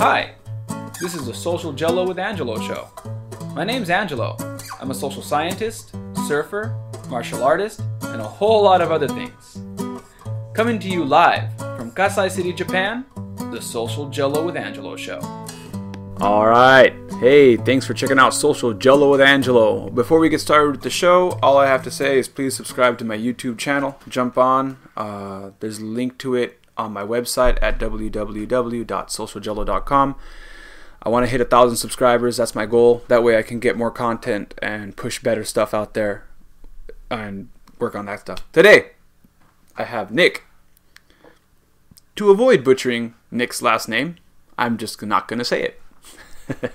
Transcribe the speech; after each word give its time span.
Hi, 0.00 0.36
this 1.00 1.16
is 1.16 1.26
the 1.26 1.34
Social 1.34 1.72
Jello 1.72 2.06
with 2.06 2.20
Angelo 2.20 2.60
show. 2.60 2.88
My 3.56 3.64
name's 3.64 3.90
Angelo. 3.90 4.36
I'm 4.80 4.92
a 4.92 4.94
social 4.94 5.22
scientist, 5.22 5.92
surfer, 6.28 6.72
martial 7.08 7.42
artist, 7.42 7.80
and 8.02 8.20
a 8.20 8.24
whole 8.24 8.62
lot 8.62 8.80
of 8.80 8.92
other 8.92 9.08
things. 9.08 9.58
Coming 10.54 10.78
to 10.78 10.88
you 10.88 11.04
live 11.04 11.52
from 11.58 11.90
Kasai 11.90 12.28
City, 12.28 12.52
Japan, 12.52 13.06
the 13.50 13.60
Social 13.60 14.08
Jello 14.08 14.46
with 14.46 14.56
Angelo 14.56 14.94
show. 14.94 15.18
All 16.20 16.46
right. 16.46 16.94
Hey, 17.18 17.56
thanks 17.56 17.84
for 17.84 17.92
checking 17.92 18.20
out 18.20 18.34
Social 18.34 18.72
Jello 18.74 19.10
with 19.10 19.20
Angelo. 19.20 19.90
Before 19.90 20.20
we 20.20 20.28
get 20.28 20.40
started 20.40 20.70
with 20.70 20.82
the 20.82 20.90
show, 20.90 21.40
all 21.42 21.56
I 21.56 21.66
have 21.66 21.82
to 21.82 21.90
say 21.90 22.20
is 22.20 22.28
please 22.28 22.54
subscribe 22.54 22.98
to 22.98 23.04
my 23.04 23.18
YouTube 23.18 23.58
channel. 23.58 23.98
Jump 24.08 24.38
on. 24.38 24.78
Uh, 24.96 25.50
there's 25.58 25.80
a 25.80 25.84
link 25.84 26.18
to 26.18 26.36
it 26.36 26.60
on 26.78 26.92
my 26.92 27.02
website 27.02 27.58
at 27.60 27.78
www.socialjello.com. 27.78 30.16
I 31.02 31.08
want 31.08 31.26
to 31.26 31.30
hit 31.30 31.40
a 31.40 31.44
thousand 31.44 31.76
subscribers. 31.76 32.38
That's 32.38 32.54
my 32.54 32.66
goal. 32.66 33.02
That 33.08 33.22
way 33.22 33.36
I 33.36 33.42
can 33.42 33.60
get 33.60 33.76
more 33.76 33.90
content 33.90 34.54
and 34.62 34.96
push 34.96 35.22
better 35.22 35.44
stuff 35.44 35.74
out 35.74 35.92
there 35.94 36.24
and 37.10 37.48
work 37.78 37.94
on 37.94 38.06
that 38.06 38.20
stuff. 38.20 38.50
Today, 38.52 38.92
I 39.76 39.84
have 39.84 40.10
Nick. 40.10 40.44
To 42.16 42.30
avoid 42.30 42.64
butchering 42.64 43.14
Nick's 43.30 43.62
last 43.62 43.88
name, 43.88 44.16
I'm 44.58 44.76
just 44.76 45.00
not 45.02 45.28
going 45.28 45.38
to 45.38 45.44
say 45.44 45.62
it. 45.62 45.80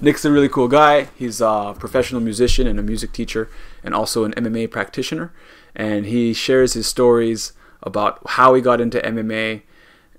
Nick's 0.00 0.24
a 0.24 0.32
really 0.32 0.48
cool 0.48 0.68
guy. 0.68 1.08
He's 1.16 1.40
a 1.40 1.74
professional 1.78 2.20
musician 2.20 2.66
and 2.66 2.78
a 2.78 2.82
music 2.82 3.12
teacher, 3.12 3.48
and 3.84 3.94
also 3.94 4.24
an 4.24 4.32
MMA 4.32 4.70
practitioner. 4.70 5.32
And 5.74 6.04
he 6.06 6.34
shares 6.34 6.74
his 6.74 6.86
stories 6.86 7.52
about 7.86 8.20
how 8.26 8.52
he 8.52 8.60
got 8.60 8.80
into 8.80 8.98
MMA. 9.00 9.62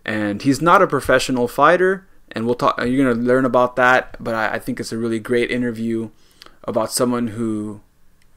And 0.05 0.41
he's 0.41 0.61
not 0.61 0.81
a 0.81 0.87
professional 0.87 1.49
fighter, 1.49 2.07
and 2.31 2.45
we'll 2.45 2.55
talk. 2.55 2.79
You're 2.79 3.13
gonna 3.13 3.21
learn 3.21 3.43
about 3.43 3.75
that. 3.75 4.15
But 4.23 4.33
I, 4.33 4.53
I 4.53 4.59
think 4.59 4.79
it's 4.79 4.93
a 4.93 4.97
really 4.97 5.19
great 5.19 5.51
interview 5.51 6.09
about 6.63 6.91
someone 6.91 7.27
who 7.27 7.81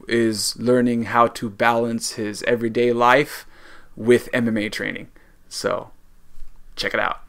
is 0.07 0.59
learning 0.59 1.03
how 1.03 1.27
to 1.27 1.49
balance 1.49 2.13
his 2.13 2.43
everyday 2.43 2.91
life 2.91 3.45
with 3.95 4.29
MMA 4.33 4.71
training. 4.71 5.07
So, 5.47 5.91
check 6.75 6.93
it 6.93 6.99
out. 6.99 7.21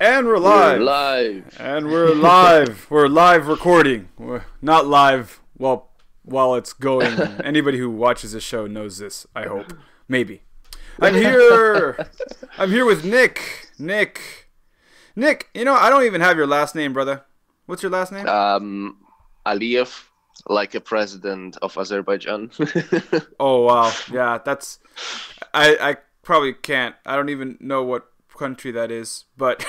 And 0.00 0.26
we're 0.26 0.38
live. 0.38 0.78
We're 0.78 0.84
live. 0.84 1.56
And 1.60 1.86
we're 1.86 2.14
live. 2.14 2.86
we're 2.90 3.08
live 3.08 3.46
recording. 3.46 4.08
We're 4.18 4.44
not 4.60 4.86
live 4.86 5.40
well 5.58 5.91
while 6.24 6.54
it's 6.54 6.72
going. 6.72 7.18
Anybody 7.44 7.78
who 7.78 7.90
watches 7.90 8.32
this 8.32 8.42
show 8.42 8.66
knows 8.66 8.98
this, 8.98 9.26
I 9.34 9.44
hope. 9.44 9.72
Maybe. 10.08 10.42
I'm 11.00 11.14
here. 11.14 12.06
I'm 12.58 12.70
here 12.70 12.84
with 12.84 13.04
Nick. 13.04 13.68
Nick. 13.78 14.42
Nick, 15.14 15.48
you 15.54 15.64
know, 15.64 15.74
I 15.74 15.90
don't 15.90 16.04
even 16.04 16.20
have 16.20 16.36
your 16.36 16.46
last 16.46 16.74
name, 16.74 16.92
brother. 16.92 17.24
What's 17.66 17.82
your 17.82 17.92
last 17.92 18.12
name? 18.12 18.26
Um, 18.26 18.96
Aliyev, 19.44 20.04
like 20.48 20.74
a 20.74 20.80
president 20.80 21.58
of 21.60 21.76
Azerbaijan. 21.76 22.50
oh 23.40 23.62
wow, 23.62 23.92
yeah, 24.10 24.38
that's. 24.44 24.78
I 25.52 25.76
I 25.80 25.96
probably 26.22 26.54
can't. 26.54 26.94
I 27.04 27.16
don't 27.16 27.28
even 27.28 27.58
know 27.60 27.82
what 27.82 28.08
country 28.36 28.70
that 28.72 28.90
is, 28.90 29.24
but. 29.36 29.64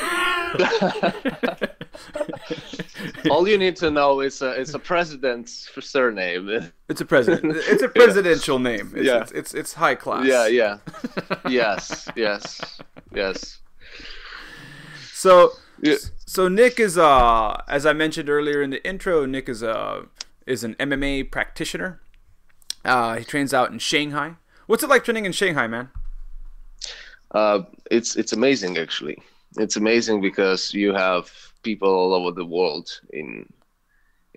All 3.32 3.48
you 3.48 3.58
need 3.58 3.76
to 3.78 3.90
know 3.90 4.22
is 4.22 4.42
a, 4.42 4.52
it's 4.52 4.74
a 4.74 4.80
president's 4.80 5.70
surname. 5.80 6.72
It's 6.90 7.02
a 7.02 7.06
president. 7.06 7.56
It's 7.68 7.84
a 7.84 7.90
presidential 7.90 8.58
yeah. 8.60 8.70
name. 8.70 8.94
It's, 8.96 9.06
yeah. 9.06 9.22
It's, 9.22 9.32
it's, 9.32 9.54
it's 9.54 9.74
high 9.74 9.96
class. 9.96 10.26
Yeah, 10.26 10.48
yeah. 10.48 10.78
yes, 11.50 12.10
yes, 12.16 12.82
yes. 13.14 13.60
So, 15.14 15.54
yeah. 15.82 15.96
so 16.26 16.48
Nick 16.50 16.80
is 16.80 16.98
uh, 16.98 17.62
as 17.68 17.86
I 17.86 17.94
mentioned 17.94 18.30
earlier 18.30 18.62
in 18.62 18.72
the 18.72 18.86
intro, 18.86 19.26
Nick 19.26 19.47
is 19.47 19.64
a 19.64 20.06
is 20.46 20.64
an 20.64 20.76
MMA 20.76 21.31
practitioner. 21.31 22.02
Uh, 22.84 23.16
he 23.16 23.24
trains 23.24 23.53
out 23.53 23.72
in 23.72 23.80
Shanghai. 23.80 24.36
What's 24.68 24.84
it 24.84 24.90
like 24.90 25.06
training 25.06 25.26
in 25.26 25.31
Shanghai, 25.31 25.68
man? 25.68 25.90
Uh, 27.31 27.62
it's 27.90 28.16
it's 28.18 28.34
amazing 28.34 28.78
actually. 28.78 29.22
It's 29.58 29.78
amazing 29.78 30.20
because 30.20 30.74
you 30.74 30.94
have 30.94 31.53
people 31.63 31.90
all 31.90 32.13
over 32.13 32.31
the 32.31 32.46
world 32.46 32.90
in 33.12 33.51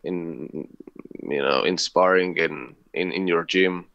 in 0.05 0.69
you 1.23 1.43
know 1.43 1.63
in 1.63 1.77
sparring 1.79 2.39
and 2.41 2.75
in 2.95 3.13
in 3.13 3.27
your 3.27 3.45
gym 3.45 3.87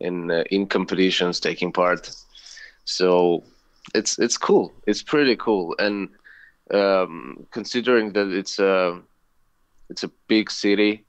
in 0.00 0.30
uh, 0.30 0.44
in 0.50 0.66
competitions 0.66 1.40
taking 1.40 1.72
part. 1.72 2.10
So 2.84 3.44
it's 3.94 4.18
it's 4.18 4.38
cool. 4.38 4.72
It's 4.86 5.02
pretty 5.02 5.36
cool. 5.36 5.74
And 5.78 6.08
um, 6.72 7.46
considering 7.50 8.12
that 8.12 8.28
it's 8.28 8.58
a 8.58 9.00
it's 9.88 10.04
a 10.04 10.10
big 10.28 10.50
city 10.50 11.04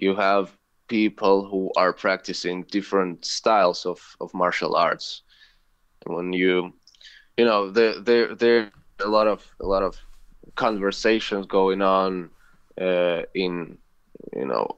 you 0.00 0.14
have 0.14 0.56
people 0.88 1.44
who 1.46 1.70
are 1.76 1.92
practicing 1.92 2.62
different 2.64 3.24
styles 3.24 3.84
of, 3.84 4.16
of 4.20 4.32
martial 4.32 4.76
arts. 4.76 5.22
And 6.06 6.14
when 6.14 6.32
you 6.32 6.72
you 7.36 7.44
know 7.44 7.70
there 7.70 8.00
there 8.00 8.34
there 8.34 8.70
a 9.04 9.08
lot 9.08 9.26
of 9.26 9.44
a 9.60 9.66
lot 9.66 9.82
of 9.82 9.96
conversations 10.58 11.46
going 11.46 11.80
on 11.80 12.30
uh, 12.80 13.22
in 13.34 13.78
you 14.36 14.46
know 14.46 14.76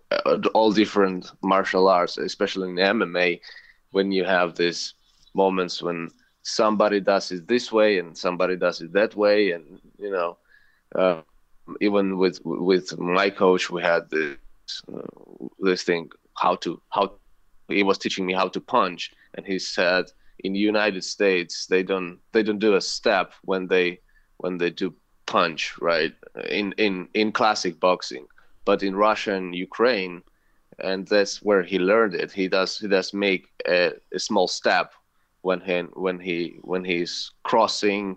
all 0.55 0.73
different 0.73 1.33
martial 1.43 1.89
arts, 1.89 2.19
especially 2.19 2.69
in 2.69 2.77
MMA, 2.77 3.41
when 3.91 4.13
you 4.13 4.25
have 4.25 4.55
these 4.55 4.95
moments 5.35 5.83
when 5.83 6.11
somebody 6.43 7.01
does 7.01 7.31
it 7.33 7.47
this 7.49 7.73
way 7.73 7.99
and 7.99 8.17
somebody 8.17 8.57
does 8.57 8.81
it 8.81 8.93
that 8.93 9.17
way, 9.17 9.53
and 9.53 9.81
you 9.99 10.11
know, 10.11 10.37
uh, 10.95 11.23
even 11.81 12.19
with 12.19 12.41
with 12.45 12.99
my 12.99 13.31
coach, 13.31 13.71
we 13.71 13.83
had 13.83 14.09
this 14.11 14.37
uh, 14.95 15.47
this 15.61 15.83
thing 15.83 16.11
how 16.37 16.55
to 16.57 16.81
how 16.91 17.13
he 17.69 17.83
was 17.83 17.99
teaching 17.99 18.27
me 18.27 18.35
how 18.35 18.49
to 18.49 18.61
punch, 18.61 19.13
and 19.35 19.47
he 19.47 19.59
said 19.59 20.05
in 20.41 20.53
the 20.53 20.59
United 20.73 21.05
States 21.05 21.67
they 21.67 21.83
don't 21.83 22.19
they 22.33 22.43
don't 22.43 22.59
do 22.59 22.75
a 22.75 22.81
step 22.81 23.33
when 23.43 23.67
they 23.67 24.01
when 24.39 24.59
they 24.59 24.71
do 24.71 24.95
punch, 25.31 25.75
right? 25.81 26.13
In 26.49 26.75
in 26.77 27.09
in 27.15 27.33
classic 27.33 27.81
boxing, 27.81 28.27
but 28.65 28.83
in 28.83 28.97
Russia 28.97 29.35
and 29.35 29.55
Ukraine, 29.55 30.23
and 30.79 31.07
that's 31.09 31.41
where 31.43 31.63
he 31.63 31.79
learned 31.79 32.15
it. 32.15 32.33
He 32.33 32.49
does 32.49 32.79
he 32.79 32.89
does 32.89 33.15
make 33.15 33.47
a, 33.67 33.93
a 34.13 34.19
small 34.19 34.49
step 34.49 34.93
when 35.43 35.61
he 35.61 35.79
when 36.05 36.19
he 36.19 36.59
when 36.63 36.85
he's 36.85 37.31
crossing 37.45 38.17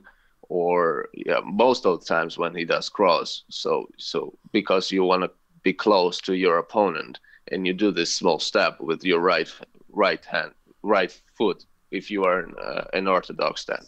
or 0.50 1.10
yeah, 1.14 1.42
most 1.46 1.86
of 1.86 2.00
the 2.00 2.06
times 2.06 2.38
when 2.38 2.54
he 2.56 2.66
does 2.66 2.90
cross. 2.90 3.44
So 3.50 3.88
so 3.98 4.20
because 4.52 4.92
you 4.92 5.04
want 5.04 5.24
to 5.24 5.32
be 5.62 5.74
close 5.74 6.20
to 6.22 6.34
your 6.34 6.58
opponent 6.58 7.20
and 7.52 7.66
you 7.68 7.74
do 7.74 7.92
this 7.92 8.14
small 8.14 8.40
step 8.40 8.82
with 8.82 9.04
your 9.06 9.20
right 9.20 9.50
right 9.90 10.26
hand 10.26 10.52
right 10.82 11.12
foot 11.38 11.66
if 11.92 12.10
you 12.10 12.24
are 12.26 12.40
an, 12.40 12.54
uh, 12.62 12.86
an 12.94 13.08
orthodox 13.08 13.62
stand. 13.62 13.86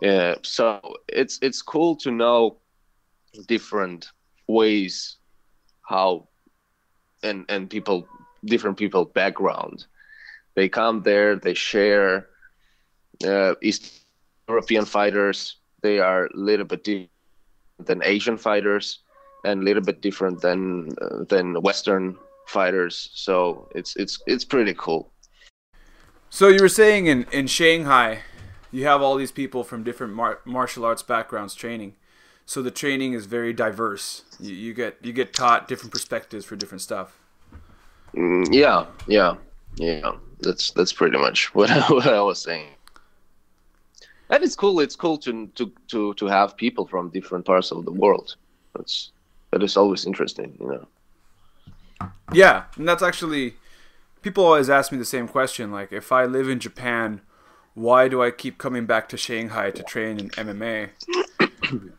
Yeah, 0.00 0.34
so 0.42 0.80
it's 1.08 1.38
it's 1.40 1.62
cool 1.62 1.96
to 1.96 2.10
know 2.10 2.58
different 3.46 4.10
ways 4.46 5.16
how 5.82 6.28
and 7.22 7.44
and 7.48 7.70
people 7.70 8.06
different 8.44 8.76
people 8.76 9.04
background. 9.04 9.86
They 10.54 10.68
come 10.68 11.02
there 11.02 11.36
they 11.36 11.54
share 11.54 12.28
uh, 13.26 13.54
east 13.62 14.04
european 14.48 14.84
fighters. 14.84 15.56
They 15.82 15.98
are 15.98 16.26
a 16.26 16.36
little 16.36 16.66
bit 16.66 16.84
different 16.84 17.10
than 17.78 18.02
asian 18.04 18.36
fighters 18.36 19.00
and 19.44 19.62
a 19.62 19.64
little 19.64 19.82
bit 19.82 20.00
different 20.00 20.40
than 20.40 20.90
uh, 21.00 21.24
than 21.28 21.60
western 21.62 22.16
fighters. 22.46 23.10
So 23.14 23.68
it's 23.74 23.96
it's 23.96 24.20
it's 24.26 24.44
pretty 24.44 24.74
cool. 24.74 25.12
So 26.30 26.48
you 26.48 26.62
were 26.62 26.68
saying 26.68 27.06
in 27.06 27.26
in 27.30 27.46
shanghai 27.46 28.22
you 28.74 28.86
have 28.86 29.00
all 29.00 29.14
these 29.14 29.30
people 29.30 29.62
from 29.62 29.84
different 29.84 30.12
mar- 30.14 30.40
martial 30.44 30.84
arts 30.84 31.02
backgrounds 31.02 31.54
training. 31.54 31.94
So 32.44 32.60
the 32.60 32.72
training 32.72 33.12
is 33.12 33.24
very 33.26 33.52
diverse. 33.52 34.24
You, 34.40 34.52
you 34.52 34.74
get 34.74 34.98
you 35.00 35.12
get 35.12 35.32
taught 35.32 35.68
different 35.68 35.92
perspectives 35.92 36.44
for 36.44 36.56
different 36.56 36.82
stuff. 36.82 37.18
Mm, 38.14 38.52
yeah 38.52 38.86
yeah 39.06 39.36
yeah. 39.76 40.12
That's 40.40 40.72
that's 40.72 40.92
pretty 40.92 41.18
much 41.18 41.54
what 41.54 41.70
I, 41.70 41.80
what 41.92 42.06
I 42.06 42.20
was 42.20 42.42
saying. 42.42 42.70
And 44.30 44.42
it's 44.42 44.56
cool 44.56 44.80
it's 44.80 44.96
cool 44.96 45.18
to 45.18 45.46
to 45.54 45.72
to 45.88 46.14
to 46.14 46.26
have 46.26 46.56
people 46.56 46.86
from 46.86 47.10
different 47.10 47.44
parts 47.44 47.70
of 47.70 47.84
the 47.84 47.92
world. 47.92 48.36
That's 48.74 49.12
that 49.52 49.62
is 49.62 49.76
always 49.76 50.04
interesting 50.04 50.56
you 50.60 50.66
know. 50.66 52.10
Yeah 52.32 52.64
and 52.76 52.88
that's 52.88 53.02
actually 53.02 53.54
people 54.20 54.44
always 54.44 54.68
ask 54.68 54.90
me 54.90 54.98
the 54.98 55.04
same 55.04 55.28
question 55.28 55.70
like 55.70 55.92
if 55.92 56.10
i 56.10 56.24
live 56.24 56.48
in 56.48 56.58
japan 56.58 57.20
why 57.74 58.08
do 58.08 58.22
I 58.22 58.30
keep 58.30 58.58
coming 58.58 58.86
back 58.86 59.08
to 59.10 59.16
Shanghai 59.16 59.70
to 59.70 59.82
train 59.82 60.18
in 60.18 60.30
MMA? 60.30 60.90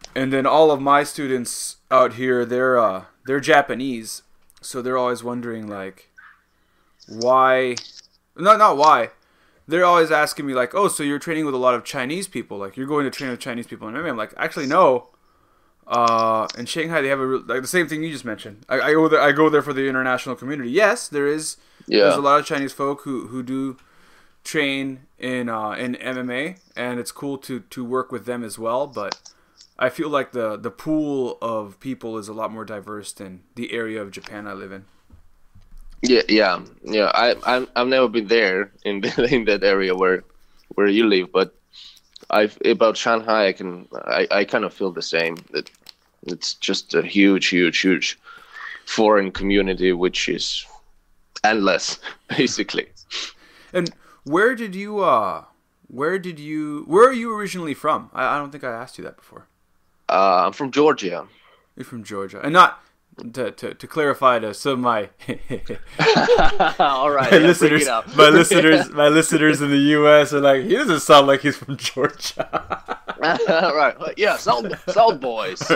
and 0.16 0.32
then 0.34 0.46
all 0.46 0.72
of 0.72 0.82
my 0.82 1.04
students 1.04 1.78
out 1.92 2.14
here, 2.14 2.46
they're 2.46 2.78
uh, 2.80 3.06
they're 3.26 3.40
Japanese, 3.40 4.24
so 4.62 4.82
they're 4.82 4.98
always 4.98 5.24
wondering 5.24 5.68
like, 5.68 6.10
why? 7.08 7.76
No, 8.38 8.56
not 8.58 8.78
why. 8.78 9.12
they're 9.68 9.86
always 9.86 10.12
asking 10.12 10.46
me 10.46 10.54
like, 10.54 10.76
"Oh, 10.76 10.88
so 10.88 11.04
you're 11.04 11.20
training 11.20 11.46
with 11.46 11.56
a 11.56 11.58
lot 11.60 11.74
of 11.74 11.84
Chinese 11.84 12.28
people? 12.28 12.58
Like 12.58 12.78
you're 12.78 12.88
going 12.88 13.06
to 13.06 13.12
train 13.12 13.32
with 13.32 13.40
Chinese 13.40 13.68
people?" 13.68 13.88
And 13.88 13.98
I'm 13.98 14.18
like, 14.18 14.34
"Actually, 14.38 14.68
no. 14.68 15.10
Uh, 15.88 16.48
in 16.58 16.66
Shanghai, 16.66 17.02
they 17.02 17.10
have 17.10 17.20
a 17.20 17.26
like 17.26 17.62
the 17.62 17.68
same 17.68 17.88
thing 17.88 18.04
you 18.04 18.12
just 18.12 18.26
mentioned. 18.26 18.66
I, 18.70 18.80
I 18.82 18.94
go 18.94 19.08
there. 19.08 19.22
I 19.22 19.32
go 19.32 19.50
there 19.50 19.62
for 19.62 19.74
the 19.74 19.88
international 19.88 20.36
community. 20.36 20.72
Yes, 20.72 21.08
there 21.08 21.28
is. 21.28 21.58
Yeah. 21.88 22.04
There's 22.04 22.16
a 22.18 22.22
lot 22.22 22.40
of 22.40 22.46
Chinese 22.46 22.74
folk 22.74 23.02
who 23.02 23.28
who 23.28 23.44
do 23.44 23.78
train 24.46 25.08
in 25.20 25.50
uh, 25.50 25.72
in 25.72 25.96
MMA, 25.96 26.60
and 26.78 27.00
it's 27.00 27.12
cool 27.12 27.38
to 27.40 27.60
to 27.60 27.84
work 27.84 28.12
with 28.12 28.26
them 28.26 28.44
as 28.44 28.58
well. 28.58 28.88
But 28.88 29.20
I 29.78 29.90
feel 29.90 30.10
like 30.10 30.32
the 30.32 30.56
the 30.56 30.72
pool 30.72 31.38
of 31.42 31.80
people 31.82 32.18
is 32.18 32.30
a 32.30 32.34
lot 32.34 32.52
more 32.52 32.64
diverse 32.64 33.12
than 33.12 33.42
the 33.56 33.74
area 33.74 34.02
of 34.02 34.12
Japan 34.12 34.48
I 34.48 34.54
live 34.54 34.72
in. 34.72 34.86
Yeah, 36.02 36.22
yeah, 36.30 36.62
yeah. 36.84 37.12
I 37.14 37.36
I 37.46 37.68
I've 37.76 37.88
never 37.88 38.08
been 38.08 38.28
there 38.28 38.72
in 38.86 39.02
the, 39.02 39.28
in 39.30 39.46
that 39.46 39.64
area 39.64 39.94
where 39.94 40.24
where 40.76 40.88
you 40.88 41.06
live, 41.08 41.32
but 41.34 41.54
I've 42.30 42.58
about 42.64 42.96
Shanghai. 42.96 43.48
I 43.48 43.54
can 43.54 43.88
I 43.94 44.28
I 44.32 44.46
kind 44.46 44.64
of 44.64 44.74
feel 44.74 44.92
the 44.92 45.02
same. 45.02 45.38
That 45.52 45.70
it's 46.24 46.54
just 46.56 46.94
a 46.94 47.02
huge, 47.02 47.48
huge, 47.48 47.80
huge 47.80 48.18
foreign 48.86 49.32
community, 49.32 49.94
which 49.94 50.30
is 50.30 50.66
endless, 51.44 52.00
basically. 52.38 52.88
And 53.74 53.92
where 54.26 54.56
did 54.56 54.76
you 54.76 55.00
uh 55.00 55.46
where 55.88 56.20
did 56.20 56.40
you 56.40 56.84
where 56.88 57.08
are 57.08 57.14
you 57.14 57.34
originally 57.34 57.74
from? 57.74 58.10
I, 58.14 58.36
I 58.36 58.38
don't 58.38 58.52
think 58.52 58.64
I 58.64 58.72
asked 58.72 58.98
you 58.98 59.04
that 59.06 59.16
before. 59.16 59.48
Uh, 60.10 60.46
I'm 60.46 60.54
from 60.54 60.72
Georgia. 60.72 61.28
You're 61.76 61.86
from 61.86 62.04
Georgia, 62.04 62.40
and 62.42 62.54
not 62.54 62.84
to 63.34 63.52
to, 63.52 63.74
to 63.74 63.88
clarify 63.88 64.40
to 64.40 64.54
some 64.54 64.74
of 64.74 64.80
my 64.80 65.10
All 66.80 67.12
right, 67.12 67.32
my 67.32 67.38
listeners, 67.38 67.88
my 67.88 68.30
listeners, 68.30 68.90
my 68.92 69.08
listeners 69.08 69.62
in 69.62 69.70
the 69.70 69.78
U.S. 69.78 70.34
are 70.34 70.42
like, 70.42 70.64
he 70.64 70.76
doesn't 70.76 71.02
sound 71.02 71.28
like 71.28 71.42
he's 71.42 71.58
from 71.58 71.78
Georgia. 71.78 72.48
right, 73.20 73.96
yeah, 74.18 74.38
Sound 74.38 74.78
Sound 74.88 75.22
Boys. 75.22 75.72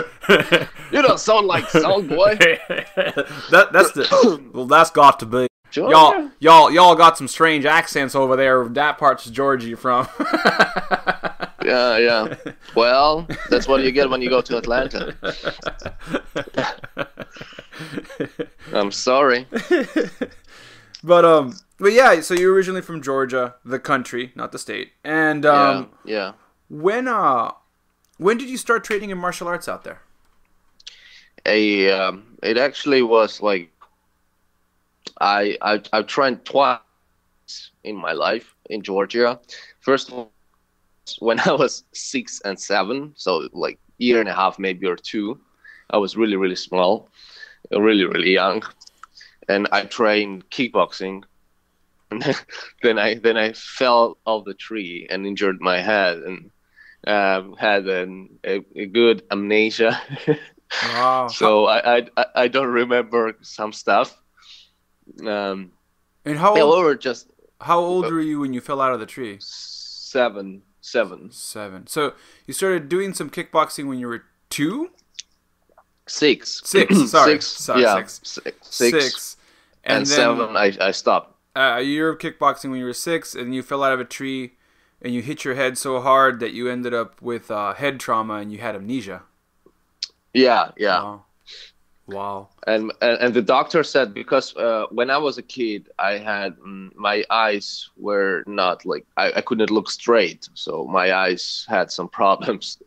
You 0.92 1.02
don't 1.02 1.20
sound 1.20 1.46
like 1.46 1.68
Sound 1.70 2.08
Boy. 2.08 2.36
that 2.36 3.68
that's 3.72 3.92
the 3.92 4.50
well, 4.52 4.66
that's 4.66 4.90
got 4.90 5.20
to 5.20 5.26
be. 5.26 5.46
Georgia? 5.70 5.92
Y'all, 5.92 6.30
y'all, 6.38 6.70
y'all 6.70 6.94
got 6.94 7.16
some 7.16 7.28
strange 7.28 7.64
accents 7.64 8.14
over 8.14 8.36
there. 8.36 8.68
That 8.68 8.98
part's 8.98 9.30
Georgia 9.30 9.76
from. 9.76 10.08
Yeah, 11.70 11.98
yeah. 11.98 12.52
Well, 12.74 13.26
that's 13.48 13.68
what 13.68 13.82
you 13.82 13.92
get 13.92 14.08
when 14.08 14.22
you 14.22 14.30
go 14.30 14.40
to 14.40 14.56
Atlanta. 14.56 15.14
I'm 18.72 18.90
sorry. 18.90 19.46
but 21.04 21.24
um, 21.24 21.56
but 21.78 21.92
yeah. 21.92 22.20
So 22.20 22.34
you're 22.34 22.52
originally 22.52 22.82
from 22.82 23.02
Georgia, 23.02 23.54
the 23.64 23.78
country, 23.78 24.32
not 24.34 24.52
the 24.52 24.58
state. 24.58 24.92
And 25.04 25.44
um, 25.44 25.90
yeah, 26.04 26.14
yeah. 26.14 26.32
when 26.68 27.08
uh, 27.08 27.52
when 28.16 28.38
did 28.38 28.48
you 28.48 28.56
start 28.56 28.82
training 28.82 29.10
in 29.10 29.18
martial 29.18 29.46
arts 29.46 29.68
out 29.68 29.84
there? 29.84 30.00
A 31.46 31.90
um, 31.90 32.38
it 32.42 32.56
actually 32.56 33.02
was 33.02 33.42
like 33.42 33.70
I 35.20 35.56
I 35.62 35.80
I've 35.92 36.06
trained 36.06 36.44
twice 36.44 36.80
in 37.84 37.96
my 37.96 38.12
life 38.12 38.54
in 38.68 38.82
Georgia. 38.82 39.40
First 39.80 40.10
one 40.10 40.28
when 41.18 41.40
I 41.40 41.52
was 41.52 41.84
six 41.92 42.40
and 42.44 42.58
seven, 42.58 43.12
so 43.16 43.48
like 43.52 43.78
year 43.98 44.20
and 44.20 44.28
a 44.28 44.34
half 44.34 44.58
maybe 44.58 44.86
or 44.86 44.96
two. 44.96 45.40
I 45.90 45.98
was 45.98 46.16
really 46.16 46.36
really 46.36 46.56
small, 46.56 47.10
really 47.70 48.04
really 48.04 48.32
young, 48.32 48.62
and 49.48 49.68
I 49.72 49.82
trained 49.84 50.48
kickboxing. 50.50 51.22
And 52.10 52.22
then 52.82 52.98
I 52.98 53.14
then 53.16 53.36
I 53.36 53.52
fell 53.52 54.18
off 54.26 54.44
the 54.44 54.54
tree 54.54 55.06
and 55.10 55.26
injured 55.26 55.60
my 55.60 55.80
head 55.80 56.18
and 56.18 56.50
um, 57.06 57.54
had 57.56 57.86
an, 57.88 58.38
a, 58.44 58.60
a 58.76 58.86
good 58.86 59.22
amnesia. 59.30 60.00
Wow. 60.82 61.28
so 61.28 61.66
I, 61.66 62.06
I 62.16 62.26
I 62.34 62.48
don't 62.48 62.68
remember 62.68 63.34
some 63.42 63.72
stuff. 63.72 64.19
Um, 65.26 65.72
and 66.24 66.38
how 66.38 66.56
yeah, 66.56 66.62
old, 66.62 66.84
were 66.84 66.94
just 66.94 67.30
how 67.60 67.78
old 67.78 68.06
were 68.06 68.20
you 68.20 68.40
when 68.40 68.52
you 68.52 68.60
fell 68.60 68.80
out 68.80 68.92
of 68.92 69.00
the 69.00 69.06
tree? 69.06 69.36
seven, 69.40 70.62
seven, 70.80 71.30
Seven. 71.30 71.86
So 71.86 72.14
you 72.46 72.54
started 72.54 72.88
doing 72.88 73.14
some 73.14 73.30
kickboxing 73.30 73.88
when 73.88 73.98
you 73.98 74.08
were 74.08 74.24
two, 74.48 74.90
six, 76.06 76.62
six. 76.64 76.94
Sorry, 77.10 77.32
six, 77.34 77.46
sorry, 77.46 77.82
yeah, 77.82 77.96
six. 77.96 78.20
six, 78.24 78.56
six, 78.62 79.04
six, 79.04 79.36
and, 79.84 79.98
and, 79.98 80.06
then 80.06 80.16
seven. 80.16 80.56
I, 80.56 80.76
I 80.80 80.90
stopped. 80.90 81.36
uh, 81.54 81.76
a 81.78 81.82
year 81.82 82.08
of 82.08 82.18
kickboxing 82.18 82.70
when 82.70 82.80
you 82.80 82.84
were 82.86 82.92
six, 82.92 83.34
and 83.34 83.54
you 83.54 83.62
fell 83.62 83.82
out 83.84 83.92
of 83.92 84.00
a 84.00 84.04
tree, 84.04 84.54
and 85.00 85.14
you 85.14 85.22
hit 85.22 85.44
your 85.44 85.54
head 85.54 85.78
so 85.78 86.00
hard 86.00 86.40
that 86.40 86.52
you 86.52 86.68
ended 86.68 86.92
up 86.92 87.22
with 87.22 87.50
uh, 87.50 87.74
head 87.74 88.00
trauma 88.00 88.34
and 88.34 88.52
you 88.52 88.58
had 88.58 88.74
amnesia. 88.74 89.22
Yeah, 90.34 90.70
yeah. 90.76 91.02
Wow. 91.02 91.24
Wow. 92.10 92.48
And, 92.66 92.92
and 93.00 93.18
and 93.20 93.34
the 93.34 93.42
doctor 93.42 93.84
said 93.84 94.12
because 94.14 94.56
uh, 94.56 94.86
when 94.90 95.10
I 95.10 95.18
was 95.18 95.38
a 95.38 95.42
kid, 95.42 95.88
I 95.98 96.18
had 96.18 96.56
mm, 96.58 96.94
my 96.96 97.24
eyes 97.30 97.88
were 97.96 98.42
not 98.46 98.84
like 98.84 99.06
I, 99.16 99.32
I 99.36 99.40
couldn't 99.40 99.70
look 99.70 99.88
straight, 99.90 100.48
so 100.54 100.86
my 100.86 101.12
eyes 101.12 101.64
had 101.68 101.90
some 101.92 102.08
problems, 102.20 102.78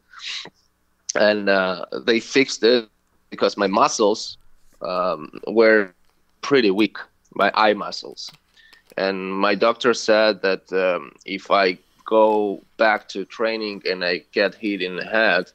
and 1.15 1.47
uh, 1.47 1.85
they 2.05 2.19
fixed 2.19 2.63
it 2.63 2.89
because 3.29 3.55
my 3.55 3.67
muscles 3.67 4.37
um, 4.81 5.39
were 5.47 5.93
pretty 6.41 6.71
weak, 6.71 6.97
my 7.33 7.49
eye 7.53 7.73
muscles, 7.73 8.29
and 8.97 9.31
my 9.31 9.55
doctor 9.55 9.93
said 9.93 10.41
that 10.41 10.71
um, 10.73 11.13
if 11.25 11.49
I 11.49 11.77
go 12.05 12.61
back 12.77 13.07
to 13.09 13.23
training 13.23 13.83
and 13.89 14.03
I 14.03 14.23
get 14.33 14.55
hit 14.55 14.81
in 14.81 14.97
the 14.97 15.05
head, 15.05 15.51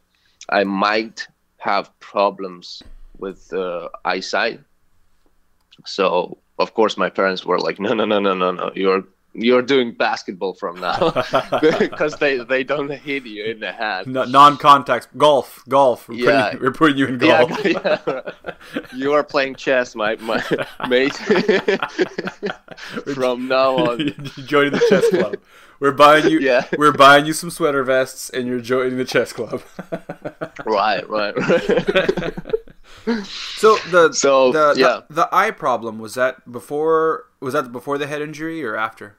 I 0.48 0.64
might 0.64 1.28
have 1.58 1.90
problems 2.00 2.82
with 3.18 3.52
uh, 3.52 3.88
eyesight. 4.04 4.60
So 5.86 6.38
of 6.58 6.74
course 6.74 6.96
my 6.96 7.10
parents 7.10 7.44
were 7.44 7.58
like, 7.58 7.78
no, 7.78 7.92
no, 7.94 8.04
no, 8.04 8.18
no, 8.18 8.34
no, 8.34 8.50
no, 8.52 8.70
you're 8.74 9.04
you're 9.34 9.62
doing 9.62 9.92
basketball 9.92 10.54
from 10.54 10.80
now 10.80 11.10
because 11.78 12.16
they 12.16 12.38
they 12.38 12.64
don't 12.64 12.90
hit 12.90 13.24
you 13.26 13.44
in 13.44 13.60
the 13.60 13.70
head. 13.70 14.06
No, 14.06 14.24
non-contact 14.24 15.16
golf, 15.16 15.62
golf. 15.68 16.08
We're, 16.08 16.16
Yeah. 16.16 16.44
putting, 16.50 16.60
we're 16.62 16.72
putting 16.72 16.96
you 16.98 17.06
in 17.06 17.18
golf. 17.18 17.64
yeah. 17.64 18.20
you 18.96 19.12
are 19.12 19.22
playing 19.22 19.54
chess, 19.56 19.94
my 19.94 20.16
my 20.16 20.42
mate. 20.88 21.14
from 23.14 23.48
now 23.48 23.76
on, 23.76 23.98
You're 24.00 24.46
joining 24.46 24.72
the 24.72 24.84
chess 24.88 25.08
club. 25.10 25.36
We're 25.80 25.92
buying 25.92 26.28
you. 26.28 26.38
Yeah. 26.48 26.66
We're 26.76 26.92
buying 26.92 27.26
you 27.26 27.32
some 27.32 27.50
sweater 27.50 27.82
vests, 27.84 28.30
and 28.30 28.46
you're 28.46 28.60
joining 28.60 28.96
the 28.98 29.04
chess 29.04 29.32
club. 29.32 29.62
right, 30.64 31.08
right, 31.08 31.36
right. 31.36 32.34
so 33.26 33.76
the 33.90 34.12
So, 34.12 34.52
the, 34.52 34.74
the- 34.74 34.80
yeah. 34.80 35.00
the 35.10 35.28
eye 35.32 35.50
problem 35.50 35.98
was 35.98 36.14
that 36.14 36.50
before 36.50 37.26
was 37.40 37.52
that 37.54 37.70
before 37.72 37.98
the 37.98 38.06
head 38.06 38.22
injury 38.22 38.64
or 38.64 38.76
after? 38.76 39.16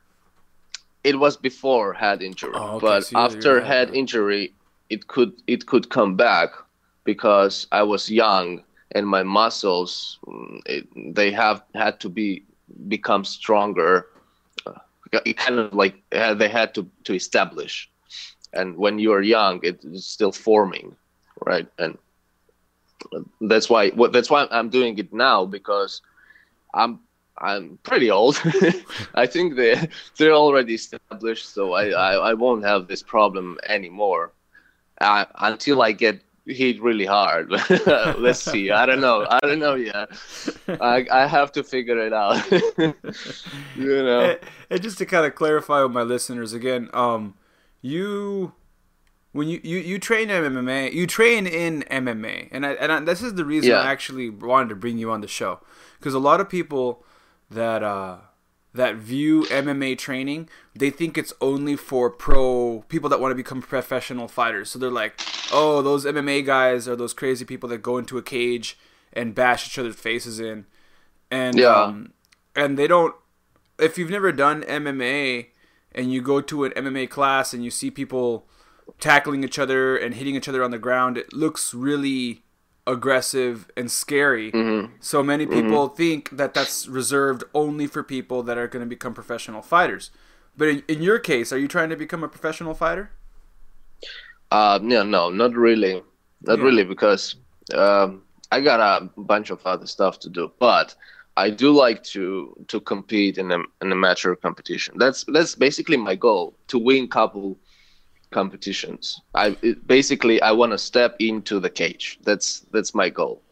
it 1.06 1.18
was 1.18 1.38
before 1.38 1.94
head 1.94 2.22
injury, 2.22 2.52
Oh, 2.54 2.76
okay, 2.76 2.86
but 2.86 3.06
so 3.06 3.18
after 3.18 3.62
head 3.62 3.90
injury, 3.96 4.54
it 4.90 5.08
could 5.08 5.32
it 5.48 5.66
could 5.66 5.90
come 5.90 6.16
back 6.18 6.50
because 7.06 7.68
I 7.72 7.84
was 7.84 8.12
young 8.12 8.64
and 8.92 9.08
my 9.08 9.24
muscles 9.24 10.20
mm, 10.28 10.60
it, 10.66 10.88
they 11.16 11.32
have 11.32 11.64
had 11.74 12.02
to 12.02 12.10
be 12.10 12.44
become 12.90 13.24
stronger. 13.24 14.08
It 15.12 15.38
kind 15.38 15.60
of 15.60 15.74
like 15.74 15.96
they 16.12 16.50
had 16.50 16.74
to 16.76 16.88
to 17.06 17.14
establish, 17.14 17.90
and 18.54 18.78
when 18.78 19.00
you 19.00 19.12
are 19.14 19.22
young, 19.22 19.60
it 19.64 19.84
is 19.84 20.06
still 20.06 20.32
forming, 20.32 20.96
right? 21.46 21.68
And 21.78 21.98
that's 23.42 23.70
why 23.70 23.92
that's 24.12 24.30
why 24.30 24.48
I'm 24.52 24.70
doing 24.70 24.98
it 24.98 25.14
now 25.14 25.46
because 25.46 26.02
I'm 26.74 27.00
I'm 27.38 27.80
pretty 27.84 28.12
old. 28.12 28.42
I 29.16 29.26
think 29.26 29.56
they 29.56 29.88
they're 30.18 30.34
already 30.34 30.76
established, 30.76 31.54
so 31.54 31.74
I, 31.74 31.90
I, 31.90 32.14
I 32.32 32.34
won't 32.34 32.66
have 32.66 32.88
this 32.88 33.02
problem 33.02 33.58
anymore 33.68 34.34
uh, 35.02 35.26
until 35.40 35.82
I 35.82 35.92
get 35.94 36.22
hit 36.50 36.82
really 36.82 37.06
hard. 37.06 37.52
Let's 38.18 38.42
see. 38.42 38.72
I 38.72 38.86
don't 38.86 39.02
know. 39.02 39.26
I 39.30 39.40
don't 39.42 39.60
know 39.60 39.76
yet. 39.76 40.10
I 40.68 41.06
I 41.12 41.28
have 41.28 41.52
to 41.54 41.64
figure 41.64 42.00
it 42.00 42.14
out. 42.14 42.50
you 42.52 44.04
know. 44.04 44.22
And, 44.22 44.40
and 44.70 44.82
just 44.82 44.98
to 45.00 45.06
kind 45.06 45.26
of 45.26 45.36
clarify 45.36 45.84
with 45.84 45.92
my 45.92 46.04
listeners 46.04 46.54
again, 46.54 46.90
um, 46.94 47.36
you 47.82 48.54
when 49.32 49.48
you, 49.48 49.60
you, 49.64 49.78
you 49.78 50.00
train 50.00 50.30
MMA, 50.30 50.92
you 50.92 51.06
train 51.06 51.46
in 51.46 51.84
MMA, 51.84 52.50
and 52.52 52.66
I, 52.66 52.72
and 52.74 52.92
I, 52.92 53.00
this 53.02 53.22
is 53.22 53.36
the 53.36 53.46
reason 53.46 53.72
Yeah. 53.72 53.82
I 53.82 53.92
actually 53.92 54.30
wanted 54.30 54.70
to 54.70 54.76
bring 54.76 54.98
you 54.98 55.12
on 55.12 55.22
the 55.22 55.28
show 55.28 55.60
because 56.00 56.14
a 56.14 56.20
lot 56.20 56.42
of 56.42 56.50
people 56.50 57.04
that 57.52 57.84
uh, 57.84 58.18
that 58.74 58.96
view 58.96 59.44
MMA 59.46 59.98
training, 59.98 60.48
they 60.76 60.90
think 60.90 61.18
it's 61.18 61.34
only 61.42 61.76
for 61.76 62.10
pro 62.10 62.84
people 62.88 63.10
that 63.10 63.20
want 63.20 63.32
to 63.32 63.36
become 63.36 63.62
professional 63.62 64.28
fighters. 64.28 64.70
So 64.70 64.78
they're 64.80 64.92
like, 64.92 65.20
oh, 65.52 65.82
those 65.82 66.06
MMA 66.06 66.46
guys 66.46 66.88
are 66.88 66.96
those 66.96 67.14
crazy 67.14 67.46
people 67.46 67.68
that 67.70 67.80
go 67.82 67.98
into 67.98 68.18
a 68.18 68.22
cage 68.22 68.78
and 69.12 69.34
bash 69.34 69.68
each 69.68 69.80
other's 69.80 69.96
faces 69.96 70.40
in, 70.40 70.66
and 71.32 71.58
Yeah. 71.58 71.84
um, 71.84 72.14
and 72.56 72.78
they 72.78 72.88
don't. 72.88 73.16
If 73.80 73.98
you've 73.98 74.10
never 74.12 74.32
done 74.32 74.64
MMA, 74.64 75.48
and 75.94 76.14
you 76.14 76.22
go 76.22 76.40
to 76.42 76.66
an 76.66 76.72
MMA 76.74 77.10
class 77.10 77.54
and 77.54 77.64
you 77.64 77.72
see 77.72 77.90
people 77.90 78.48
tackling 79.00 79.44
each 79.44 79.58
other 79.58 79.98
and 79.98 80.14
hitting 80.14 80.36
each 80.36 80.48
other 80.48 80.64
on 80.64 80.72
the 80.72 80.78
ground, 80.78 81.18
it 81.18 81.34
looks 81.34 81.74
really 81.74 82.44
aggressive 82.90 83.70
and 83.78 83.90
scary. 83.92 84.52
Mm-hmm. 84.52 84.94
So 85.00 85.24
many 85.24 85.46
people 85.46 85.88
think 85.88 86.30
that 86.32 86.54
that's 86.54 86.88
reserved 86.88 87.44
only 87.54 87.88
for 87.88 88.04
people 88.04 88.44
that 88.44 88.58
are 88.58 88.68
going 88.68 88.84
to 88.84 88.90
become 88.90 89.14
professional 89.14 89.62
fighters. 89.62 90.12
But 90.58 90.68
in, 90.68 90.84
in 90.88 91.02
your 91.02 91.20
case, 91.20 91.54
are 91.54 91.58
you 91.58 91.68
trying 91.68 91.90
to 91.90 91.96
become 91.96 92.24
a 92.24 92.28
professional 92.28 92.74
fighter? 92.74 93.12
Uh, 94.52 94.80
no, 94.82 95.04
no, 95.04 95.30
not 95.30 95.54
really, 95.54 96.02
not 96.42 96.58
Yeah. 96.58 96.66
really, 96.66 96.84
because 96.84 97.36
um, 97.74 98.24
I 98.52 98.62
got 98.62 98.80
a 98.80 99.10
bunch 99.16 99.52
of 99.52 99.60
other 99.66 99.86
stuff 99.86 100.20
to 100.22 100.30
do. 100.30 100.52
But 100.60 100.96
I 101.38 101.52
do 101.52 101.72
like 101.72 102.04
to 102.16 102.56
to 102.68 102.82
compete 102.82 103.38
in 103.38 103.52
a, 103.52 103.60
an 103.82 103.92
amateur 103.92 104.36
competition. 104.36 104.96
That's 104.98 105.24
that's 105.26 105.56
basically 105.56 105.98
my 105.98 106.16
goal 106.16 106.56
to 106.68 106.80
win 106.80 107.08
couple 107.08 107.58
competitions. 108.32 109.22
I 109.34 109.58
it, 109.62 109.86
basically 109.88 110.42
I 110.42 110.52
want 110.52 110.72
to 110.74 110.78
step 110.78 111.16
into 111.20 111.60
the 111.60 111.70
cage. 111.70 112.20
That's 112.24 112.62
that's 112.72 112.94
my 112.96 113.10
goal. 113.10 113.44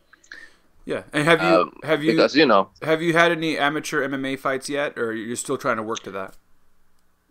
Yeah. 0.85 1.03
And 1.13 1.25
have 1.25 1.43
you 1.43 1.61
Um, 1.61 1.71
have 1.83 2.03
you 2.03 2.11
because 2.11 2.35
you 2.35 2.45
know 2.45 2.69
have 2.81 3.01
you 3.01 3.13
had 3.13 3.31
any 3.31 3.57
amateur 3.57 4.01
MMA 4.03 4.37
fights 4.37 4.69
yet, 4.69 4.97
or 4.97 5.13
you're 5.13 5.35
still 5.35 5.57
trying 5.57 5.77
to 5.77 5.83
work 5.83 6.03
to 6.03 6.11
that? 6.11 6.37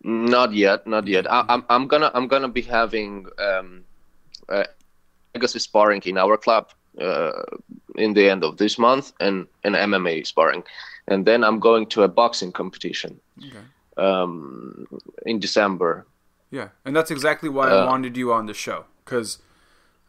Not 0.03 0.53
yet, 0.53 0.87
not 0.87 1.07
yet. 1.09 1.31
I, 1.31 1.45
I'm 1.49 1.65
I'm 1.69 1.87
gonna 1.89 2.11
I'm 2.15 2.29
gonna 2.29 2.49
be 2.49 2.63
having 2.63 3.27
um, 3.39 3.85
uh, 4.49 4.65
legacy 5.35 5.59
sparring 5.61 6.03
in 6.07 6.19
our 6.19 6.37
club 6.37 6.71
uh, 7.01 7.43
in 7.97 8.15
the 8.15 8.29
end 8.31 8.45
of 8.45 8.57
this 8.59 8.79
month, 8.79 9.13
and 9.21 9.49
an 9.65 9.75
MMA 9.75 10.25
sparring, 10.25 10.65
and 11.09 11.27
then 11.27 11.45
I'm 11.45 11.61
going 11.61 11.87
to 11.89 12.03
a 12.05 12.09
boxing 12.09 12.53
competition 12.53 13.21
Okay. 13.39 13.65
um, 13.97 14.87
in 15.27 15.41
December. 15.41 16.07
Yeah, 16.51 16.69
and 16.85 16.95
that's 16.95 17.11
exactly 17.11 17.49
why 17.49 17.69
I 17.69 17.83
Uh, 17.83 17.87
wanted 17.87 18.17
you 18.17 18.33
on 18.33 18.47
the 18.47 18.55
show 18.55 18.85
because 19.05 19.39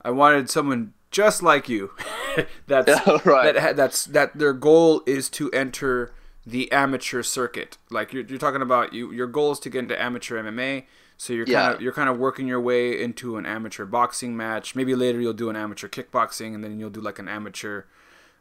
I 0.03 0.11
wanted 0.11 0.49
someone 0.49 0.93
just 1.11 1.41
like 1.41 1.67
you. 1.69 1.91
that's 2.67 2.91
Right. 3.25 3.53
that 3.53 3.57
ha- 3.61 3.73
that's 3.73 4.05
that 4.05 4.37
their 4.37 4.53
goal 4.53 5.01
is 5.05 5.29
to 5.31 5.49
enter 5.51 6.13
the 6.45 6.71
amateur 6.71 7.23
circuit. 7.23 7.77
Like 7.89 8.13
you're, 8.13 8.23
you're 8.23 8.39
talking 8.39 8.61
about, 8.61 8.93
you 8.93 9.11
your 9.11 9.27
goal 9.27 9.51
is 9.51 9.59
to 9.59 9.69
get 9.69 9.79
into 9.79 9.99
amateur 10.01 10.41
MMA. 10.41 10.85
So 11.17 11.33
you're 11.33 11.47
kind 11.47 11.75
of 11.75 11.81
you're 11.81 11.93
kind 11.93 12.09
of 12.09 12.19
working 12.19 12.47
your 12.47 12.61
way 12.61 13.01
into 13.01 13.37
an 13.37 13.45
amateur 13.47 13.85
boxing 13.85 14.37
match. 14.37 14.75
Maybe 14.75 14.93
later 14.93 15.19
you'll 15.19 15.33
do 15.33 15.49
an 15.49 15.55
amateur 15.55 15.87
kickboxing, 15.87 16.53
and 16.53 16.63
then 16.63 16.79
you'll 16.79 16.91
do 16.91 17.01
like 17.01 17.17
an 17.17 17.27
amateur 17.27 17.83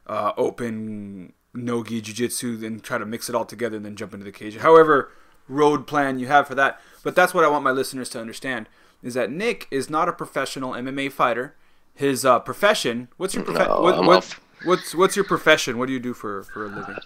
uh, 0.07 0.33
open 0.37 1.33
nogi 1.55 2.03
jiu-jitsu 2.03 2.61
and 2.67 2.83
try 2.83 2.99
to 2.99 3.07
mix 3.07 3.31
it 3.31 3.35
all 3.35 3.47
together 3.47 3.77
and 3.79 3.87
then 3.87 3.97
jump 3.97 4.13
into 4.13 4.25
the 4.25 4.31
cage 4.31 4.59
however 4.59 5.11
road 5.49 5.87
plan 5.87 6.19
you 6.19 6.27
have 6.27 6.47
for 6.49 6.55
that 6.55 6.81
but 7.03 7.15
that's 7.15 7.33
what 7.35 7.45
i 7.45 7.49
want 7.49 7.63
my 7.65 7.71
listeners 7.71 8.09
to 8.09 8.21
understand 8.21 8.69
is 9.03 9.15
that 9.15 9.31
nick 9.31 9.67
is 9.71 9.89
not 9.91 10.09
a 10.09 10.13
professional 10.13 10.73
mma 10.73 11.11
fighter 11.11 11.55
his 11.95 12.25
uh, 12.25 12.39
profession 12.41 13.09
what's 13.17 13.35
your 13.35 13.45
profession 13.45 13.73
No, 13.73 13.81
what, 13.81 14.05
what- 14.05 14.37
what's 14.65 14.95
what's 14.95 15.17
your 15.17 15.25
profession 15.25 15.79
what 15.79 15.87
do 15.87 15.93
you 15.93 16.01
do 16.01 16.15
for 16.15 16.43
for 16.45 16.65
a 16.67 16.69
living 16.69 16.97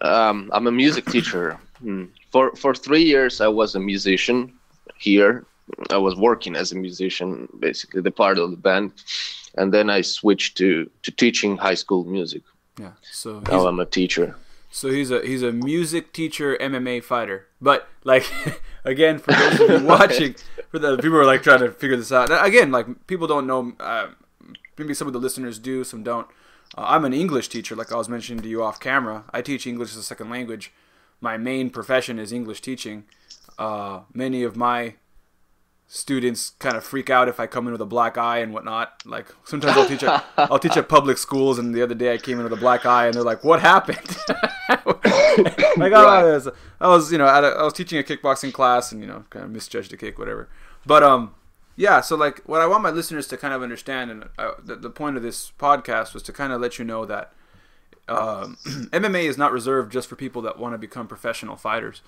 Um, 0.00 0.50
I'm 0.52 0.66
a 0.66 0.72
music 0.72 1.04
teacher. 1.06 1.58
Hmm. 1.80 2.04
For 2.32 2.44
for 2.56 2.74
three 2.74 3.04
years, 3.04 3.40
I 3.40 3.48
was 3.60 3.74
a 3.76 3.80
musician 3.80 4.38
here. 4.98 5.44
I 5.90 5.98
was 5.98 6.14
working 6.16 6.56
as 6.56 6.72
a 6.72 6.76
musician, 6.76 7.48
basically 7.60 8.00
the 8.02 8.10
part 8.10 8.38
of 8.38 8.50
the 8.50 8.56
band, 8.68 8.90
and 9.58 9.72
then 9.72 9.86
I 9.98 10.02
switched 10.02 10.56
to 10.60 10.68
to 11.04 11.10
teaching 11.12 11.56
high 11.68 11.76
school 11.84 12.04
music. 12.04 12.42
yeah 12.80 12.92
so 13.22 13.40
Now 13.52 13.66
I'm 13.70 13.80
a 13.80 13.86
teacher. 14.00 14.34
So 14.74 14.90
he's 14.90 15.12
a 15.12 15.24
he's 15.24 15.44
a 15.44 15.52
music 15.52 16.12
teacher 16.12 16.58
mma 16.60 17.02
fighter. 17.02 17.46
But 17.60 17.86
like 18.02 18.26
again 18.84 19.20
for 19.20 19.30
those 19.30 19.60
of 19.60 19.70
you 19.70 19.86
watching 19.86 20.34
for 20.68 20.80
the 20.80 20.96
people 20.96 21.10
who 21.10 21.18
are 21.18 21.24
like 21.24 21.44
trying 21.44 21.60
to 21.60 21.70
figure 21.70 21.96
this 21.96 22.10
out 22.10 22.28
again 22.44 22.72
like 22.72 23.06
people 23.06 23.28
don't 23.28 23.46
know 23.46 23.72
uh, 23.78 24.08
maybe 24.76 24.92
some 24.92 25.06
of 25.06 25.12
the 25.12 25.20
listeners 25.20 25.60
do 25.60 25.84
some 25.84 26.02
don't. 26.02 26.26
Uh, 26.76 26.86
i'm 26.88 27.04
an 27.04 27.14
english 27.14 27.48
teacher 27.48 27.76
like 27.76 27.92
i 27.92 27.96
was 27.96 28.08
mentioning 28.08 28.42
to 28.42 28.48
you 28.48 28.64
off 28.64 28.80
camera. 28.80 29.24
I 29.32 29.42
teach 29.42 29.64
english 29.64 29.90
as 29.90 29.96
a 29.96 30.02
second 30.02 30.28
language. 30.28 30.72
My 31.20 31.36
main 31.36 31.70
profession 31.70 32.18
is 32.18 32.32
english 32.32 32.60
teaching. 32.60 33.04
Uh, 33.56 34.00
many 34.12 34.42
of 34.42 34.56
my 34.56 34.94
students 35.94 36.50
kind 36.58 36.76
of 36.76 36.82
freak 36.82 37.08
out 37.08 37.28
if 37.28 37.38
I 37.38 37.46
come 37.46 37.66
in 37.68 37.72
with 37.72 37.80
a 37.80 37.86
black 37.86 38.18
eye 38.18 38.38
and 38.38 38.52
whatnot. 38.52 39.00
Like 39.06 39.26
sometimes 39.44 39.76
I'll 39.76 39.86
teach 39.86 40.02
at 40.02 40.24
I'll 40.36 40.58
teach 40.58 40.76
at 40.76 40.88
public 40.88 41.18
schools, 41.18 41.56
and 41.58 41.72
the 41.72 41.82
other 41.82 41.94
day 41.94 42.12
I 42.12 42.18
came 42.18 42.38
in 42.38 42.44
with 42.44 42.52
a 42.52 42.56
black 42.56 42.84
eye, 42.84 43.06
and 43.06 43.14
they're 43.14 43.22
like, 43.22 43.44
"What 43.44 43.60
happened?" 43.60 44.16
like 44.68 45.92
oh, 45.92 46.06
I 46.06 46.24
was, 46.24 46.48
I 46.80 46.88
was 46.88 47.12
you 47.12 47.18
know 47.18 47.26
at 47.28 47.44
a, 47.44 47.48
I 47.48 47.62
was 47.62 47.72
teaching 47.72 47.98
a 47.98 48.02
kickboxing 48.02 48.52
class, 48.52 48.90
and 48.90 49.00
you 49.00 49.06
know 49.06 49.24
kind 49.30 49.44
of 49.44 49.50
misjudged 49.52 49.92
a 49.92 49.96
kick, 49.96 50.18
whatever. 50.18 50.48
But 50.84 51.04
um, 51.04 51.34
yeah. 51.76 52.00
So 52.00 52.16
like, 52.16 52.40
what 52.44 52.60
I 52.60 52.66
want 52.66 52.82
my 52.82 52.90
listeners 52.90 53.28
to 53.28 53.36
kind 53.36 53.54
of 53.54 53.62
understand, 53.62 54.10
and 54.10 54.24
uh, 54.36 54.52
the, 54.62 54.74
the 54.74 54.90
point 54.90 55.16
of 55.16 55.22
this 55.22 55.52
podcast 55.58 56.12
was 56.12 56.22
to 56.24 56.32
kind 56.32 56.52
of 56.52 56.60
let 56.60 56.78
you 56.78 56.84
know 56.84 57.04
that 57.06 57.32
um, 58.08 58.58
MMA 58.64 59.24
is 59.24 59.38
not 59.38 59.52
reserved 59.52 59.92
just 59.92 60.08
for 60.08 60.16
people 60.16 60.42
that 60.42 60.58
want 60.58 60.74
to 60.74 60.78
become 60.78 61.06
professional 61.06 61.54
fighters. 61.56 62.02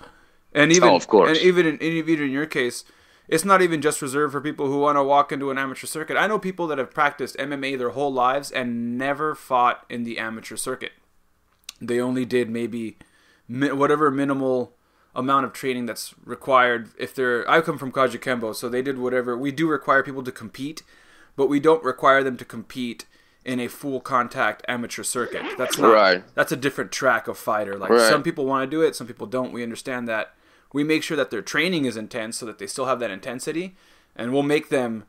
And 0.52 0.72
even, 0.72 0.88
Oh, 0.88 0.96
of 0.96 1.06
course. 1.06 1.28
and 1.28 1.38
even 1.38 1.66
in, 1.66 1.82
even 1.82 2.24
in 2.24 2.30
your 2.30 2.46
case, 2.46 2.84
it's 3.28 3.44
not 3.44 3.62
even 3.62 3.80
just 3.82 4.00
reserved 4.02 4.32
for 4.32 4.40
people 4.40 4.66
who 4.66 4.78
want 4.78 4.96
to 4.96 5.02
walk 5.02 5.32
into 5.32 5.50
an 5.50 5.58
amateur 5.58 5.86
circuit. 5.86 6.16
I 6.16 6.26
know 6.26 6.38
people 6.38 6.66
that 6.68 6.78
have 6.78 6.92
practiced 6.92 7.36
MMA 7.36 7.76
their 7.78 7.90
whole 7.90 8.12
lives 8.12 8.50
and 8.50 8.96
never 8.96 9.34
fought 9.34 9.84
in 9.88 10.04
the 10.04 10.18
amateur 10.18 10.56
circuit. 10.56 10.92
They 11.80 12.00
only 12.00 12.24
did 12.24 12.48
maybe 12.48 12.98
whatever 13.48 14.10
minimal 14.10 14.72
amount 15.14 15.46
of 15.46 15.52
training 15.52 15.86
that's 15.86 16.14
required. 16.24 16.90
If 16.98 17.14
they're, 17.14 17.48
I 17.50 17.60
come 17.60 17.78
from 17.78 17.92
Kajukenbo, 17.92 18.54
so 18.54 18.68
they 18.68 18.82
did 18.82 18.98
whatever. 18.98 19.36
We 19.36 19.50
do 19.52 19.68
require 19.68 20.02
people 20.02 20.22
to 20.22 20.32
compete, 20.32 20.82
but 21.36 21.48
we 21.48 21.60
don't 21.60 21.82
require 21.84 22.22
them 22.22 22.36
to 22.36 22.44
compete 22.44 23.06
in 23.44 23.60
a 23.60 23.68
full 23.68 24.00
contact 24.00 24.64
amateur 24.68 25.02
circuit. 25.04 25.42
That's 25.56 25.78
not 25.78 25.92
Right. 25.94 26.24
that's 26.34 26.50
a 26.52 26.56
different 26.56 26.90
track 26.92 27.28
of 27.28 27.38
fighter. 27.38 27.76
Like 27.78 27.90
Right. 27.90 28.10
some 28.10 28.22
people 28.22 28.44
want 28.44 28.68
to 28.68 28.76
do 28.76 28.82
it, 28.82 28.96
some 28.96 29.06
people 29.06 29.26
don't. 29.26 29.52
We 29.52 29.62
understand 29.62 30.08
that. 30.08 30.34
We 30.72 30.84
make 30.84 31.02
sure 31.02 31.16
that 31.16 31.30
their 31.30 31.42
training 31.42 31.84
is 31.84 31.96
intense 31.96 32.38
so 32.38 32.46
that 32.46 32.58
they 32.58 32.66
still 32.66 32.86
have 32.86 33.00
that 33.00 33.10
intensity, 33.10 33.76
and 34.14 34.32
we'll 34.32 34.42
make 34.42 34.68
them 34.68 35.04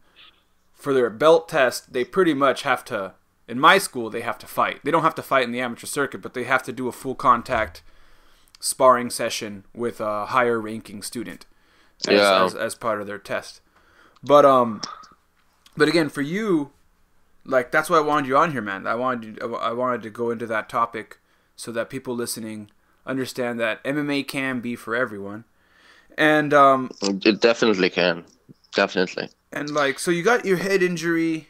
for 0.74 0.94
their 0.94 1.10
belt 1.10 1.50
test. 1.50 1.94
They 1.94 2.04
pretty 2.06 2.34
much 2.34 2.62
have 2.64 2.86
to. 2.86 3.14
In 3.48 3.60
my 3.60 3.78
school, 3.78 4.10
they 4.10 4.22
have 4.22 4.38
to 4.40 4.46
fight. 4.48 4.82
They 4.84 4.92
don't 4.92 5.04
have 5.04 5.16
to 5.16 5.22
fight 5.24 5.44
in 5.46 5.52
the 5.52 5.62
amateur 5.62 5.88
circuit, 5.88 6.22
but 6.22 6.34
they 6.34 6.44
have 6.44 6.64
to 6.64 6.74
do 6.74 6.88
a 6.88 6.92
full 6.92 7.16
contact 7.16 7.82
sparring 8.60 9.10
session 9.10 9.64
with 9.74 10.02
a 10.02 10.28
higher 10.28 10.60
ranking 10.60 11.02
student 11.02 11.46
as, 12.08 12.14
Yeah. 12.20 12.44
as, 12.44 12.56
as 12.56 12.76
part 12.76 13.00
of 13.02 13.08
their 13.08 13.18
test. 13.18 13.62
But 14.24 14.46
um, 14.46 14.82
but 15.78 15.88
again, 15.88 16.10
for 16.10 16.22
you, 16.22 16.72
like 17.46 17.72
that's 17.72 17.90
why 17.90 17.98
I 17.98 18.02
wanted 18.02 18.28
you 18.28 18.36
on 18.38 18.52
here, 18.52 18.62
man. 18.62 18.86
I 18.88 18.96
wanted 18.96 19.38
you, 19.42 19.56
I 19.56 19.72
wanted 19.74 20.02
to 20.04 20.10
go 20.10 20.30
into 20.32 20.48
that 20.48 20.70
topic 20.70 21.20
so 21.56 21.72
that 21.72 21.90
people 21.90 22.16
listening 22.16 22.70
understand 23.08 23.60
that 23.60 23.84
MMA 23.84 24.24
can 24.24 24.60
be 24.60 24.76
for 24.76 24.96
everyone. 24.96 25.46
And 26.18 26.54
um 26.54 26.92
It 27.02 27.42
definitely 27.42 27.90
can. 27.90 28.26
Definitely. 28.74 29.30
and 29.52 29.74
like 29.74 30.00
so 30.00 30.12
you 30.12 30.24
got 30.24 30.46
your 30.46 30.58
head 30.58 30.84
injury. 30.84 31.50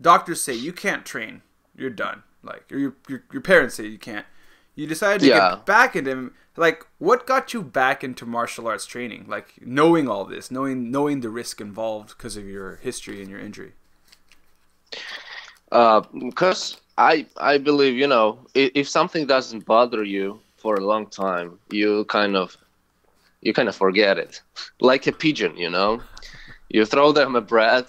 Doctors 0.00 0.42
say 0.42 0.54
you 0.54 0.72
can't 0.72 1.06
train. 1.06 1.42
You're 1.76 1.90
done. 1.90 2.22
Like 2.42 2.70
or 2.70 2.78
your 2.78 2.94
your, 3.08 3.24
your 3.32 3.42
parents 3.42 3.74
say 3.76 3.86
you 3.86 3.98
can't. 3.98 4.26
You 4.74 4.86
decided 4.86 5.22
to 5.22 5.28
Yeah. 5.28 5.50
get 5.50 5.64
back 5.66 5.96
into 5.96 6.32
like 6.56 6.86
what 6.98 7.26
got 7.26 7.54
you 7.54 7.62
back 7.62 8.04
into 8.04 8.26
martial 8.26 8.68
arts 8.68 8.86
training? 8.86 9.26
Like 9.28 9.54
knowing 9.60 10.08
all 10.08 10.24
this, 10.24 10.50
knowing 10.50 10.90
knowing 10.90 11.20
the 11.20 11.30
risk 11.30 11.60
involved 11.60 12.16
because 12.16 12.36
of 12.36 12.46
your 12.46 12.76
history 12.76 13.20
and 13.20 13.30
your 13.30 13.40
injury. 13.40 13.72
because 16.30 16.76
I 16.98 17.26
I 17.36 17.58
believe 17.58 17.94
you 17.94 18.06
know 18.06 18.46
if, 18.54 18.72
if 18.74 18.88
something 18.88 19.26
doesn't 19.26 19.64
bother 19.66 20.04
you 20.04 20.40
for 20.66 20.74
a 20.74 20.84
long 20.84 21.06
time, 21.06 21.60
you 21.70 22.04
kind 22.06 22.34
of 22.34 22.56
you 23.40 23.52
kind 23.52 23.68
of 23.68 23.76
forget 23.76 24.18
it, 24.18 24.42
like 24.80 25.06
a 25.06 25.12
pigeon. 25.12 25.56
You 25.56 25.70
know, 25.70 26.02
you 26.68 26.84
throw 26.84 27.12
them 27.12 27.36
a 27.36 27.40
bread, 27.40 27.84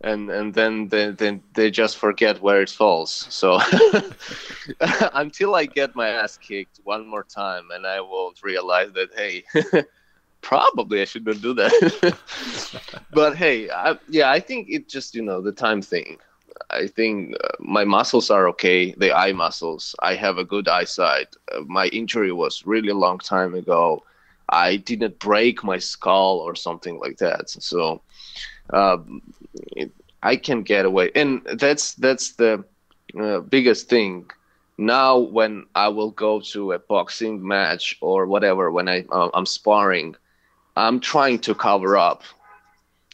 and 0.00 0.30
and 0.30 0.54
then 0.54 0.88
they 0.88 1.10
then 1.10 1.42
they 1.52 1.70
just 1.70 1.98
forget 1.98 2.40
where 2.40 2.62
it 2.62 2.70
falls. 2.70 3.10
So 3.28 3.60
until 5.12 5.54
I 5.54 5.66
get 5.66 5.94
my 5.94 6.08
ass 6.08 6.38
kicked 6.38 6.80
one 6.84 7.06
more 7.06 7.24
time, 7.24 7.64
and 7.70 7.86
I 7.86 8.00
will 8.00 8.32
realize 8.42 8.92
that 8.92 9.10
hey. 9.14 9.44
Probably 10.42 11.02
I 11.02 11.04
shouldn't 11.04 11.42
do 11.42 11.52
that, 11.52 11.74
but 13.12 13.36
hey, 13.36 13.68
I, 13.68 13.98
yeah, 14.08 14.30
I 14.30 14.40
think 14.40 14.68
it 14.70 14.88
just 14.88 15.14
you 15.14 15.20
know 15.20 15.42
the 15.42 15.52
time 15.52 15.82
thing. 15.82 16.16
I 16.70 16.86
think 16.86 17.34
uh, 17.42 17.48
my 17.58 17.84
muscles 17.84 18.30
are 18.30 18.48
okay. 18.48 18.92
The 18.92 19.12
eye 19.12 19.32
muscles. 19.32 19.94
I 20.00 20.14
have 20.14 20.38
a 20.38 20.44
good 20.44 20.68
eyesight. 20.68 21.34
Uh, 21.52 21.60
my 21.66 21.86
injury 21.86 22.32
was 22.32 22.66
really 22.66 22.90
a 22.90 22.94
long 22.94 23.18
time 23.18 23.54
ago. 23.54 24.04
I 24.48 24.76
didn't 24.76 25.18
break 25.18 25.62
my 25.64 25.78
skull 25.78 26.38
or 26.38 26.54
something 26.54 26.98
like 26.98 27.18
that. 27.18 27.50
So 27.50 28.02
um, 28.72 29.22
it, 29.76 29.92
I 30.22 30.36
can 30.36 30.62
get 30.62 30.84
away, 30.84 31.10
and 31.14 31.42
that's 31.54 31.94
that's 31.94 32.32
the 32.32 32.64
uh, 33.18 33.40
biggest 33.40 33.88
thing. 33.88 34.30
Now, 34.76 35.18
when 35.18 35.66
I 35.74 35.88
will 35.88 36.10
go 36.10 36.40
to 36.52 36.72
a 36.72 36.78
boxing 36.78 37.46
match 37.46 37.96
or 38.00 38.26
whatever, 38.26 38.70
when 38.70 38.88
I 38.88 39.04
uh, 39.10 39.30
I'm 39.34 39.46
sparring, 39.46 40.16
I'm 40.76 41.00
trying 41.00 41.38
to 41.40 41.54
cover 41.54 41.96
up, 41.96 42.22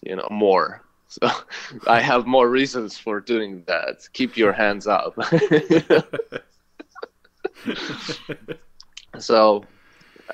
you 0.03 0.17
know, 0.17 0.29
more. 0.31 0.83
So 1.09 1.29
I 1.87 2.01
have 2.01 2.27
more 2.27 2.49
reasons 2.49 2.99
for 2.99 3.21
doing 3.21 3.63
that. 3.67 4.09
Keep 4.13 4.37
your 4.37 4.53
hands 4.53 4.87
up. 4.87 5.15
so 9.19 9.65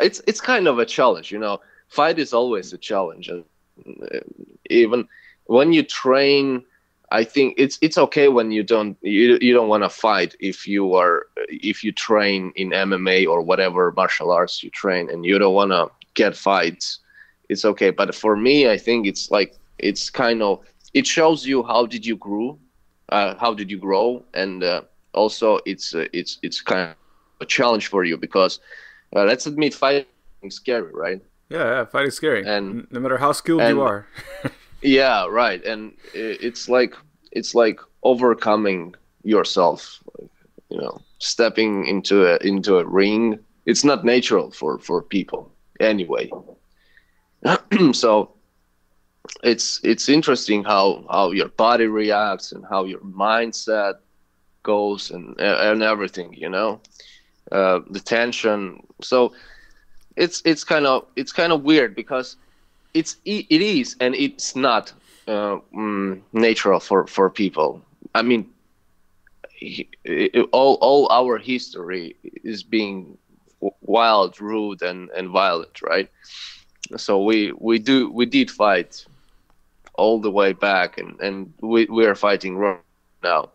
it's 0.00 0.22
it's 0.26 0.40
kind 0.40 0.66
of 0.66 0.78
a 0.78 0.86
challenge, 0.86 1.30
you 1.30 1.38
know. 1.38 1.60
Fight 1.88 2.18
is 2.18 2.32
always 2.32 2.72
a 2.72 2.78
challenge, 2.78 3.28
and 3.28 3.44
uh, 4.14 4.20
even 4.70 5.06
when 5.44 5.72
you 5.72 5.82
train, 5.82 6.64
I 7.10 7.24
think 7.24 7.54
it's 7.58 7.78
it's 7.82 7.98
okay 7.98 8.28
when 8.28 8.50
you 8.50 8.62
don't 8.62 8.96
you, 9.02 9.38
you 9.40 9.52
don't 9.52 9.68
want 9.68 9.82
to 9.82 9.90
fight 9.90 10.34
if 10.40 10.66
you 10.66 10.94
are 10.94 11.26
if 11.48 11.84
you 11.84 11.92
train 11.92 12.52
in 12.56 12.70
MMA 12.70 13.26
or 13.28 13.42
whatever 13.42 13.92
martial 13.92 14.30
arts 14.30 14.62
you 14.62 14.70
train 14.70 15.10
and 15.10 15.24
you 15.24 15.38
don't 15.38 15.54
want 15.54 15.72
to 15.72 15.90
get 16.14 16.36
fights. 16.36 17.00
It's 17.48 17.66
okay, 17.66 17.90
but 17.90 18.14
for 18.14 18.34
me, 18.36 18.70
I 18.70 18.78
think 18.78 19.06
it's 19.06 19.30
like 19.30 19.54
it's 19.82 20.10
kind 20.10 20.42
of 20.42 20.60
it 20.94 21.06
shows 21.06 21.46
you 21.46 21.62
how 21.62 21.86
did 21.86 22.04
you 22.06 22.16
grow, 22.16 22.58
uh, 23.10 23.34
how 23.38 23.54
did 23.54 23.70
you 23.70 23.78
grow, 23.78 24.22
and 24.34 24.62
uh, 24.64 24.82
also 25.14 25.58
it's 25.66 25.94
uh, 25.94 26.06
it's 26.12 26.38
it's 26.42 26.60
kind 26.60 26.90
of 26.90 26.96
a 27.40 27.46
challenge 27.46 27.88
for 27.88 28.04
you 28.04 28.16
because 28.16 28.60
uh, 29.16 29.24
let's 29.24 29.46
admit 29.46 29.74
fighting 29.74 30.06
is 30.42 30.54
scary, 30.56 30.92
right? 30.92 31.20
Yeah, 31.50 31.64
yeah, 31.64 31.84
fighting 31.84 32.10
scary, 32.10 32.46
And- 32.46 32.86
no 32.90 33.00
matter 33.00 33.18
how 33.18 33.32
skilled 33.32 33.60
and- 33.62 33.76
you 33.76 33.82
are. 33.82 34.06
Yeah, 34.84 35.26
right. 35.30 35.64
And 35.64 35.92
it's 36.12 36.68
like 36.68 36.96
it's 37.30 37.54
like 37.54 37.78
overcoming 38.02 38.96
yourself, 39.22 40.02
you 40.70 40.78
know, 40.78 41.00
stepping 41.20 41.86
into 41.86 42.26
a 42.26 42.36
into 42.44 42.78
a 42.78 42.84
ring. 42.84 43.38
It's 43.64 43.84
not 43.84 44.04
natural 44.04 44.50
for 44.50 44.80
for 44.80 45.00
people 45.00 45.52
anyway. 45.78 46.30
so 47.92 48.34
it's 49.42 49.80
it's 49.84 50.08
interesting 50.08 50.64
how 50.64 51.04
how 51.10 51.30
your 51.30 51.48
body 51.48 51.86
reacts 51.86 52.52
and 52.52 52.64
how 52.68 52.84
your 52.84 53.00
mindset 53.00 53.94
goes 54.62 55.10
and 55.10 55.38
and 55.40 55.82
everything, 55.82 56.32
you 56.34 56.48
know. 56.48 56.80
Uh, 57.50 57.80
the 57.90 58.00
tension. 58.00 58.82
So 59.02 59.32
it's 60.16 60.42
it's 60.44 60.64
kind 60.64 60.86
of 60.86 61.06
it's 61.16 61.32
kind 61.32 61.52
of 61.52 61.62
weird 61.62 61.94
because 61.94 62.36
it's 62.94 63.16
it 63.24 63.50
is 63.50 63.96
and 64.00 64.14
it's 64.14 64.54
not 64.54 64.92
uh, 65.28 65.58
mm, 65.74 66.20
natural 66.32 66.80
for 66.80 67.06
for 67.06 67.30
people 67.30 67.80
i 68.14 68.22
mean 68.22 68.48
all 70.52 70.74
all 70.80 71.08
our 71.10 71.38
history 71.38 72.16
is 72.44 72.62
being 72.62 73.16
wild 73.80 74.40
rude 74.40 74.82
and 74.82 75.08
and 75.10 75.28
violent 75.28 75.80
right 75.82 76.10
so 76.96 77.22
we 77.22 77.52
we 77.58 77.78
do 77.78 78.10
we 78.10 78.26
did 78.26 78.50
fight 78.50 79.06
all 79.94 80.20
the 80.20 80.30
way 80.30 80.52
back 80.52 80.98
and 80.98 81.20
and 81.20 81.52
we 81.60 81.86
we 81.86 82.06
are 82.06 82.14
fighting 82.14 82.56
right 82.56 82.78
now. 83.22 83.50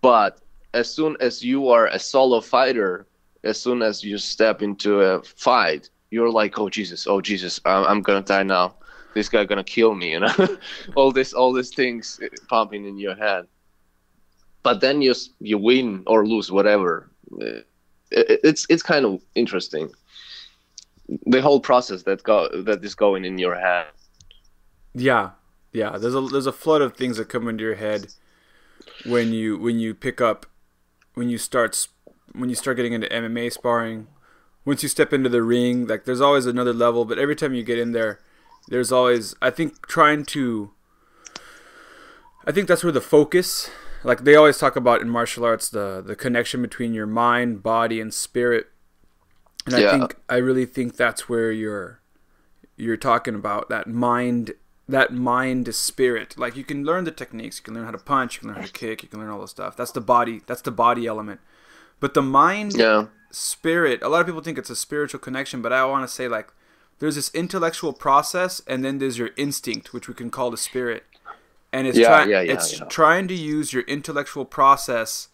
But 0.00 0.40
as 0.74 0.92
soon 0.92 1.16
as 1.20 1.42
you 1.42 1.68
are 1.68 1.86
a 1.86 1.98
solo 1.98 2.40
fighter 2.40 3.06
as 3.44 3.60
soon 3.60 3.82
as 3.82 4.02
you 4.02 4.18
step 4.18 4.62
into 4.62 5.00
a 5.00 5.22
fight 5.22 5.90
you're 6.10 6.30
like 6.30 6.58
oh 6.58 6.68
jesus 6.68 7.06
oh 7.06 7.20
jesus 7.20 7.60
i'm, 7.64 7.84
I'm 7.84 8.02
gonna 8.02 8.22
die 8.22 8.42
now. 8.42 8.74
This 9.14 9.28
guy 9.28 9.44
gonna 9.44 9.64
kill 9.64 9.94
me 9.94 10.12
you 10.12 10.20
know? 10.20 10.58
All 10.94 11.12
this 11.12 11.32
all 11.34 11.52
these 11.52 11.70
things 11.70 12.18
pumping 12.48 12.86
in 12.86 12.98
your 12.98 13.14
head. 13.14 13.46
But 14.62 14.80
then 14.80 15.02
you 15.02 15.14
you 15.40 15.58
win 15.58 16.02
or 16.06 16.26
lose 16.26 16.50
whatever. 16.50 17.10
Uh, 17.32 17.62
it, 18.10 18.40
it's 18.44 18.66
it's 18.70 18.82
kind 18.82 19.04
of 19.04 19.20
interesting. 19.34 19.90
The 21.26 21.42
whole 21.42 21.60
process 21.60 22.04
that 22.04 22.22
go 22.22 22.48
that 22.62 22.84
is 22.84 22.94
going 22.94 23.24
in 23.24 23.38
your 23.38 23.58
head. 23.58 23.86
Yeah, 24.94 25.30
yeah. 25.72 25.96
There's 25.98 26.14
a 26.14 26.20
there's 26.20 26.46
a 26.46 26.52
flood 26.52 26.82
of 26.82 26.96
things 26.96 27.16
that 27.16 27.28
come 27.28 27.48
into 27.48 27.64
your 27.64 27.76
head 27.76 28.08
when 29.06 29.32
you 29.32 29.58
when 29.58 29.78
you 29.78 29.94
pick 29.94 30.20
up 30.20 30.46
when 31.14 31.28
you 31.28 31.38
start 31.38 31.88
when 32.32 32.48
you 32.48 32.54
start 32.54 32.76
getting 32.76 32.92
into 32.92 33.08
MMA 33.08 33.52
sparring. 33.52 34.08
Once 34.64 34.82
you 34.82 34.88
step 34.88 35.12
into 35.12 35.28
the 35.28 35.42
ring, 35.42 35.86
like 35.86 36.04
there's 36.04 36.20
always 36.20 36.46
another 36.46 36.72
level, 36.72 37.04
but 37.04 37.18
every 37.18 37.34
time 37.34 37.52
you 37.52 37.64
get 37.64 37.78
in 37.78 37.92
there, 37.92 38.20
there's 38.68 38.92
always 38.92 39.34
I 39.42 39.50
think 39.50 39.86
trying 39.86 40.24
to. 40.26 40.70
I 42.44 42.52
think 42.52 42.66
that's 42.68 42.82
where 42.82 42.92
the 42.92 43.00
focus, 43.00 43.70
like 44.02 44.24
they 44.24 44.34
always 44.34 44.58
talk 44.58 44.74
about 44.74 45.00
in 45.00 45.08
martial 45.08 45.44
arts, 45.44 45.68
the 45.68 46.02
the 46.04 46.16
connection 46.16 46.60
between 46.62 46.92
your 46.92 47.06
mind, 47.06 47.62
body, 47.62 48.00
and 48.00 48.12
spirit. 48.12 48.66
And 49.66 49.76
I 49.76 49.90
think 49.90 50.16
I 50.28 50.36
really 50.36 50.66
think 50.66 50.96
that's 50.96 51.28
where 51.28 51.52
you're 51.52 52.00
you're 52.76 52.96
talking 52.96 53.34
about 53.34 53.68
that 53.68 53.86
mind 53.86 54.54
that 54.88 55.12
mind 55.12 55.66
to 55.66 55.72
spirit. 55.72 56.38
Like 56.38 56.56
you 56.56 56.64
can 56.64 56.84
learn 56.84 57.04
the 57.04 57.10
techniques. 57.10 57.58
You 57.58 57.64
can 57.64 57.74
learn 57.74 57.84
how 57.84 57.92
to 57.92 57.98
punch. 57.98 58.34
You 58.34 58.40
can 58.40 58.48
learn 58.48 58.58
how 58.58 58.66
to 58.66 58.72
kick. 58.72 59.02
You 59.02 59.08
can 59.08 59.20
learn 59.20 59.30
all 59.30 59.40
this 59.40 59.50
stuff. 59.50 59.76
That's 59.76 59.92
the 59.92 60.00
body 60.00 60.42
that's 60.46 60.62
the 60.62 60.70
body 60.70 61.06
element. 61.06 61.40
But 62.00 62.14
the 62.14 62.22
mind 62.22 62.74
yeah. 62.76 63.06
spirit 63.30 64.02
a 64.02 64.08
lot 64.08 64.20
of 64.20 64.26
people 64.26 64.42
think 64.42 64.58
it's 64.58 64.68
a 64.68 64.76
spiritual 64.76 65.18
connection 65.18 65.62
but 65.62 65.72
i 65.72 65.86
want 65.86 66.06
to 66.06 66.12
say 66.12 66.28
like 66.28 66.52
there's 67.02 67.16
this 67.16 67.34
intellectual 67.34 67.92
process 67.92 68.62
and 68.64 68.84
then 68.84 68.98
there's 68.98 69.18
your 69.18 69.30
instinct 69.36 69.92
which 69.92 70.06
we 70.06 70.14
can 70.14 70.30
call 70.30 70.52
the 70.52 70.56
spirit. 70.56 71.02
And 71.72 71.88
it's 71.88 71.98
Yeah, 71.98 72.06
trying 72.06 72.30
yeah, 72.30 72.40
yeah, 72.42 72.52
it's 72.52 72.80
trying 72.88 73.26
to 73.26 73.34
use 73.34 73.72
your 73.72 73.82
intellectual 73.88 74.44
process 74.44 75.26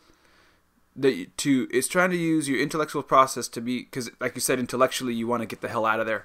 that 0.97 1.37
to 1.37 1.69
it's 1.71 1.87
trying 1.87 2.09
to 2.09 2.17
use 2.17 2.49
your 2.49 2.59
intellectual 2.59 3.03
process 3.03 3.49
to 3.49 3.61
be 3.61 3.81
because 3.81 4.11
like 4.19 4.35
you 4.35 4.41
said 4.41 4.59
intellectually 4.59 5.13
you 5.13 5.27
want 5.27 5.43
to 5.43 5.47
get 5.47 5.61
the 5.61 5.69
hell 5.69 5.85
out 5.85 6.01
of 6.01 6.07
there 6.07 6.25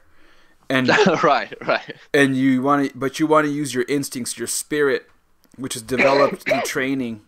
and 0.69 0.89
right 1.23 1.53
right. 1.65 1.95
and 2.13 2.37
you 2.37 2.61
want 2.61 2.91
to 2.91 2.97
but 2.97 3.19
you 3.19 3.27
want 3.27 3.45
to 3.45 3.51
use 3.51 3.73
your 3.73 3.85
instincts 3.87 4.37
your 4.37 4.47
spirit 4.47 5.09
which 5.57 5.75
is 5.75 5.81
developed 5.81 6.43
through 6.43 6.61
training. 6.65 7.21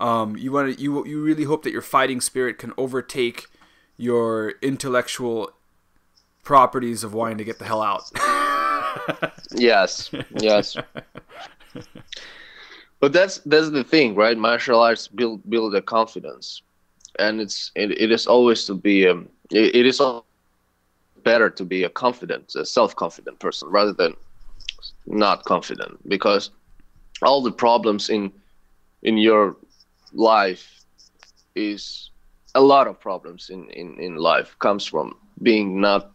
Um, 0.00 0.36
you 0.36 0.52
want 0.52 0.76
to 0.76 0.82
you 0.82 1.04
you 1.06 1.22
really 1.22 1.44
hope 1.44 1.64
that 1.64 1.72
your 1.72 1.82
fighting 1.82 2.20
spirit 2.20 2.58
can 2.58 2.72
overtake 2.76 3.46
your 3.96 4.54
intellectual 4.62 5.50
properties 6.44 7.02
of 7.02 7.12
wanting 7.12 7.38
to 7.38 7.44
get 7.44 7.58
the 7.58 7.64
hell 7.64 7.82
out. 7.82 8.10
Yes 9.52 10.10
yes. 10.40 10.76
But 13.00 13.12
that's 13.12 13.38
that's 13.38 13.70
the 13.70 13.84
thing 13.84 14.14
right? 14.14 14.36
Martial 14.36 14.80
arts 14.80 15.08
build 15.08 15.48
build 15.48 15.74
a 15.74 15.82
confidence. 15.82 16.62
And 17.18 17.40
it's 17.40 17.70
it, 17.74 17.90
it 17.92 18.10
is 18.10 18.26
always 18.26 18.64
to 18.66 18.74
be 18.74 19.06
um 19.08 19.28
it, 19.50 19.74
it 19.74 19.86
is 19.86 20.00
better 21.24 21.50
to 21.50 21.64
be 21.64 21.84
a 21.84 21.88
confident 21.88 22.54
a 22.54 22.64
self-confident 22.64 23.38
person 23.38 23.68
rather 23.68 23.92
than 23.92 24.14
not 25.06 25.44
confident. 25.44 25.98
Because 26.08 26.50
all 27.22 27.42
the 27.42 27.52
problems 27.52 28.08
in 28.10 28.32
in 29.02 29.18
your 29.18 29.56
life 30.12 30.84
is 31.54 32.10
a 32.54 32.60
lot 32.60 32.86
of 32.86 33.00
problems 33.00 33.50
in 33.50 33.70
in, 33.70 33.98
in 34.00 34.16
life 34.16 34.56
comes 34.58 34.84
from 34.86 35.16
being 35.42 35.80
not 35.80 36.12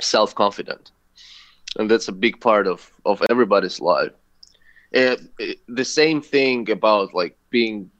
self-confident. 0.00 0.90
And 1.78 1.90
that's 1.90 2.08
a 2.08 2.12
big 2.12 2.40
part 2.40 2.66
of 2.66 2.90
of 3.04 3.22
everybody's 3.30 3.80
life. 3.80 4.12
Uh, 4.94 5.16
the 5.66 5.84
same 5.84 6.20
thing 6.22 6.70
about 6.70 7.14
like 7.14 7.36
being 7.50 7.90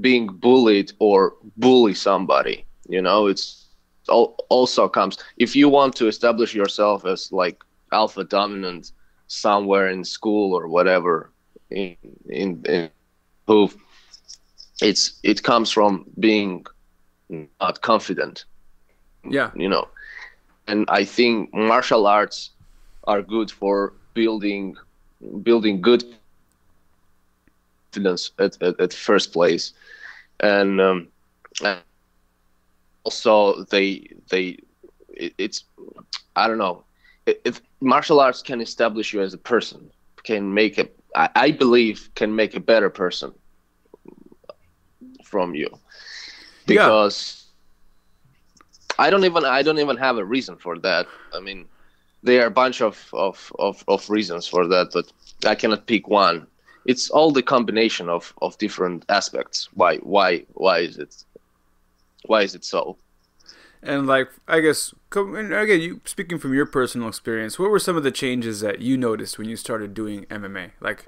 being 0.00 0.26
bullied 0.26 0.92
or 0.98 1.34
bully 1.56 1.94
somebody 1.94 2.64
you 2.88 3.02
know? 3.02 3.26
It's 3.26 3.67
also 4.08 4.88
comes 4.88 5.18
if 5.36 5.54
you 5.54 5.68
want 5.68 5.94
to 5.96 6.06
establish 6.06 6.54
yourself 6.54 7.04
as 7.04 7.32
like 7.32 7.62
alpha 7.92 8.24
dominant 8.24 8.92
somewhere 9.26 9.88
in 9.88 10.04
school 10.04 10.54
or 10.54 10.68
whatever 10.68 11.30
in 11.70 11.96
in, 12.28 12.62
in 12.66 12.90
who 13.46 13.70
it's 14.80 15.18
it 15.22 15.42
comes 15.42 15.70
from 15.70 16.04
being 16.18 16.64
not 17.60 17.80
confident. 17.82 18.44
Yeah. 19.28 19.50
You 19.54 19.68
know? 19.68 19.88
And 20.66 20.84
i 20.88 21.04
think 21.04 21.52
martial 21.54 22.06
arts 22.06 22.50
are 23.04 23.22
good 23.22 23.50
for 23.50 23.94
building 24.14 24.76
building 25.42 25.80
good 25.80 26.04
confidence 27.90 28.30
at, 28.38 28.60
at, 28.62 28.80
at 28.80 28.92
first 28.92 29.32
place. 29.32 29.72
And 30.40 30.80
um, 30.80 31.08
and 31.64 31.80
also 33.04 33.64
they 33.70 34.08
they 34.30 34.58
it, 35.14 35.34
it's 35.38 35.64
i 36.36 36.46
don't 36.48 36.58
know 36.58 36.84
If- 37.26 37.62
martial 37.80 38.20
arts 38.20 38.42
can 38.42 38.60
establish 38.60 39.12
you 39.12 39.20
as 39.22 39.34
a 39.34 39.38
person 39.38 39.90
can 40.24 40.52
make 40.54 40.78
a 40.78 40.88
I, 41.14 41.28
I 41.34 41.50
believe 41.52 42.10
can 42.14 42.34
make 42.34 42.54
a 42.54 42.60
better 42.60 42.90
person 42.90 43.32
from 45.24 45.54
you 45.54 45.68
Yeah. 46.66 46.94
because 46.98 47.46
I 48.98 49.10
don't 49.10 49.24
even 49.24 49.44
I 49.44 49.62
don't 49.62 49.78
even 49.78 49.96
have 49.96 50.16
a 50.18 50.24
reason 50.24 50.56
for 50.56 50.78
that. 50.80 51.06
I 51.34 51.40
mean, 51.40 51.68
there 52.22 52.42
are 52.42 52.46
a 52.46 52.50
bunch 52.62 52.80
of, 52.80 53.08
of, 53.12 53.52
of, 53.58 53.84
of 53.88 54.08
reasons 54.10 54.46
for 54.46 54.66
that, 54.68 54.90
but 54.92 55.12
I 55.46 55.54
cannot 55.54 55.86
pick 55.86 56.08
one. 56.08 56.46
It's 56.84 57.10
all 57.10 57.30
the 57.30 57.42
combination 57.42 58.08
of, 58.08 58.34
of 58.42 58.58
different 58.58 59.04
aspects. 59.08 59.68
Why 59.74 59.96
why 59.98 60.44
why 60.54 60.78
is 60.80 60.98
it 60.98 61.14
why 62.28 62.42
is 62.42 62.54
it 62.54 62.64
so? 62.64 62.96
And 63.82 64.06
like, 64.06 64.28
I 64.46 64.60
guess, 64.60 64.92
again, 65.12 65.80
you 65.80 66.00
speaking 66.04 66.38
from 66.38 66.52
your 66.52 66.66
personal 66.66 67.08
experience, 67.08 67.58
what 67.58 67.70
were 67.70 67.78
some 67.78 67.96
of 67.96 68.02
the 68.02 68.10
changes 68.10 68.60
that 68.60 68.80
you 68.80 68.96
noticed 68.96 69.38
when 69.38 69.48
you 69.48 69.56
started 69.56 69.94
doing 69.94 70.24
MMA? 70.26 70.72
Like, 70.80 71.04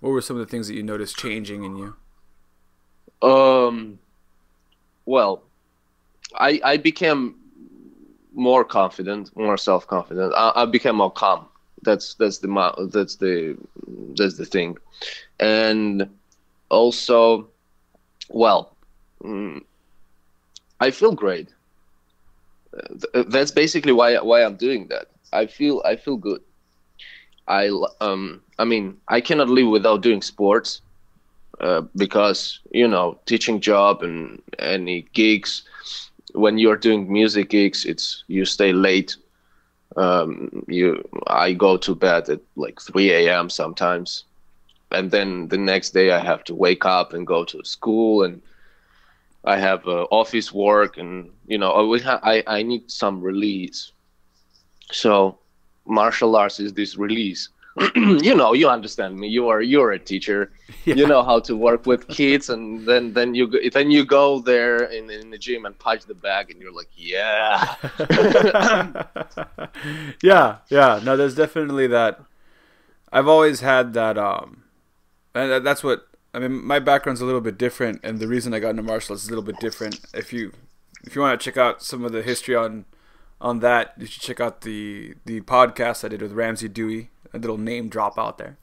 what 0.00 0.10
were 0.10 0.20
some 0.20 0.36
of 0.36 0.46
the 0.46 0.50
things 0.50 0.68
that 0.68 0.74
you 0.74 0.82
noticed 0.82 1.16
changing 1.16 1.64
in 1.64 1.76
you? 1.76 1.96
Um, 3.26 3.98
well, 5.06 5.42
I 6.34 6.60
I 6.62 6.76
became 6.76 7.36
more 8.34 8.64
confident, 8.64 9.34
more 9.36 9.56
self 9.56 9.86
confident. 9.86 10.34
I, 10.36 10.52
I 10.56 10.64
became 10.66 10.96
more 10.96 11.10
calm. 11.10 11.46
That's 11.82 12.14
that's 12.14 12.38
the 12.38 12.88
that's 12.92 13.16
the 13.16 13.56
that's 14.16 14.36
the 14.36 14.44
thing, 14.44 14.76
and 15.40 16.08
also, 16.68 17.48
well, 18.28 18.76
mm, 19.22 19.62
I 20.80 20.90
feel 20.90 21.12
great. 21.12 21.54
That's 23.12 23.50
basically 23.50 23.92
why 23.92 24.16
why 24.18 24.42
I'm 24.44 24.56
doing 24.56 24.88
that. 24.88 25.06
I 25.32 25.46
feel 25.46 25.82
I 25.84 25.96
feel 25.96 26.16
good. 26.16 26.40
I 27.48 27.70
um 28.00 28.42
I 28.58 28.64
mean 28.64 28.98
I 29.08 29.20
cannot 29.20 29.48
live 29.48 29.68
without 29.68 30.02
doing 30.02 30.22
sports 30.22 30.80
uh, 31.60 31.82
because 31.96 32.60
you 32.70 32.88
know 32.88 33.18
teaching 33.26 33.60
job 33.60 34.02
and 34.02 34.42
any 34.58 35.06
gigs 35.12 35.62
when 36.34 36.58
you're 36.58 36.76
doing 36.76 37.12
music 37.12 37.50
gigs 37.50 37.84
it's 37.84 38.24
you 38.28 38.44
stay 38.44 38.72
late 38.72 39.16
um, 39.96 40.64
you 40.68 41.02
I 41.26 41.52
go 41.52 41.76
to 41.78 41.94
bed 41.94 42.28
at 42.28 42.40
like 42.56 42.80
3 42.80 43.38
a.m. 43.38 43.48
sometimes 43.50 44.24
and 44.90 45.10
then 45.10 45.48
the 45.48 45.58
next 45.58 45.90
day 45.90 46.10
I 46.10 46.18
have 46.20 46.44
to 46.44 46.54
wake 46.54 46.84
up 46.84 47.12
and 47.12 47.26
go 47.26 47.44
to 47.44 47.64
school 47.64 48.22
and 48.24 48.40
I 49.44 49.56
have 49.58 49.86
uh, 49.86 50.06
office 50.10 50.52
work 50.52 50.96
and 50.98 51.30
you 51.46 51.58
know 51.58 51.86
we 51.86 52.00
ha- 52.00 52.20
I 52.22 52.42
I 52.46 52.62
need 52.62 52.90
some 52.90 53.20
release. 53.20 53.92
So 54.92 55.38
martial 55.86 56.36
arts 56.36 56.60
is 56.60 56.72
this 56.72 56.96
release. 56.96 57.48
You 57.96 58.34
know 58.34 58.52
you 58.54 58.68
understand 58.68 59.18
me. 59.18 59.28
You 59.28 59.48
are 59.48 59.60
you're 59.60 59.92
a 59.92 59.98
teacher. 59.98 60.50
Yeah. 60.86 60.94
you 60.96 61.06
know 61.06 61.22
how 61.22 61.40
to 61.40 61.56
work 61.56 61.86
with 61.86 62.08
kids 62.08 62.50
and 62.50 62.86
then 62.86 63.12
then 63.14 63.34
you 63.34 63.46
go, 63.48 63.58
then 63.72 63.90
you 63.90 64.04
go 64.04 64.40
there 64.40 64.84
in, 64.84 65.08
in 65.10 65.30
the 65.30 65.38
gym 65.38 65.64
and 65.64 65.78
punch 65.78 66.04
the 66.04 66.14
bag 66.14 66.50
and 66.50 66.60
you're 66.60 66.72
like 66.72 66.90
yeah. 66.96 67.74
Yeah 70.22 70.56
yeah. 70.68 71.00
No 71.04 71.16
there's 71.16 71.34
definitely 71.34 71.86
that. 71.88 72.20
I've 73.12 73.28
always 73.28 73.60
had 73.60 73.94
that 73.94 74.18
um 74.18 74.64
and 75.34 75.64
that's 75.66 75.82
what 75.82 76.06
i 76.34 76.38
mean 76.38 76.64
my 76.64 76.78
background's 76.78 77.20
a 77.20 77.24
little 77.24 77.40
bit 77.40 77.56
different 77.56 78.00
and 78.02 78.18
the 78.18 78.28
reason 78.28 78.52
i 78.52 78.58
got 78.58 78.70
into 78.70 78.82
martial 78.82 79.14
arts 79.14 79.22
is 79.22 79.28
a 79.28 79.30
little 79.30 79.44
bit 79.44 79.58
different 79.60 80.00
if 80.12 80.32
you 80.32 80.52
if 81.04 81.14
you 81.14 81.20
want 81.22 81.38
to 81.38 81.44
check 81.44 81.56
out 81.56 81.82
some 81.82 82.04
of 82.04 82.12
the 82.12 82.22
history 82.22 82.54
on 82.54 82.84
on 83.40 83.60
that 83.60 83.94
you 83.98 84.06
should 84.06 84.22
check 84.22 84.40
out 84.40 84.60
the 84.62 85.14
the 85.24 85.40
podcast 85.42 86.04
i 86.04 86.08
did 86.08 86.20
with 86.20 86.32
ramsey 86.32 86.68
dewey 86.68 87.10
a 87.34 87.38
little 87.38 87.58
name 87.58 87.88
drop 87.88 88.18
out 88.18 88.38
there. 88.38 88.56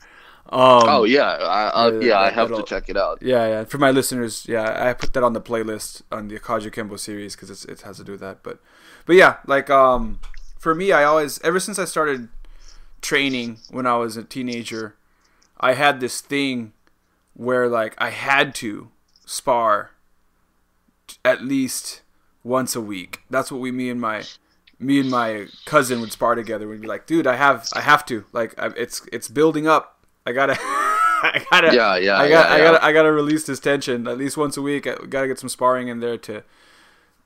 Um, 0.50 0.84
oh 0.88 1.04
yeah, 1.04 1.30
I, 1.30 1.68
I, 1.70 2.00
yeah, 2.00 2.20
I 2.20 2.32
have 2.32 2.50
to 2.50 2.64
check 2.64 2.90
it 2.90 2.98
out. 2.98 3.22
Yeah, 3.22 3.48
yeah. 3.48 3.64
For 3.66 3.78
my 3.78 3.92
listeners, 3.92 4.46
yeah, 4.48 4.90
I 4.90 4.94
put 4.94 5.14
that 5.14 5.24
on 5.24 5.34
the 5.34 5.42
playlist 5.42 6.02
on 6.12 6.30
the 6.30 6.40
Kajukenbo 6.40 7.00
series 7.00 7.36
because 7.36 7.64
it 7.66 7.82
has 7.82 7.98
to 7.98 8.04
do 8.04 8.14
with 8.14 8.22
that. 8.22 8.42
But, 8.42 8.60
but 9.06 9.16
yeah, 9.16 9.38
like 9.46 9.70
um, 9.70 10.20
for 10.58 10.74
me, 10.74 10.92
I 10.92 11.04
always 11.04 11.40
ever 11.42 11.60
since 11.60 11.78
I 11.78 11.86
started 11.86 12.30
training 13.02 13.60
when 13.70 13.86
I 13.86 13.98
was 13.98 14.18
a 14.18 14.24
teenager, 14.24 14.96
I 15.60 15.74
had 15.74 16.00
this 16.00 16.22
thing 16.22 16.74
where 17.34 17.68
like 17.68 17.96
I 17.98 18.10
had 18.10 18.54
to 18.56 18.92
spar 19.26 19.92
at 21.24 21.44
least 21.44 22.02
once 22.44 22.76
a 22.76 22.82
week. 22.82 23.22
That's 23.30 23.52
what 23.52 23.62
we 23.62 23.72
me 23.72 23.90
and 23.90 24.00
my 24.00 24.24
me 24.82 25.00
and 25.00 25.10
my 25.10 25.48
cousin 25.66 26.02
would 26.02 26.12
spar 26.12 26.36
together. 26.36 26.68
We'd 26.68 26.82
be 26.82 26.88
like, 26.88 27.06
dude, 27.06 27.28
I 27.28 27.36
have, 27.36 27.68
I 27.74 27.82
have 27.82 28.06
to. 28.08 28.26
Like, 28.34 28.60
I, 28.60 28.72
it's 28.76 29.08
it's 29.14 29.28
building 29.28 29.68
up. 29.68 30.00
I 30.26 30.32
gotta, 30.32 30.58
I 30.60 31.46
gotta, 31.52 31.74
yeah, 31.74 31.96
yeah, 31.98 32.18
I 32.18 32.30
got, 32.30 32.50
yeah, 32.50 32.56
I 32.56 32.60
gotta, 32.60 32.86
I 32.86 32.94
gotta 32.94 33.12
release 33.12 33.46
this 33.46 33.60
tension 33.60 34.08
at 34.08 34.18
least 34.18 34.38
once 34.38 34.58
a 34.58 34.62
week. 34.62 34.88
I 34.88 34.96
gotta 35.08 35.28
get 35.28 35.40
some 35.40 35.50
sparring 35.50 35.88
in 35.88 36.00
there 36.00 36.18
to, 36.18 36.44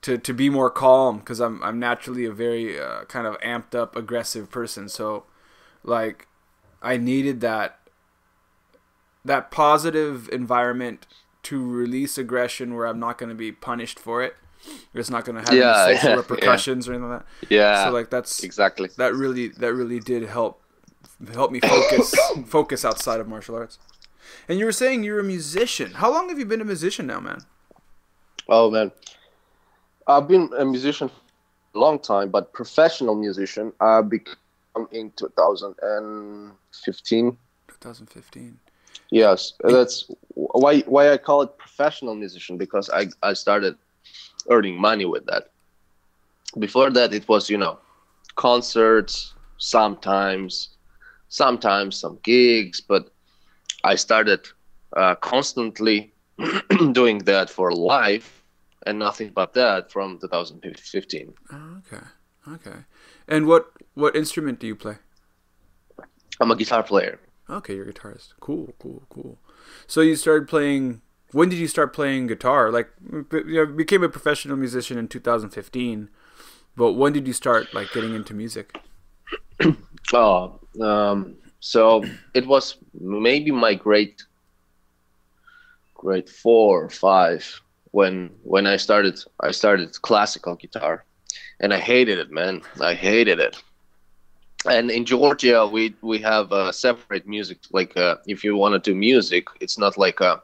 to, 0.02 0.18
to 0.18 0.34
be 0.34 0.50
more 0.50 0.70
calm 0.70 1.18
because 1.18 1.40
I'm, 1.40 1.62
I'm 1.62 1.78
naturally 1.78 2.26
a 2.26 2.32
very 2.32 2.78
uh, 2.78 3.04
kind 3.04 3.26
of 3.26 3.38
amped 3.40 3.74
up, 3.74 3.96
aggressive 3.96 4.50
person. 4.50 4.88
So, 4.88 5.24
like, 5.82 6.28
I 6.82 6.98
needed 6.98 7.40
that, 7.40 7.80
that 9.26 9.50
positive 9.50 10.28
environment 10.30 11.06
to 11.44 11.64
release 11.64 12.18
aggression 12.18 12.74
where 12.74 12.86
I'm 12.86 12.98
not 12.98 13.18
going 13.18 13.28
to 13.28 13.36
be 13.36 13.52
punished 13.52 13.98
for 13.98 14.22
it 14.22 14.36
it's 14.94 15.10
not 15.10 15.24
going 15.24 15.36
to 15.36 15.42
have 15.42 15.54
yeah, 15.54 15.84
any 15.86 15.96
social 15.96 16.10
yeah, 16.10 16.16
repercussions 16.16 16.86
yeah. 16.86 16.92
or 16.92 16.94
anything 16.94 17.10
like 17.10 17.20
that. 17.20 17.26
Yeah. 17.50 17.84
So 17.84 17.92
like 17.92 18.10
that's 18.10 18.42
exactly 18.42 18.90
that 18.96 19.14
really 19.14 19.46
that 19.48 19.74
really 19.74 20.00
did 20.00 20.24
help 20.24 20.60
help 21.32 21.52
me 21.52 21.60
focus 21.60 22.14
focus 22.46 22.84
outside 22.84 23.20
of 23.20 23.28
martial 23.28 23.54
arts. 23.56 23.78
And 24.48 24.58
you 24.58 24.64
were 24.64 24.72
saying 24.72 25.04
you're 25.04 25.20
a 25.20 25.24
musician. 25.24 25.92
How 25.92 26.10
long 26.10 26.28
have 26.28 26.38
you 26.38 26.44
been 26.44 26.60
a 26.60 26.64
musician 26.64 27.06
now, 27.06 27.20
man? 27.20 27.38
Oh 28.48 28.70
man, 28.70 28.92
I've 30.06 30.28
been 30.28 30.50
a 30.56 30.64
musician 30.64 31.08
for 31.08 31.14
a 31.74 31.78
long 31.78 31.98
time, 31.98 32.30
but 32.30 32.52
professional 32.52 33.14
musician 33.14 33.72
I 33.80 34.02
became 34.02 34.36
in 34.92 35.10
2015. 35.16 37.38
2015. 37.68 38.58
Yes, 39.10 39.52
that's 39.62 40.10
why 40.34 40.80
why 40.80 41.12
I 41.12 41.18
call 41.18 41.42
it 41.42 41.56
professional 41.58 42.14
musician 42.14 42.58
because 42.58 42.90
I 42.90 43.08
I 43.22 43.34
started 43.34 43.76
earning 44.50 44.80
money 44.80 45.04
with 45.04 45.26
that. 45.26 45.50
Before 46.58 46.90
that, 46.90 47.12
it 47.12 47.28
was 47.28 47.48
you 47.50 47.58
know 47.58 47.78
concerts, 48.34 49.34
sometimes, 49.58 50.70
sometimes 51.28 51.96
some 51.96 52.18
gigs, 52.22 52.80
but 52.80 53.10
I 53.84 53.94
started 53.96 54.46
uh, 54.96 55.14
constantly 55.16 56.12
doing 56.92 57.18
that 57.18 57.50
for 57.50 57.72
life 57.72 58.42
and 58.86 58.98
nothing 58.98 59.30
but 59.34 59.54
that 59.54 59.90
from 59.90 60.18
2015. 60.18 61.34
okay, 61.78 62.04
okay. 62.48 62.84
And 63.28 63.46
what 63.46 63.72
what 63.94 64.14
instrument 64.14 64.60
do 64.60 64.66
you 64.66 64.76
play? 64.76 64.96
I'm 66.40 66.50
a 66.50 66.56
guitar 66.56 66.82
player. 66.82 67.18
Okay, 67.48 67.76
you're 67.76 67.88
a 67.88 67.92
guitarist. 67.92 68.34
Cool, 68.40 68.74
cool, 68.78 69.04
cool. 69.08 69.38
So 69.86 70.00
you 70.00 70.16
started 70.16 70.48
playing 70.48 71.02
when 71.32 71.48
did 71.48 71.58
you 71.58 71.68
start 71.68 71.92
playing 71.92 72.28
guitar? 72.28 72.70
Like, 72.70 72.88
you 73.30 73.66
became 73.66 74.02
a 74.02 74.08
professional 74.08 74.56
musician 74.56 74.96
in 74.96 75.08
2015, 75.08 76.08
but 76.76 76.92
when 76.92 77.12
did 77.12 77.26
you 77.26 77.32
start 77.32 77.74
like 77.74 77.92
getting 77.92 78.14
into 78.14 78.32
music? 78.32 78.78
oh, 80.12 80.60
um, 80.80 81.36
so 81.60 82.04
it 82.34 82.46
was 82.46 82.78
maybe 82.98 83.50
my 83.50 83.74
grade 83.74 84.14
grade 85.94 86.28
four 86.28 86.84
or 86.84 86.90
five 86.90 87.60
when 87.90 88.30
when 88.42 88.66
I 88.66 88.76
started 88.76 89.18
I 89.40 89.50
started 89.50 90.00
classical 90.02 90.54
guitar, 90.54 91.04
and 91.60 91.74
I 91.74 91.80
hated 91.80 92.18
it, 92.18 92.30
man. 92.30 92.62
I 92.80 92.94
hated 92.94 93.40
it. 93.40 93.56
And 94.64 94.90
in 94.90 95.04
Georgia, 95.04 95.66
we 95.66 95.94
we 96.00 96.18
have 96.18 96.50
a 96.50 96.72
separate 96.72 97.26
music. 97.26 97.58
Like, 97.70 97.96
uh, 97.96 98.16
if 98.26 98.42
you 98.42 98.56
want 98.56 98.72
to 98.72 98.90
do 98.90 98.96
music, 98.96 99.48
it's 99.60 99.78
not 99.78 99.98
like 99.98 100.20
a 100.20 100.42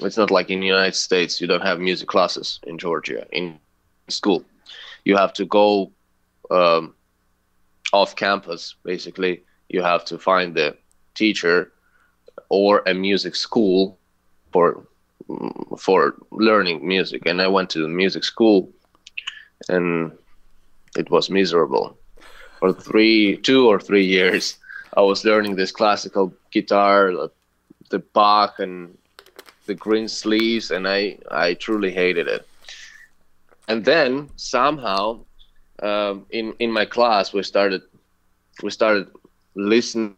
it's 0.00 0.16
not 0.16 0.30
like 0.30 0.50
in 0.50 0.60
the 0.60 0.66
United 0.66 0.94
States. 0.94 1.40
You 1.40 1.46
don't 1.46 1.62
have 1.62 1.78
music 1.80 2.08
classes 2.08 2.60
in 2.66 2.78
Georgia 2.78 3.26
in 3.32 3.58
school. 4.08 4.44
You 5.04 5.16
have 5.16 5.32
to 5.34 5.44
go 5.44 5.92
um, 6.50 6.94
off 7.92 8.16
campus. 8.16 8.74
Basically, 8.84 9.42
you 9.68 9.82
have 9.82 10.04
to 10.06 10.18
find 10.18 10.54
the 10.54 10.76
teacher 11.14 11.72
or 12.48 12.82
a 12.86 12.94
music 12.94 13.36
school 13.36 13.98
for 14.52 14.86
for 15.78 16.14
learning 16.30 16.86
music. 16.86 17.22
And 17.26 17.40
I 17.40 17.48
went 17.48 17.70
to 17.70 17.82
the 17.82 17.88
music 17.88 18.24
school, 18.24 18.70
and 19.68 20.12
it 20.96 21.10
was 21.10 21.30
miserable. 21.30 21.98
For 22.60 22.72
three, 22.72 23.36
two 23.38 23.68
or 23.68 23.80
three 23.80 24.04
years, 24.04 24.58
I 24.96 25.02
was 25.02 25.24
learning 25.24 25.56
this 25.56 25.72
classical 25.72 26.32
guitar, 26.50 27.12
the 27.90 27.98
Bach 27.98 28.58
and 28.58 28.96
the 29.66 29.74
green 29.74 30.08
sleeves, 30.08 30.70
and 30.70 30.88
I 30.88 31.18
I 31.30 31.54
truly 31.54 31.92
hated 31.92 32.28
it. 32.28 32.46
And 33.68 33.84
then 33.84 34.30
somehow, 34.36 35.20
um, 35.82 36.26
in 36.30 36.54
in 36.58 36.70
my 36.72 36.84
class, 36.84 37.32
we 37.32 37.42
started 37.42 37.82
we 38.62 38.70
started 38.70 39.08
listening 39.54 40.16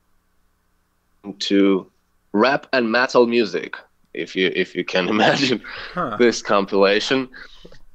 to 1.39 1.91
rap 2.33 2.67
and 2.73 2.91
metal 2.91 3.27
music, 3.27 3.77
if 4.17 4.35
you 4.35 4.53
if 4.55 4.75
you 4.75 4.85
can 4.85 5.09
imagine 5.17 5.63
huh. 5.95 6.17
this 6.19 6.43
compilation 6.43 7.29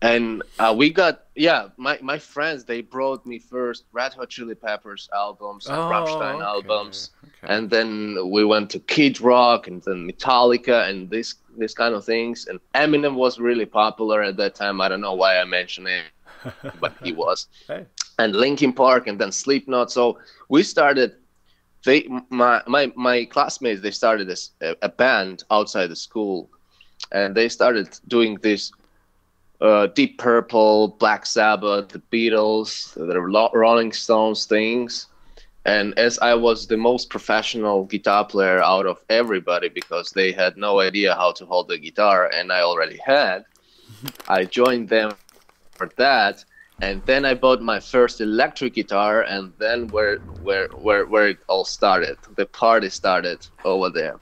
and 0.01 0.41
uh, 0.59 0.73
we 0.75 0.89
got 0.89 1.25
yeah 1.35 1.67
my, 1.77 1.97
my 2.01 2.17
friends 2.17 2.63
they 2.63 2.81
brought 2.81 3.25
me 3.25 3.37
first 3.37 3.85
red 3.91 4.13
hot 4.13 4.29
chili 4.29 4.55
peppers 4.55 5.09
albums 5.13 5.67
and 5.67 5.77
oh, 5.77 5.89
rammstein 5.89 6.35
okay. 6.35 6.43
albums 6.43 7.11
okay. 7.23 7.53
and 7.53 7.69
then 7.69 8.17
we 8.29 8.43
went 8.43 8.69
to 8.69 8.79
kid 8.79 9.21
rock 9.21 9.67
and 9.67 9.81
then 9.83 10.09
metallica 10.09 10.89
and 10.89 11.09
this 11.09 11.35
this 11.57 11.73
kind 11.73 11.93
of 11.93 12.03
things 12.03 12.47
and 12.47 12.59
eminem 12.73 13.15
was 13.15 13.39
really 13.39 13.65
popular 13.65 14.21
at 14.21 14.37
that 14.37 14.55
time 14.55 14.81
i 14.81 14.87
don't 14.89 15.01
know 15.01 15.13
why 15.13 15.37
i 15.37 15.45
mentioned 15.45 15.87
it 15.87 16.03
but 16.79 16.93
he 17.03 17.11
was. 17.11 17.47
Hey. 17.67 17.85
And 18.19 18.35
Linkin 18.35 18.73
Park, 18.73 19.07
and 19.07 19.19
then 19.19 19.31
Slipknot. 19.31 19.91
So 19.91 20.19
we 20.49 20.63
started. 20.63 21.15
They 21.83 22.07
my 22.29 22.61
my 22.67 22.91
my 22.95 23.25
classmates 23.25 23.81
they 23.81 23.91
started 23.91 24.27
this 24.27 24.51
a, 24.61 24.75
a 24.83 24.89
band 24.89 25.43
outside 25.49 25.87
the 25.87 25.95
school, 25.95 26.49
and 27.11 27.33
they 27.33 27.49
started 27.49 27.99
doing 28.07 28.35
this 28.41 28.71
uh, 29.61 29.87
Deep 29.87 30.17
Purple, 30.17 30.89
Black 30.99 31.25
Sabbath, 31.25 31.89
the 31.89 32.01
Beatles, 32.11 32.93
the 32.93 33.21
Rolling 33.21 33.93
Stones 33.93 34.45
things. 34.45 35.07
And 35.65 35.97
as 35.99 36.17
I 36.19 36.33
was 36.33 36.65
the 36.65 36.77
most 36.77 37.11
professional 37.11 37.85
guitar 37.85 38.25
player 38.25 38.63
out 38.63 38.87
of 38.87 38.97
everybody 39.09 39.69
because 39.69 40.09
they 40.11 40.31
had 40.31 40.57
no 40.57 40.79
idea 40.79 41.13
how 41.13 41.31
to 41.33 41.45
hold 41.45 41.67
the 41.67 41.77
guitar 41.77 42.31
and 42.33 42.51
I 42.51 42.61
already 42.61 42.97
had, 42.97 43.45
I 44.27 44.45
joined 44.45 44.89
them 44.89 45.11
for 45.73 45.89
that. 45.97 46.43
And 46.81 47.03
then 47.05 47.25
I 47.25 47.35
bought 47.35 47.61
my 47.61 47.79
first 47.79 48.21
electric 48.21 48.73
guitar, 48.73 49.21
and 49.21 49.53
then 49.59 49.87
where 49.89 50.17
where 50.41 50.67
where 50.69 51.05
where 51.05 51.27
it 51.27 51.37
all 51.47 51.63
started, 51.63 52.17
the 52.35 52.47
party 52.47 52.89
started 52.89 53.45
over 53.63 53.91
there. 53.91 54.15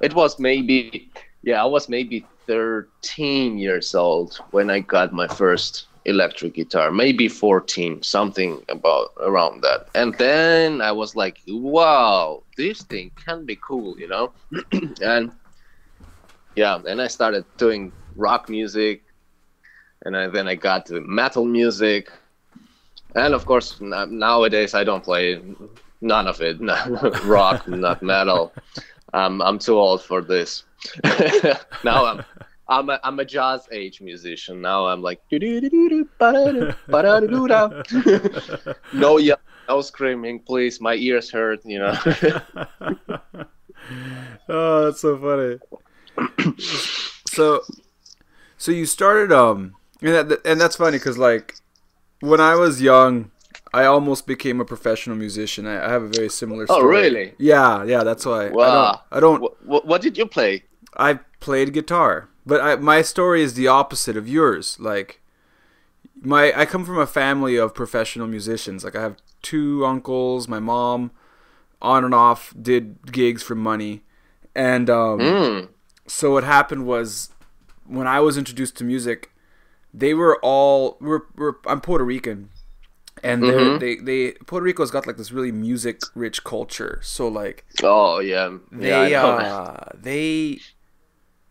It 0.00 0.14
was 0.14 0.38
maybe 0.38 1.10
yeah, 1.42 1.62
I 1.62 1.66
was 1.66 1.90
maybe 1.90 2.26
13 2.46 3.58
years 3.58 3.94
old 3.94 4.36
when 4.50 4.70
I 4.70 4.80
got 4.80 5.12
my 5.12 5.28
first 5.28 5.86
electric 6.04 6.54
guitar, 6.54 6.90
maybe 6.90 7.28
14, 7.28 8.02
something 8.02 8.62
about 8.68 9.12
around 9.20 9.62
that. 9.62 9.88
And 9.94 10.14
then 10.18 10.80
I 10.80 10.92
was 10.92 11.16
like, 11.16 11.40
wow, 11.48 12.42
this 12.56 12.82
thing 12.82 13.10
can 13.24 13.44
be 13.44 13.56
cool, 13.56 13.98
you 13.98 14.08
know? 14.08 14.32
and 15.02 15.32
yeah, 16.56 16.78
then 16.82 17.00
I 17.00 17.08
started 17.08 17.44
doing 17.56 17.92
rock 18.16 18.48
music, 18.48 19.02
and 20.04 20.16
I, 20.16 20.28
then 20.28 20.46
I 20.46 20.54
got 20.54 20.86
to 20.86 21.00
metal 21.00 21.44
music. 21.44 22.10
And 23.14 23.34
of 23.34 23.46
course, 23.46 23.80
nowadays 23.80 24.74
I 24.74 24.84
don't 24.84 25.02
play 25.02 25.40
none 26.00 26.26
of 26.26 26.40
it, 26.40 26.60
not 26.60 27.24
rock, 27.24 27.66
not 27.66 28.02
metal. 28.02 28.52
Um, 29.14 29.40
I'm 29.42 29.58
too 29.60 29.78
old 29.78 30.02
for 30.02 30.20
this. 30.20 30.64
now 31.84 32.04
I'm 32.04 32.24
I'm 32.68 32.90
a, 32.90 32.98
I'm 33.04 33.20
a 33.20 33.24
jazz 33.24 33.68
age 33.70 34.00
musician. 34.00 34.60
Now 34.60 34.86
I'm 34.86 35.02
like 35.02 35.20
no 38.92 39.18
yeah, 39.18 39.36
no 39.68 39.80
screaming, 39.82 40.40
please. 40.40 40.80
My 40.80 40.94
ears 40.94 41.30
hurt. 41.30 41.60
You 41.64 41.78
know. 41.78 41.94
oh, 44.48 44.84
that's 44.86 45.00
so 45.00 45.16
funny. 45.16 45.60
so, 47.28 47.62
so 48.58 48.72
you 48.72 48.84
started 48.84 49.30
um, 49.30 49.76
and 50.02 50.28
that, 50.30 50.40
and 50.44 50.60
that's 50.60 50.74
funny 50.74 50.98
because 50.98 51.18
like 51.18 51.54
when 52.18 52.40
I 52.40 52.56
was 52.56 52.82
young, 52.82 53.30
I 53.74 53.86
almost 53.86 54.26
became 54.26 54.60
a 54.60 54.64
professional 54.64 55.16
musician. 55.16 55.66
I, 55.66 55.86
I 55.86 55.90
have 55.90 56.04
a 56.04 56.08
very 56.08 56.28
similar. 56.28 56.62
Oh, 56.68 56.78
story. 56.78 56.84
Oh, 56.84 57.00
really? 57.02 57.34
Yeah, 57.38 57.82
yeah. 57.82 58.04
That's 58.04 58.24
why. 58.24 58.50
Wow. 58.50 59.02
I 59.10 59.18
don't. 59.18 59.38
I 59.38 59.46
don't 59.46 59.66
what, 59.66 59.84
what 59.86 60.00
did 60.00 60.16
you 60.16 60.26
play? 60.26 60.62
I 60.96 61.14
played 61.40 61.72
guitar, 61.72 62.28
but 62.46 62.60
I, 62.60 62.76
my 62.76 63.02
story 63.02 63.42
is 63.42 63.54
the 63.54 63.66
opposite 63.66 64.16
of 64.16 64.28
yours. 64.28 64.78
Like, 64.78 65.20
my 66.22 66.52
I 66.56 66.66
come 66.66 66.84
from 66.84 66.98
a 66.98 67.06
family 67.06 67.56
of 67.56 67.74
professional 67.74 68.28
musicians. 68.28 68.84
Like, 68.84 68.94
I 68.94 69.02
have 69.02 69.16
two 69.42 69.84
uncles. 69.84 70.46
My 70.46 70.60
mom, 70.60 71.10
on 71.82 72.04
and 72.04 72.14
off, 72.14 72.54
did 72.60 73.10
gigs 73.10 73.42
for 73.42 73.56
money, 73.56 74.04
and 74.54 74.88
um, 74.88 75.18
mm. 75.18 75.68
so 76.06 76.30
what 76.30 76.44
happened 76.44 76.86
was 76.86 77.30
when 77.86 78.06
I 78.06 78.20
was 78.20 78.38
introduced 78.38 78.76
to 78.76 78.84
music, 78.84 79.32
they 79.92 80.14
were 80.14 80.38
all 80.42 80.96
we're, 81.00 81.22
we're 81.36 81.54
I'm 81.66 81.80
Puerto 81.80 82.04
Rican, 82.04 82.50
and 83.24 83.42
mm-hmm. 83.42 83.78
they 83.78 83.96
they 83.96 84.32
Puerto 84.46 84.64
Rico's 84.64 84.90
got 84.90 85.06
like 85.06 85.16
this 85.16 85.32
really 85.32 85.52
music 85.52 86.00
rich 86.14 86.44
culture. 86.44 87.00
So 87.02 87.26
like 87.26 87.64
oh 87.82 88.18
yeah, 88.18 88.58
they 88.70 89.10
yeah, 89.10 89.24
uh, 89.24 89.88
they 89.94 90.60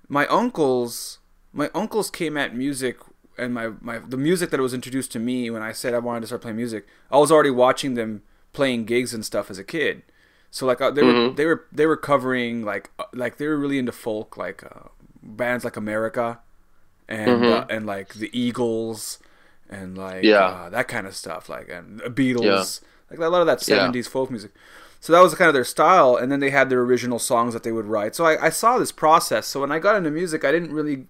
my 0.07 0.27
uncles 0.27 1.19
my 1.51 1.69
uncles 1.73 2.09
came 2.09 2.37
at 2.37 2.55
music 2.55 2.97
and 3.37 3.53
my, 3.53 3.71
my 3.81 3.99
the 3.99 4.17
music 4.17 4.51
that 4.51 4.59
was 4.59 4.73
introduced 4.73 5.11
to 5.13 5.19
me 5.19 5.49
when 5.49 5.61
I 5.61 5.71
said 5.71 5.93
I 5.93 5.99
wanted 5.99 6.21
to 6.21 6.27
start 6.27 6.41
playing 6.41 6.57
music. 6.57 6.85
I 7.11 7.17
was 7.17 7.31
already 7.31 7.49
watching 7.49 7.95
them 7.95 8.21
playing 8.53 8.85
gigs 8.85 9.13
and 9.13 9.25
stuff 9.25 9.49
as 9.49 9.57
a 9.57 9.63
kid. 9.63 10.03
So 10.51 10.67
like 10.67 10.81
uh, 10.81 10.91
they 10.91 11.01
mm-hmm. 11.01 11.29
were 11.29 11.33
they 11.33 11.45
were 11.45 11.65
they 11.71 11.85
were 11.87 11.97
covering 11.97 12.63
like 12.63 12.91
uh, 12.99 13.05
like 13.13 13.37
they 13.37 13.47
were 13.47 13.57
really 13.57 13.79
into 13.79 13.91
folk 13.91 14.37
like 14.37 14.63
uh, 14.63 14.89
bands 15.23 15.63
like 15.63 15.75
America 15.75 16.39
and 17.07 17.29
uh, 17.29 17.61
mm-hmm. 17.61 17.71
and 17.71 17.85
like 17.87 18.13
the 18.13 18.29
Eagles 18.37 19.17
and 19.73 19.97
like 19.97 20.23
yeah. 20.23 20.45
Uh, 20.45 20.69
that 20.69 20.87
kind 20.87 21.07
of 21.07 21.15
stuff, 21.15 21.49
like 21.49 21.69
and 21.69 22.01
Beatles, 22.01 22.81
yeah. 22.81 22.87
like 23.09 23.19
a 23.19 23.29
lot 23.29 23.41
of 23.41 23.47
that 23.47 23.61
seventies 23.61 24.07
yeah. 24.07 24.11
folk 24.11 24.29
music. 24.29 24.51
So 24.99 25.11
that 25.11 25.19
was 25.19 25.35
kind 25.35 25.49
of 25.49 25.53
their 25.53 25.65
style, 25.65 26.15
and 26.15 26.31
then 26.31 26.39
they 26.39 26.49
had 26.49 26.69
their 26.69 26.79
original 26.79 27.19
songs 27.19 27.53
that 27.53 27.63
they 27.63 27.73
would 27.73 27.87
write. 27.87 28.15
So 28.15 28.25
I, 28.25 28.45
I 28.45 28.49
saw 28.49 28.79
this 28.79 28.93
process. 28.93 29.47
So 29.47 29.59
when 29.59 29.71
I 29.71 29.79
got 29.79 29.97
into 29.97 30.09
music, 30.09 30.45
I 30.45 30.51
didn't 30.53 30.71
really 30.71 31.07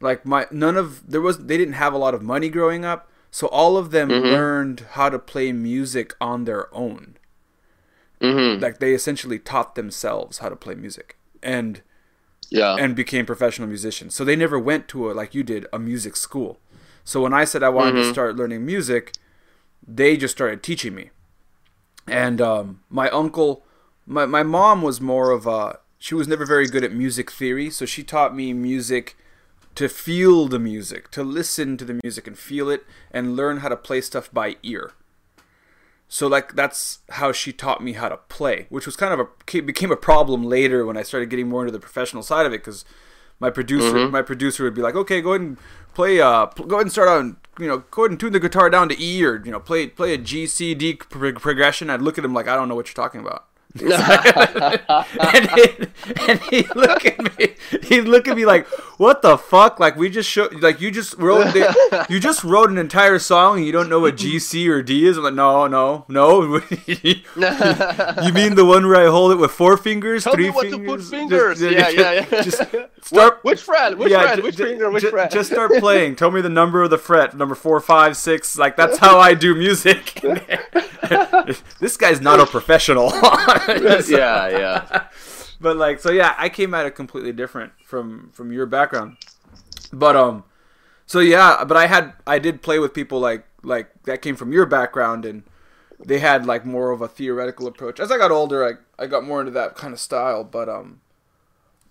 like 0.00 0.24
my 0.24 0.46
none 0.50 0.76
of 0.76 1.10
there 1.10 1.20
was 1.20 1.46
they 1.46 1.56
didn't 1.56 1.74
have 1.74 1.92
a 1.92 1.98
lot 1.98 2.14
of 2.14 2.22
money 2.22 2.48
growing 2.48 2.84
up, 2.84 3.10
so 3.30 3.48
all 3.48 3.76
of 3.76 3.90
them 3.90 4.08
mm-hmm. 4.08 4.26
learned 4.26 4.86
how 4.92 5.08
to 5.08 5.18
play 5.18 5.50
music 5.52 6.14
on 6.20 6.44
their 6.44 6.72
own. 6.74 7.16
Mm-hmm. 8.20 8.62
Like 8.62 8.78
they 8.78 8.94
essentially 8.94 9.38
taught 9.38 9.74
themselves 9.74 10.38
how 10.38 10.48
to 10.48 10.56
play 10.56 10.76
music, 10.76 11.16
and 11.42 11.82
yeah, 12.50 12.76
and 12.76 12.94
became 12.94 13.26
professional 13.26 13.66
musicians. 13.66 14.14
So 14.14 14.24
they 14.24 14.36
never 14.36 14.58
went 14.58 14.86
to 14.88 15.10
a 15.10 15.12
like 15.12 15.34
you 15.34 15.42
did 15.42 15.66
a 15.72 15.78
music 15.78 16.14
school. 16.16 16.60
So 17.04 17.20
when 17.20 17.34
I 17.34 17.44
said 17.44 17.62
I 17.62 17.68
wanted 17.68 17.94
mm-hmm. 17.94 18.08
to 18.08 18.12
start 18.12 18.36
learning 18.36 18.64
music, 18.64 19.12
they 19.86 20.16
just 20.16 20.34
started 20.34 20.62
teaching 20.62 20.94
me. 20.94 21.10
And 22.06 22.40
um, 22.40 22.80
my 22.88 23.08
uncle, 23.10 23.64
my 24.06 24.26
my 24.26 24.42
mom 24.42 24.82
was 24.82 25.00
more 25.00 25.30
of 25.30 25.46
a 25.46 25.78
she 25.98 26.14
was 26.14 26.28
never 26.28 26.44
very 26.44 26.66
good 26.66 26.84
at 26.84 26.92
music 26.92 27.30
theory, 27.30 27.70
so 27.70 27.86
she 27.86 28.02
taught 28.02 28.36
me 28.36 28.52
music 28.52 29.16
to 29.74 29.88
feel 29.88 30.46
the 30.46 30.58
music, 30.58 31.10
to 31.10 31.24
listen 31.24 31.76
to 31.76 31.84
the 31.84 31.98
music 32.02 32.26
and 32.26 32.38
feel 32.38 32.68
it 32.68 32.84
and 33.10 33.36
learn 33.36 33.58
how 33.58 33.68
to 33.68 33.76
play 33.76 34.00
stuff 34.00 34.32
by 34.32 34.56
ear. 34.62 34.92
So 36.08 36.26
like 36.26 36.54
that's 36.54 37.00
how 37.10 37.32
she 37.32 37.52
taught 37.52 37.82
me 37.82 37.94
how 37.94 38.08
to 38.08 38.18
play, 38.28 38.66
which 38.68 38.86
was 38.86 38.96
kind 38.96 39.18
of 39.18 39.20
a 39.20 39.62
became 39.62 39.90
a 39.90 39.96
problem 39.96 40.44
later 40.44 40.86
when 40.86 40.96
I 40.96 41.02
started 41.02 41.30
getting 41.30 41.48
more 41.48 41.62
into 41.62 41.72
the 41.72 41.80
professional 41.80 42.22
side 42.22 42.46
of 42.46 42.52
it 42.52 42.58
because 42.64 42.84
my 43.44 43.50
producer 43.50 43.92
mm-hmm. 43.92 44.10
my 44.10 44.22
producer 44.22 44.64
would 44.64 44.74
be 44.74 44.80
like, 44.80 44.94
okay, 44.94 45.20
go 45.20 45.32
ahead 45.32 45.42
and 45.42 45.58
play 45.92 46.18
uh 46.18 46.46
go 46.46 46.76
ahead 46.76 46.86
and 46.86 46.92
start 46.92 47.08
on 47.08 47.36
you 47.58 47.68
know 47.68 47.78
go 47.90 48.02
ahead 48.02 48.12
and 48.12 48.18
tune 48.18 48.32
the 48.32 48.40
guitar 48.40 48.70
down 48.70 48.88
to 48.88 48.96
E 48.98 49.22
or 49.22 49.42
you 49.44 49.52
know 49.52 49.60
play 49.60 49.86
play 49.86 50.14
a 50.14 50.18
G 50.18 50.46
C 50.46 50.74
D 50.74 50.94
pro- 50.94 51.34
progression. 51.34 51.90
I'd 51.90 52.00
look 52.00 52.16
at 52.16 52.24
him 52.24 52.32
like 52.32 52.48
I 52.48 52.56
don't 52.56 52.68
know 52.70 52.74
what 52.74 52.88
you're 52.88 53.02
talking 53.04 53.20
about. 53.20 53.44
And, 53.80 55.50
he, 55.50 55.86
and 56.28 56.40
he'd 56.42 56.76
look 56.76 57.04
at 57.04 57.38
me. 57.38 57.54
He'd 57.82 58.02
look 58.02 58.28
at 58.28 58.36
me 58.36 58.46
like, 58.46 58.68
"What 58.98 59.22
the 59.22 59.36
fuck? 59.36 59.80
Like 59.80 59.96
we 59.96 60.10
just 60.10 60.30
showed, 60.30 60.62
like 60.62 60.80
you 60.80 60.92
just 60.92 61.14
wrote, 61.18 61.52
the, 61.52 62.06
you 62.08 62.20
just 62.20 62.44
wrote 62.44 62.70
an 62.70 62.78
entire 62.78 63.18
song 63.18 63.56
and 63.56 63.66
you 63.66 63.72
don't 63.72 63.88
know 63.88 63.98
what 63.98 64.16
G, 64.16 64.38
C, 64.38 64.68
or 64.68 64.80
D 64.80 65.06
is." 65.06 65.16
I'm 65.16 65.24
like, 65.24 65.34
"No, 65.34 65.66
no, 65.66 66.04
no. 66.08 66.42
you 66.86 68.32
mean 68.32 68.54
the 68.54 68.64
one 68.64 68.86
where 68.86 68.96
I 68.96 69.10
hold 69.10 69.32
it 69.32 69.36
with 69.36 69.50
four 69.50 69.76
fingers, 69.76 70.22
Tell 70.22 70.34
three 70.34 70.44
me 70.44 70.50
what 70.50 70.70
fingers? 70.70 71.10
To 71.10 71.16
put 71.16 71.18
fingers. 71.18 71.58
Just, 71.58 71.72
yeah, 71.72 71.88
yeah, 71.88 72.26
yeah. 72.30 72.42
Just 72.42 72.62
start. 73.02 73.40
Which 73.42 73.60
fret? 73.60 73.98
Which 73.98 74.12
yeah, 74.12 74.22
fret? 74.22 74.42
Which 74.44 74.56
finger? 74.56 74.88
Which 74.90 75.04
fret? 75.04 75.32
Just 75.32 75.50
start 75.50 75.72
playing. 75.80 76.14
Tell 76.14 76.30
me 76.30 76.40
the 76.40 76.48
number 76.48 76.84
of 76.84 76.90
the 76.90 76.98
fret. 76.98 77.36
Number 77.36 77.56
four, 77.56 77.80
five, 77.80 78.16
six. 78.16 78.56
Like 78.56 78.76
that's 78.76 78.98
how 78.98 79.18
I 79.18 79.34
do 79.34 79.56
music. 79.56 80.22
this 81.80 81.96
guy's 81.96 82.20
not 82.20 82.40
a 82.40 82.46
professional. 82.46 83.06
yeah, 83.12 84.48
yeah. 84.48 85.08
But 85.60 85.76
like, 85.76 86.00
so 86.00 86.10
yeah, 86.10 86.34
I 86.38 86.48
came 86.48 86.74
at 86.74 86.86
it 86.86 86.94
completely 86.94 87.32
different 87.32 87.72
from 87.84 88.30
from 88.32 88.52
your 88.52 88.66
background. 88.66 89.16
But 89.92 90.16
um, 90.16 90.44
so 91.06 91.20
yeah, 91.20 91.64
but 91.64 91.76
I 91.76 91.86
had 91.86 92.14
I 92.26 92.38
did 92.38 92.62
play 92.62 92.78
with 92.78 92.94
people 92.94 93.20
like 93.20 93.46
like 93.62 94.02
that 94.04 94.22
came 94.22 94.36
from 94.36 94.52
your 94.52 94.66
background 94.66 95.24
and 95.24 95.44
they 96.04 96.18
had 96.18 96.46
like 96.46 96.66
more 96.66 96.90
of 96.90 97.00
a 97.00 97.08
theoretical 97.08 97.66
approach. 97.66 98.00
As 98.00 98.10
I 98.10 98.18
got 98.18 98.30
older, 98.30 98.64
I 98.66 99.02
I 99.02 99.06
got 99.06 99.24
more 99.24 99.40
into 99.40 99.52
that 99.52 99.74
kind 99.74 99.92
of 99.92 100.00
style. 100.00 100.44
But 100.44 100.68
um, 100.68 101.00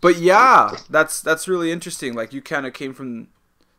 but 0.01 0.17
yeah, 0.17 0.77
that's 0.89 1.21
that's 1.21 1.47
really 1.47 1.71
interesting. 1.71 2.13
Like 2.13 2.33
you 2.33 2.41
kind 2.41 2.65
of 2.65 2.73
came 2.73 2.93
from 2.93 3.29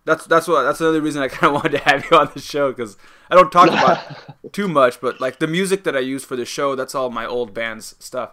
that's 0.05 0.27
that's 0.27 0.47
what 0.47 0.63
that's 0.63 0.81
another 0.81 1.01
reason 1.01 1.23
I 1.23 1.29
kind 1.29 1.55
of 1.55 1.63
wanted 1.63 1.79
to 1.79 1.85
have 1.85 2.05
you 2.11 2.17
on 2.17 2.31
the 2.35 2.41
show 2.41 2.71
because 2.71 2.97
I 3.31 3.35
don't 3.35 3.51
talk 3.51 3.69
about 3.69 3.99
too 4.53 4.69
much, 4.69 5.01
but 5.01 5.21
like 5.21 5.39
the 5.39 5.47
music 5.47 5.85
that 5.85 5.97
I 5.97 6.01
use 6.01 6.25
for 6.25 6.37
the 6.37 6.45
show, 6.45 6.75
that's 6.75 6.95
all 6.95 7.11
my 7.11 7.27
old 7.27 7.55
band's 7.55 7.95
stuff. 7.99 8.33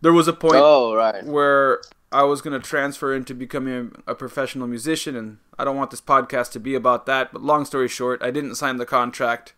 There 0.00 0.12
was 0.12 0.28
a 0.28 0.32
point 0.32 0.56
oh, 0.56 0.94
right. 0.94 1.24
where 1.24 1.80
I 2.12 2.24
was 2.24 2.40
going 2.42 2.60
to 2.60 2.66
transfer 2.66 3.14
into 3.14 3.34
becoming 3.34 4.02
a 4.06 4.14
professional 4.14 4.66
musician, 4.66 5.16
and 5.16 5.38
I 5.58 5.64
don't 5.64 5.76
want 5.76 5.90
this 5.90 6.00
podcast 6.00 6.52
to 6.52 6.60
be 6.60 6.74
about 6.74 7.06
that. 7.06 7.32
But 7.32 7.42
long 7.42 7.64
story 7.64 7.88
short, 7.88 8.22
I 8.22 8.30
didn't 8.30 8.56
sign 8.56 8.76
the 8.76 8.86
contract, 8.86 9.54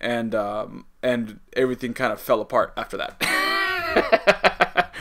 and 0.00 0.34
um, 0.34 0.86
and 1.02 1.40
everything 1.54 1.94
kind 1.94 2.12
of 2.12 2.20
fell 2.20 2.40
apart 2.40 2.72
after 2.76 2.96
that. 2.98 3.16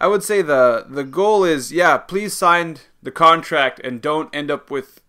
I 0.00 0.06
would 0.06 0.22
say 0.22 0.42
the 0.42 0.86
the 0.88 1.04
goal 1.04 1.44
is 1.44 1.72
yeah, 1.72 1.98
please 1.98 2.34
sign 2.34 2.76
the 3.02 3.10
contract 3.10 3.80
and 3.82 4.00
don't 4.00 4.34
end 4.34 4.50
up 4.50 4.70
with 4.70 5.00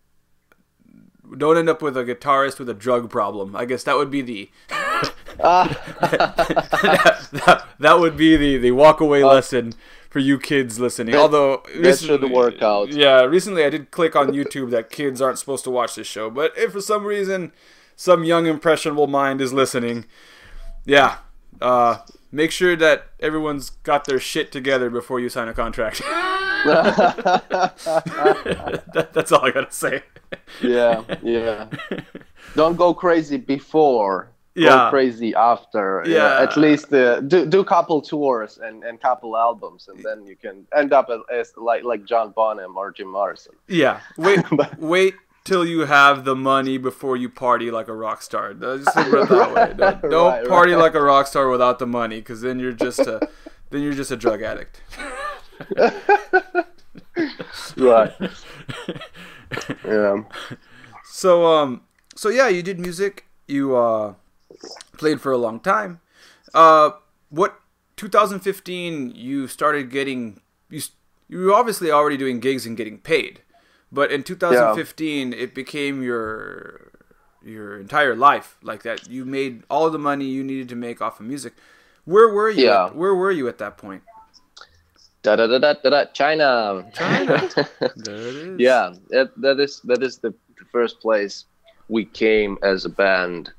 don't 1.37 1.57
end 1.57 1.69
up 1.69 1.81
with 1.81 1.97
a 1.97 2.03
guitarist 2.03 2.59
with 2.59 2.69
a 2.69 2.73
drug 2.73 3.09
problem. 3.09 3.55
I 3.55 3.65
guess 3.65 3.83
that 3.83 3.97
would 3.97 4.11
be 4.11 4.21
the 4.21 4.49
that, 5.39 7.65
that 7.79 7.99
would 7.99 8.17
be 8.17 8.35
the 8.37 8.57
the 8.57 8.71
walk 8.71 9.01
away 9.01 9.23
lesson 9.23 9.73
for 10.09 10.19
you 10.19 10.39
kids 10.39 10.79
listening. 10.79 11.13
That- 11.13 11.21
Although 11.21 11.63
that 11.75 11.99
should 11.99 12.29
work 12.31 12.61
out. 12.61 12.89
Yeah, 12.89 13.21
recently 13.23 13.63
I 13.63 13.69
did 13.69 13.91
click 13.91 14.15
on 14.15 14.29
YouTube 14.29 14.71
that 14.71 14.89
kids 14.89 15.21
aren't 15.21 15.39
supposed 15.39 15.63
to 15.65 15.71
watch 15.71 15.95
this 15.95 16.07
show, 16.07 16.29
but 16.29 16.53
if 16.57 16.71
for 16.71 16.81
some 16.81 17.05
reason 17.05 17.51
some 17.95 18.23
young 18.23 18.45
impressionable 18.45 19.07
mind 19.07 19.41
is 19.41 19.53
listening, 19.53 20.05
yeah, 20.85 21.17
uh, 21.61 21.97
make 22.31 22.51
sure 22.51 22.75
that 22.75 23.07
everyone's 23.19 23.69
got 23.69 24.05
their 24.05 24.19
shit 24.19 24.51
together 24.51 24.89
before 24.89 25.19
you 25.19 25.29
sign 25.29 25.47
a 25.47 25.53
contract. 25.53 26.01
that, 26.65 27.75
that's 29.13 29.31
all 29.31 29.45
I 29.45 29.51
gotta 29.51 29.71
say. 29.71 30.01
yeah, 30.61 31.03
yeah. 31.21 31.67
Don't 32.55 32.75
go 32.75 32.93
crazy 32.93 33.37
before. 33.37 34.31
Yeah. 34.55 34.69
Go 34.69 34.89
crazy 34.89 35.35
after. 35.35 36.01
you 36.05 36.13
know, 36.13 36.17
Yeah. 36.17 36.41
at 36.43 36.55
least 36.57 36.91
uh, 36.93 37.19
do 37.21 37.45
do 37.45 37.63
couple 37.63 38.01
tours 38.01 38.57
and, 38.57 38.83
and 38.85 38.99
couple 39.01 39.35
albums, 39.37 39.87
and 39.89 40.01
then 40.03 40.25
you 40.25 40.35
can 40.37 40.65
end 40.75 40.91
up 40.93 41.09
as, 41.09 41.19
as 41.31 41.53
like 41.57 41.83
like 41.83 42.05
John 42.05 42.31
Bonham 42.31 42.77
or 42.77 42.91
Jim 42.91 43.09
Morrison. 43.11 43.53
Yeah, 43.67 43.99
wait, 44.17 44.39
But- 44.51 44.79
wait 44.79 45.15
till 45.45 45.65
you 45.65 45.81
have 45.85 46.25
the 46.25 46.35
money 46.35 46.77
before 46.77 47.15
you 47.15 47.29
party 47.29 47.71
like 47.71 47.87
a 47.87 47.93
rock 47.93 48.21
star. 48.21 48.53
Just 48.53 48.93
think 48.93 49.07
about 49.07 49.23
it 49.23 49.29
that 49.29 49.53
way. 49.53 49.73
Don't, 50.01 50.11
don't 50.11 50.31
Right, 50.33 50.47
party 50.47 50.73
right. 50.73 50.81
like 50.81 50.95
a 50.95 51.01
rock 51.01 51.27
star 51.27 51.47
without 51.49 51.79
the 51.79 51.87
money, 51.87 52.17
because 52.19 52.41
then 52.41 52.59
you're 52.59 52.73
just 52.73 52.99
a 52.99 53.29
then 53.69 53.81
you're 53.81 53.93
just 53.93 54.11
a 54.11 54.17
drug 54.17 54.41
addict. 54.41 54.81
Right. 57.77 58.11
yeah. 59.85 60.23
So 61.05 61.45
um, 61.45 61.81
so 62.15 62.29
yeah, 62.29 62.47
you 62.49 62.61
did 62.61 62.79
music. 62.79 63.25
You 63.47 63.75
uh, 63.77 64.15
played 64.97 65.21
for 65.21 65.31
a 65.31 65.37
long 65.37 65.59
time. 65.59 66.01
Uh, 66.53 66.91
what 67.29 67.59
2015 67.97 69.11
you 69.15 69.47
started 69.47 69.89
getting 69.89 70.41
you 70.69 70.81
you 71.29 71.45
were 71.45 71.53
obviously 71.53 71.91
already 71.91 72.17
doing 72.17 72.39
gigs 72.39 72.65
and 72.65 72.75
getting 72.75 72.97
paid, 72.97 73.41
but 73.95 74.11
in 74.11 74.21
2015 74.23 75.33
it 75.33 75.55
became 75.55 76.03
your 76.03 76.91
your 77.41 77.79
entire 77.79 78.15
life 78.15 78.57
like 78.61 78.83
that. 78.83 79.07
You 79.09 79.23
made 79.23 79.63
all 79.69 79.89
the 79.89 79.99
money 79.99 80.25
you 80.25 80.43
needed 80.43 80.69
to 80.69 80.75
make 80.75 81.01
off 81.01 81.19
of 81.19 81.25
music. 81.25 81.53
Where 82.03 82.29
were 82.29 82.49
you? 82.49 82.65
Yeah. 82.65 82.87
At, 82.87 82.95
where 82.95 83.15
were 83.15 83.31
you 83.31 83.47
at 83.47 83.57
that 83.59 83.77
point? 83.77 84.03
Da 85.21 85.35
da 85.35 85.47
da 85.47 85.59
da 85.59 85.73
da 85.73 85.89
da. 85.89 86.05
China. 86.13 86.85
China. 86.93 87.49
There 87.95 88.27
it 88.27 88.35
is. 88.35 88.59
yeah, 88.59 88.93
that, 89.09 89.31
that 89.37 89.59
is 89.59 89.79
that 89.85 90.03
is 90.03 90.17
the 90.17 90.33
first 90.71 90.99
place 90.99 91.45
we 91.87 92.05
came 92.05 92.57
as 92.61 92.85
a 92.85 92.89
band, 92.89 93.51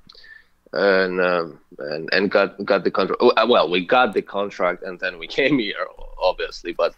and 0.72 1.20
um, 1.20 1.58
and 1.78 2.08
and 2.12 2.30
got 2.30 2.62
got 2.64 2.84
the 2.84 2.90
contract. 2.90 3.22
Well, 3.22 3.70
we 3.70 3.84
got 3.84 4.14
the 4.14 4.22
contract, 4.22 4.82
and 4.82 5.00
then 5.00 5.18
we 5.18 5.26
came 5.38 5.58
here, 5.58 5.86
obviously. 6.22 6.72
But 6.72 6.94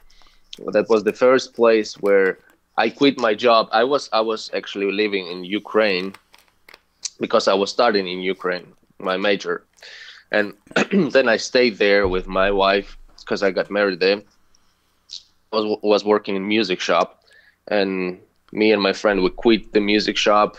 that 0.73 0.89
was 0.89 1.05
the 1.05 1.13
first 1.13 1.55
place 1.55 1.95
where 2.01 2.39
I 2.79 2.91
quit 2.91 3.19
my 3.19 3.35
job. 3.35 3.69
I 3.73 3.83
was 3.83 4.09
I 4.13 4.21
was 4.21 4.51
actually 4.55 4.93
living 4.93 5.27
in 5.27 5.43
Ukraine 5.43 6.15
because 7.19 7.49
I 7.49 7.55
was 7.55 7.71
studying 7.71 8.07
in 8.07 8.21
Ukraine, 8.21 8.69
my 9.01 9.17
major, 9.17 9.65
and 10.31 10.55
then 11.17 11.29
I 11.29 11.39
stayed 11.39 11.79
there 11.79 12.07
with 12.07 12.29
my 12.29 12.53
wife 12.53 12.97
because 13.19 13.43
I 13.43 13.51
got 13.51 13.69
married 13.69 13.99
there. 13.99 14.23
Was 15.53 15.65
was 15.83 16.05
working 16.05 16.37
in 16.37 16.47
music 16.47 16.79
shop, 16.79 17.09
and 17.67 18.21
me 18.53 18.71
and 18.71 18.81
my 18.81 18.93
friend 18.93 19.25
we 19.25 19.31
quit 19.31 19.73
the 19.73 19.81
music 19.81 20.17
shop, 20.17 20.57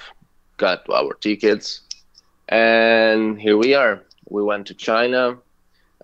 got 0.57 0.79
our 0.89 1.13
tickets, 1.13 1.67
and 2.49 3.39
here 3.39 3.55
we 3.55 3.75
are. 3.75 4.03
We 4.27 4.43
went 4.43 4.67
to 4.67 4.73
China, 4.73 5.37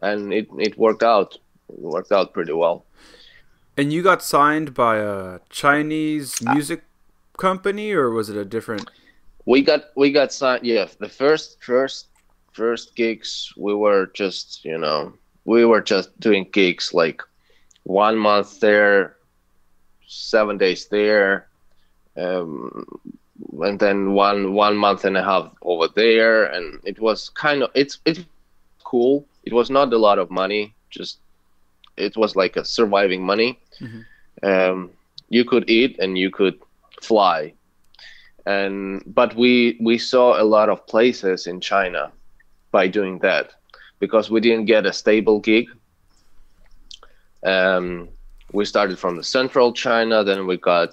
and 0.02 0.34
it 0.40 0.48
it 0.68 0.78
worked 0.78 1.04
out. 1.04 1.38
It 1.68 1.82
worked 1.96 2.14
out 2.14 2.32
pretty 2.32 2.54
well. 2.54 2.86
And 3.78 3.92
you 3.92 4.02
got 4.02 4.24
signed 4.24 4.74
by 4.74 4.98
a 4.98 5.40
Chinese 5.50 6.42
music 6.42 6.84
company, 7.38 7.92
or 7.92 8.10
was 8.10 8.30
it 8.30 8.38
a 8.38 8.46
different? 8.46 8.90
we 9.46 9.62
got 9.62 9.86
we 9.96 10.12
got 10.12 10.34
signed 10.34 10.66
yeah 10.66 10.88
the 11.00 11.10
first 11.10 11.64
first 11.64 12.08
first 12.52 12.96
gigs 12.96 13.54
we 13.58 13.74
were 13.74 14.08
just 14.14 14.66
you 14.66 14.78
know 14.78 15.14
we 15.46 15.66
were 15.66 15.82
just 15.82 16.20
doing 16.20 16.48
gigs 16.52 16.94
like 16.94 17.22
one 17.84 18.18
month 18.18 18.60
there 18.60 19.18
seven 20.08 20.58
days 20.58 20.88
there 20.88 21.48
um, 22.18 22.86
and 23.62 23.80
then 23.80 24.14
one 24.14 24.54
one 24.54 24.76
month 24.76 25.06
and 25.06 25.18
a 25.18 25.24
half 25.24 25.52
over 25.62 25.88
there 25.96 26.46
and 26.46 26.80
it 26.84 27.00
was 27.00 27.30
kind 27.30 27.62
of 27.62 27.70
it's 27.76 28.00
it's 28.06 28.22
cool 28.84 29.26
it 29.44 29.54
was 29.54 29.70
not 29.70 29.94
a 29.94 29.98
lot 29.98 30.18
of 30.18 30.32
money 30.32 30.74
just 30.90 31.20
it 31.98 32.16
was 32.18 32.36
like 32.36 32.56
a 32.56 32.64
surviving 32.66 33.26
money 33.26 33.60
Mhm. 33.82 34.06
um, 34.44 34.90
you 35.30 35.44
could 35.46 35.70
eat 35.70 35.98
and 36.00 36.18
you 36.18 36.30
could 36.30 36.56
fly 37.02 37.54
and 38.46 39.02
but 39.06 39.36
we 39.36 39.78
we 39.82 39.98
saw 39.98 40.42
a 40.42 40.44
lot 40.44 40.70
of 40.70 40.86
places 40.88 41.48
in 41.48 41.60
China 41.62 42.12
by 42.72 42.88
doing 42.88 43.20
that 43.20 43.52
because 44.00 44.30
we 44.30 44.40
didn't 44.42 44.66
get 44.66 44.86
a 44.86 44.94
stable 44.94 45.40
gig. 45.40 45.68
Um, 47.46 48.10
we 48.54 48.66
started 48.66 48.98
from 49.00 49.18
the 49.18 49.24
central 49.24 49.74
China, 49.74 50.24
then 50.24 50.46
we 50.48 50.58
got 50.58 50.90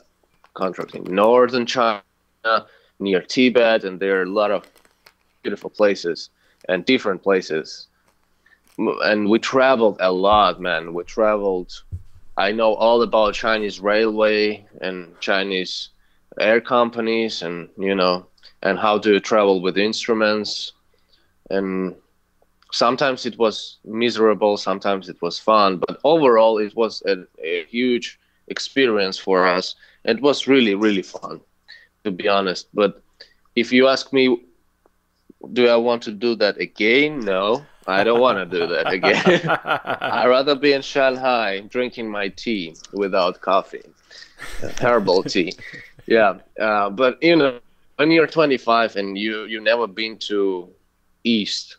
contract 0.55 0.95
in 0.95 1.05
northern 1.05 1.67
China, 1.67 2.25
near 2.57 2.77
Tibet, 2.77 3.37
and 3.37 3.57
there 3.57 3.79
are 3.79 3.83
a 3.83 3.87
lot 3.91 4.07
of 4.07 4.29
beautiful 5.25 5.37
places 5.71 6.31
and 6.69 6.85
different 6.85 7.23
places. 7.23 7.89
And 9.03 9.29
we 9.29 9.39
traveled 9.39 9.97
a 10.01 10.13
lot, 10.13 10.61
man. 10.61 10.95
We 10.95 11.05
traveled. 11.05 11.83
I 12.37 12.53
know 12.53 12.75
all 12.75 13.03
about 13.03 13.35
Chinese 13.35 13.81
railway 13.81 14.67
and 14.81 15.19
Chinese 15.21 15.91
air 16.41 16.61
companies 16.61 17.43
and 17.43 17.69
you 17.77 17.95
know 17.95 18.27
and 18.63 18.79
how 18.79 18.99
to 18.99 19.21
travel 19.21 19.61
with 19.61 19.77
instruments 19.77 20.73
and 21.51 21.95
sometimes 22.73 23.27
it 23.27 23.39
was 23.39 23.79
miserable 23.85 24.57
sometimes 24.57 25.09
it 25.09 25.21
was 25.21 25.39
fun 25.39 25.77
but 25.77 25.99
overall 26.05 26.59
it 26.59 26.75
was 26.75 27.03
a, 27.07 27.17
a 27.43 27.65
huge 27.65 28.19
experience 28.49 29.19
for 29.19 29.47
us 29.47 29.75
it 30.05 30.21
was 30.23 30.47
really 30.47 30.75
really 30.75 31.03
fun 31.03 31.41
to 32.05 32.11
be 32.11 32.29
honest 32.29 32.69
but 32.73 33.03
if 33.57 33.73
you 33.73 33.89
ask 33.89 34.13
me 34.13 34.43
do 35.53 35.69
i 35.69 35.77
want 35.77 36.03
to 36.03 36.13
do 36.13 36.35
that 36.37 36.59
again? 36.59 37.21
No 37.21 37.65
i 37.87 38.05
don't 38.05 38.21
want 38.21 38.39
to 38.39 38.47
do 38.47 38.67
that 38.67 38.93
again. 38.93 39.23
I'd 39.65 40.29
rather 40.29 40.55
be 40.55 40.73
in 40.73 40.83
shanghai 40.83 41.61
drinking 41.61 42.09
my 42.11 42.29
tea 42.29 42.77
without 42.93 43.41
coffee. 43.41 43.83
Terrible 44.77 45.23
tea. 45.35 45.55
Yeah 46.07 46.39
uh, 46.61 46.91
but 46.91 47.23
you 47.23 47.37
know 47.37 47.59
when 47.97 48.11
you're 48.11 48.27
25 48.27 48.97
and 48.97 49.19
you 49.19 49.45
you 49.45 49.61
never 49.61 49.87
been 49.87 50.19
to 50.19 50.69
east 51.25 51.77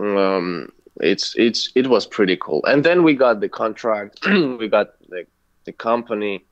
um 0.00 0.72
it's 1.00 1.34
it's 1.36 1.70
it 1.74 1.86
was 1.86 2.06
pretty 2.06 2.36
cool. 2.36 2.64
And 2.66 2.84
then 2.84 3.02
we 3.02 3.14
got 3.14 3.40
the 3.40 3.48
contract 3.48 4.26
we 4.26 4.68
got 4.68 4.98
the 5.08 5.26
the 5.64 5.72
company 5.72 6.44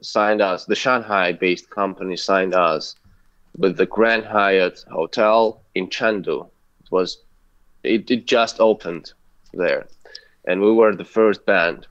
signed 0.00 0.40
us 0.40 0.66
the 0.66 0.74
shanghai 0.74 1.32
based 1.32 1.68
company 1.70 2.16
signed 2.16 2.54
us 2.54 2.94
with 3.58 3.76
the 3.76 3.86
grand 3.86 4.24
hyatt 4.24 4.84
hotel 4.90 5.60
in 5.74 5.88
chengdu 5.88 6.46
it 6.80 6.90
was 6.90 7.18
it, 7.84 8.10
it 8.10 8.26
just 8.26 8.60
opened 8.60 9.12
there. 9.52 9.86
And 10.46 10.60
we 10.60 10.72
were 10.72 10.94
the 10.94 11.04
first 11.04 11.44
band. 11.46 11.86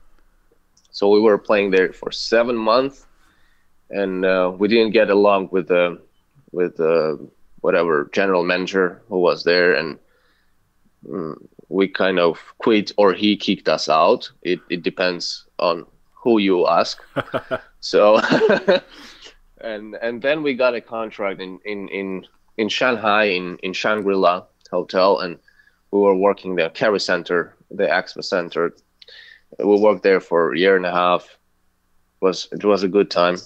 So 0.90 1.08
we 1.10 1.20
were 1.20 1.38
playing 1.38 1.70
there 1.70 1.92
for 1.92 2.10
seven 2.10 2.56
months. 2.56 3.06
And 3.90 4.24
uh, 4.24 4.52
we 4.56 4.68
didn't 4.68 4.92
get 4.92 5.10
along 5.10 5.48
with 5.50 5.68
the 5.68 6.00
with 6.52 6.76
the 6.76 7.28
whatever 7.60 8.10
general 8.12 8.44
manager 8.44 9.02
who 9.08 9.18
was 9.18 9.44
there. 9.44 9.74
And 9.74 9.98
mm, 11.08 11.36
we 11.68 11.88
kind 11.88 12.18
of 12.18 12.38
quit 12.58 12.92
or 12.96 13.12
he 13.14 13.36
kicked 13.36 13.68
us 13.68 13.88
out. 13.88 14.30
It, 14.42 14.60
it 14.68 14.82
depends 14.82 15.46
on 15.58 15.86
who 16.12 16.38
you 16.38 16.66
ask. 16.66 17.02
So 17.80 18.20
and 19.60 19.94
and 19.96 20.22
then 20.22 20.42
we 20.42 20.54
got 20.54 20.74
a 20.74 20.80
contract 20.80 21.40
in 21.40 21.58
in 21.64 21.88
in, 21.88 22.26
in 22.56 22.68
shanghai 22.68 23.24
in 23.24 23.58
in 23.62 23.72
shangri-la 23.72 24.44
hotel 24.70 25.20
and 25.20 25.38
we 25.90 26.00
were 26.00 26.14
working 26.14 26.56
there 26.56 26.70
Kerry 26.70 27.00
center 27.00 27.54
the 27.70 27.84
expo 27.84 28.24
center. 28.24 28.74
We 29.58 29.78
worked 29.78 30.02
there 30.02 30.20
for 30.20 30.52
a 30.52 30.58
year 30.58 30.76
and 30.76 30.86
a 30.86 30.92
half. 30.92 31.38
Was 32.20 32.48
it 32.52 32.64
was 32.64 32.82
a 32.82 32.88
good 32.88 33.10
time. 33.10 33.36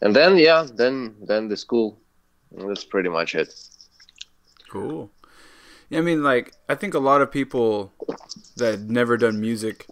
And 0.00 0.14
then 0.14 0.36
yeah 0.38 0.66
then 0.72 1.14
then 1.20 1.48
the 1.48 1.56
school 1.56 1.98
that's 2.52 2.84
pretty 2.84 3.08
much 3.08 3.34
it. 3.34 3.52
Cool. 4.68 5.10
I 5.92 6.00
mean, 6.00 6.22
like, 6.22 6.52
I 6.68 6.74
think 6.74 6.94
a 6.94 6.98
lot 6.98 7.20
of 7.20 7.30
people 7.30 7.92
that 8.56 8.80
never 8.80 9.16
done 9.16 9.40
music 9.40 9.86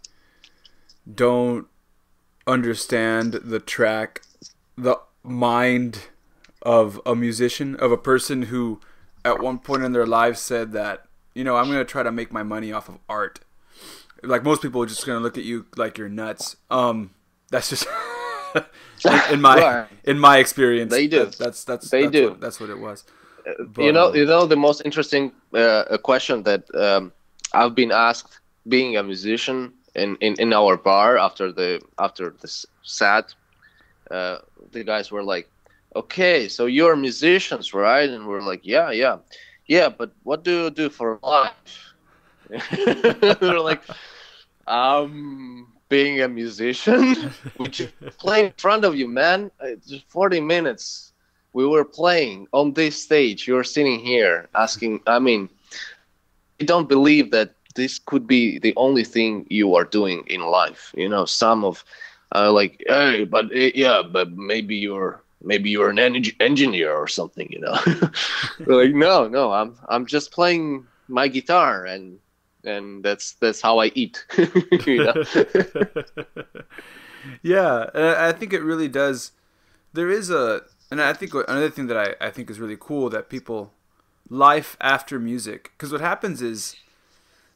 don't 1.13 1.67
understand 2.47 3.35
the 3.35 3.61
track, 3.61 4.23
the 4.77 4.99
mind 5.23 6.09
of 6.63 7.01
a 7.05 7.15
musician, 7.15 7.77
of 7.77 7.93
a 7.93 7.97
person 7.97 8.43
who 8.43 8.81
at 9.25 9.41
one 9.41 9.59
point 9.59 9.83
in 9.83 9.93
their 9.93 10.07
lives 10.07 10.41
said 10.41 10.73
that, 10.73 11.07
you 11.35 11.45
know, 11.45 11.57
I'm 11.57 11.67
going 11.67 11.79
to 11.79 11.85
try 11.85 12.03
to 12.03 12.13
make 12.13 12.33
my 12.33 12.43
money 12.43 12.73
off 12.73 12.89
of 12.89 12.99
art. 13.09 13.41
Like 14.23 14.45
most 14.45 14.63
people 14.63 14.83
are 14.83 14.87
just 14.87 15.05
going 15.05 15.19
to 15.19 15.23
look 15.23 15.37
at 15.37 15.45
you 15.45 15.67
like 15.77 15.99
you're 15.99 16.09
nuts. 16.09 16.57
Um, 16.71 17.11
that's 17.51 17.69
just 17.71 17.87
in, 19.31 19.41
my 19.41 19.87
in 20.05 20.19
my 20.19 20.39
experience. 20.39 20.93
They 20.93 21.07
do. 21.07 21.27
That's 21.27 21.65
that's 21.65 21.91
They 21.91 22.03
that's 22.03 22.13
do. 22.13 22.31
What, 22.31 22.41
that's 22.41 22.61
what 22.61 22.71
it 22.71 22.79
was. 22.79 23.05
you 23.79 23.93
know, 23.93 24.09
um, 24.09 24.15
you 24.15 24.25
know 24.25 24.47
the 24.47 24.57
most 24.57 24.83
interesting 24.85 25.33
uh, 25.53 25.99
question 26.03 26.45
that 26.45 26.73
um, 26.75 27.13
I've 27.53 27.75
been 27.75 27.91
asked, 27.91 28.39
being 28.69 28.97
a 28.97 29.03
musician 29.03 29.73
in, 29.95 30.17
in, 30.21 30.35
in 30.39 30.53
our 30.53 30.77
bar 30.77 31.19
after 31.19 31.51
the 31.51 31.81
after 31.99 32.31
the 32.31 32.47
s- 32.47 32.67
set, 32.83 33.35
uh, 34.13 34.39
the 34.73 34.85
guys 34.85 35.11
were 35.11 35.25
like, 35.25 35.49
"Okay, 35.97 36.49
so 36.49 36.67
you're 36.67 36.97
musicians, 36.97 37.75
right?" 37.75 38.09
And 38.09 38.27
we're 38.27 38.43
like, 38.43 38.61
"Yeah, 38.65 38.91
yeah, 38.91 39.19
yeah, 39.67 39.89
but 39.89 40.13
what 40.23 40.45
do 40.45 40.65
you 40.65 40.71
do 40.71 40.91
for 40.91 41.19
life?" 41.23 41.95
they're 43.41 43.61
like, 43.61 43.83
"Um, 44.67 45.73
being 45.89 46.21
a 46.21 46.29
musician, 46.29 47.15
which 47.57 47.83
play 48.19 48.47
in 48.47 48.53
front 48.59 48.85
of 48.85 48.95
you, 48.95 49.09
man. 49.09 49.51
It's 49.61 49.89
just 49.89 50.09
forty 50.09 50.41
minutes." 50.41 51.13
we 51.53 51.67
were 51.67 51.85
playing 51.85 52.47
on 52.53 52.73
this 52.73 53.03
stage 53.03 53.47
you're 53.47 53.65
sitting 53.65 54.01
here 54.01 54.49
asking 54.55 55.01
i 55.07 55.19
mean 55.19 55.49
i 56.61 56.65
don't 56.65 56.89
believe 56.89 57.31
that 57.31 57.55
this 57.75 57.99
could 57.99 58.27
be 58.27 58.59
the 58.59 58.75
only 58.77 59.05
thing 59.05 59.47
you 59.49 59.75
are 59.75 59.85
doing 59.85 60.25
in 60.27 60.41
life 60.41 60.93
you 60.97 61.09
know 61.09 61.25
some 61.25 61.65
of 61.65 61.85
uh, 62.35 62.53
like 62.53 62.83
hey 62.87 63.25
but 63.25 63.47
eh, 63.55 63.71
yeah 63.75 64.03
but 64.03 64.33
maybe 64.33 64.77
you're 64.77 65.23
maybe 65.43 65.71
you're 65.71 65.91
an 65.91 65.99
en- 65.99 66.25
engineer 66.41 66.93
or 66.93 67.09
something 67.09 67.51
you 67.51 67.61
know 67.61 67.77
We're 68.67 68.85
like 68.85 68.95
no 68.95 69.29
no 69.29 69.53
i'm 69.53 69.77
i'm 69.89 70.07
just 70.07 70.31
playing 70.31 70.87
my 71.09 71.29
guitar 71.29 71.85
and 71.85 72.19
and 72.65 73.03
that's 73.03 73.33
that's 73.35 73.61
how 73.61 73.81
i 73.81 73.87
eat 73.95 74.25
yeah, 77.43 77.91
I 77.95 78.33
think 78.33 78.53
it 78.53 78.63
really 78.63 78.89
does. 78.89 79.33
There 79.93 80.11
is 80.11 80.31
a, 80.31 80.63
and 80.91 81.01
I 81.01 81.13
think 81.13 81.35
another 81.35 81.71
thing 81.71 81.87
that 81.89 81.97
I, 81.97 82.27
I 82.27 82.31
think 82.31 82.51
is 82.51 82.61
really 82.61 82.77
cool 82.79 83.11
that 83.11 83.29
people 83.29 83.73
life 84.29 84.77
after 84.81 85.19
music 85.19 85.73
because 85.77 85.93
what 85.93 86.01
happens 86.01 86.41
is 86.41 86.77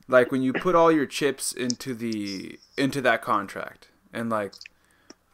like 0.09 0.31
when 0.31 0.43
you 0.43 0.53
put 0.53 0.75
all 0.75 0.93
your 0.93 1.07
chips 1.07 1.53
into 1.53 1.95
the 1.95 2.59
into 2.77 3.01
that 3.01 3.23
contract 3.23 3.89
and 4.17 4.31
like 4.31 4.53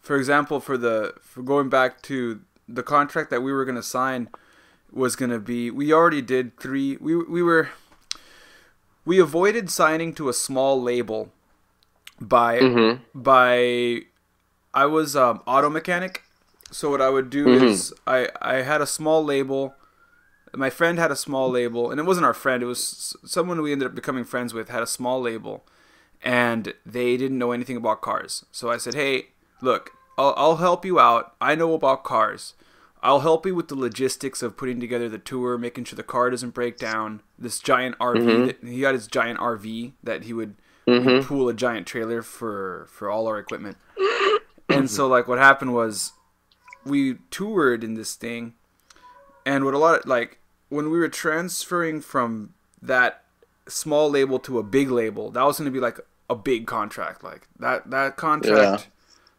for 0.01 0.17
example 0.17 0.61
for 0.61 0.77
the 0.77 1.15
for 1.23 1.43
going 1.43 1.69
back 1.69 2.03
to 2.03 2.41
the 2.69 2.83
contract 2.83 3.31
that 3.31 3.43
we 3.43 3.53
were 3.53 3.65
going 3.65 3.77
to 3.77 3.83
sign 3.83 4.29
was 4.93 5.17
going 5.17 5.31
to 5.31 5.39
be 5.39 5.71
we 5.71 5.93
already 5.93 6.21
did 6.23 6.57
three 6.59 6.97
we 7.01 7.17
we 7.17 7.43
were 7.43 7.71
we 9.05 9.19
avoided 9.19 9.71
signing 9.71 10.15
to 10.15 10.29
a 10.29 10.33
small 10.33 10.81
label 10.81 11.31
by 12.21 12.61
Mhm. 12.61 13.01
by 13.15 14.03
I 14.75 14.87
was 14.87 15.15
um, 15.17 15.43
auto 15.47 15.69
mechanic. 15.69 16.23
So 16.71 16.91
what 16.91 17.03
I 17.03 17.11
would 17.11 17.29
do 17.29 17.47
Mhm. 17.49 17.63
is 17.69 17.93
I 18.07 18.29
I 18.41 18.55
had 18.63 18.81
a 18.81 18.87
small 18.87 19.25
label. 19.25 19.75
My 20.55 20.71
friend 20.71 20.99
had 20.99 21.11
a 21.11 21.17
small 21.17 21.51
label, 21.51 21.91
and 21.91 21.99
it 22.01 22.05
wasn't 22.07 22.27
our 22.27 22.35
friend. 22.35 22.63
It 22.63 22.67
was 22.67 23.17
someone 23.25 23.61
we 23.63 23.73
ended 23.73 23.89
up 23.89 23.95
becoming 23.95 24.25
friends 24.25 24.55
with. 24.55 24.69
Had 24.69 24.83
a 24.83 24.87
small 24.87 25.21
label, 25.21 25.65
and 26.23 26.75
they 26.87 27.17
didn't 27.17 27.39
know 27.39 27.53
anything 27.53 27.77
about 27.77 28.01
cars. 28.01 28.45
So 28.53 28.71
I 28.71 28.77
said, 28.77 28.95
"Hey, 28.95 29.29
look, 29.61 29.93
I'll, 30.19 30.35
I'll 30.37 30.57
help 30.57 30.85
you 30.85 31.01
out. 31.01 31.35
I 31.41 31.55
know 31.55 31.75
about 31.75 32.05
cars. 32.05 32.55
I'll 33.03 33.21
help 33.21 33.45
you 33.45 33.55
with 33.55 33.69
the 33.69 33.75
logistics 33.75 34.43
of 34.43 34.57
putting 34.57 34.79
together 34.79 35.09
the 35.09 35.19
tour, 35.19 35.59
making 35.59 35.85
sure 35.85 35.97
the 35.97 36.05
car 36.05 36.31
doesn't 36.31 36.55
break 36.55 36.79
down. 36.79 37.21
This 37.37 37.59
giant 37.59 37.99
RV, 37.99 38.17
mm-hmm. 38.17 38.47
that, 38.47 38.59
he 38.63 38.81
got 38.81 38.95
his 38.95 39.09
giant 39.09 39.41
RV 39.41 39.93
that 40.05 40.25
he 40.25 40.33
would 40.33 40.55
he'd 40.87 40.93
mm-hmm. 40.93 41.27
pool 41.27 41.49
a 41.49 41.55
giant 41.55 41.87
trailer 41.87 42.23
for 42.23 42.87
for 42.91 43.11
all 43.11 43.27
our 43.27 43.39
equipment. 43.39 43.77
and 44.69 44.91
so 44.91 45.09
like 45.09 45.27
what 45.27 45.39
happened 45.39 45.75
was 45.75 46.13
we 46.85 47.17
toured 47.31 47.83
in 47.83 47.95
this 47.95 48.15
thing 48.15 48.55
and 49.45 49.65
what 49.65 49.75
a 49.75 49.79
lot 49.79 50.01
of 50.01 50.07
like 50.07 50.39
when 50.69 50.91
we 50.91 50.99
were 50.99 51.09
transferring 51.09 52.01
from 52.01 52.55
that 52.81 53.25
small 53.69 54.11
label 54.11 54.39
to 54.41 54.59
a 54.59 54.63
big 54.63 54.91
label 54.91 55.31
that 55.31 55.43
was 55.43 55.59
going 55.59 55.67
to 55.67 55.73
be 55.73 55.81
like 55.81 55.99
a 56.29 56.35
big 56.35 56.67
contract. 56.67 57.23
Like 57.23 57.49
that 57.59 57.91
that 57.91 58.17
contract 58.17 58.89